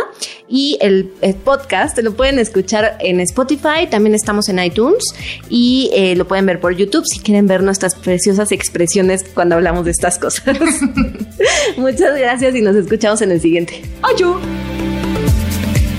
y 0.49 0.77
el, 0.81 1.13
el 1.21 1.35
podcast 1.35 1.97
lo 1.99 2.15
pueden 2.15 2.41
escuchar 2.41 2.97
en 2.99 3.21
Spotify, 3.21 3.87
también 3.89 4.15
estamos 4.17 4.49
en 4.49 4.59
iTunes 4.59 5.05
y 5.49 5.89
eh, 5.95 6.17
lo 6.17 6.27
pueden 6.27 6.45
ver 6.47 6.59
por 6.59 6.75
YouTube 6.75 7.05
si 7.07 7.21
quieren 7.21 7.47
ver 7.47 7.63
nuestras 7.63 7.95
preciosas 7.95 8.51
expresiones 8.51 9.25
cuando 9.35 9.55
hablamos 9.55 9.85
de 9.85 9.93
estas 9.93 10.19
cosas. 10.19 10.57
Muchas 11.77 12.19
gracias 12.19 12.55
y 12.57 12.61
nos 12.61 12.75
escuchamos 12.75 13.23
en 13.23 13.31
el 13.31 13.41
siguiente. 13.41 13.83
¡Ayu! 14.03 14.35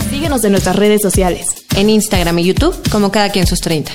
Síguenos 0.09 0.43
en 0.43 0.51
nuestras 0.51 0.75
redes 0.75 1.01
sociales. 1.01 1.47
En 1.77 1.89
Instagram 1.89 2.37
y 2.39 2.43
YouTube 2.45 2.75
como 2.91 3.11
cada 3.11 3.29
quien 3.29 3.47
sus 3.47 3.61
30. 3.61 3.91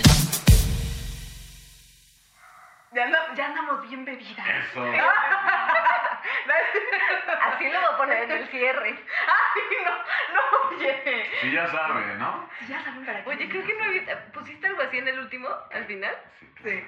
El 8.49 8.59
cierre. 8.59 8.91
Ay, 9.27 9.63
no, 9.85 9.97
no, 10.35 10.77
oye. 10.77 11.27
Sí, 11.41 11.53
ya 11.53 11.67
sabe, 11.69 12.15
¿no? 12.17 12.49
Ya 12.69 12.83
saben 12.85 13.05
para 13.05 13.25
qué. 13.25 13.31
Oye, 13.31 13.49
creo 13.49 13.65
que 13.65 13.75
no 13.75 14.33
pusiste 14.33 14.67
algo 14.67 14.83
así 14.83 14.99
en 14.99 15.09
el 15.09 15.19
último, 15.19 15.49
al 15.73 15.85
final. 15.87 16.17
Sí. 16.63 16.83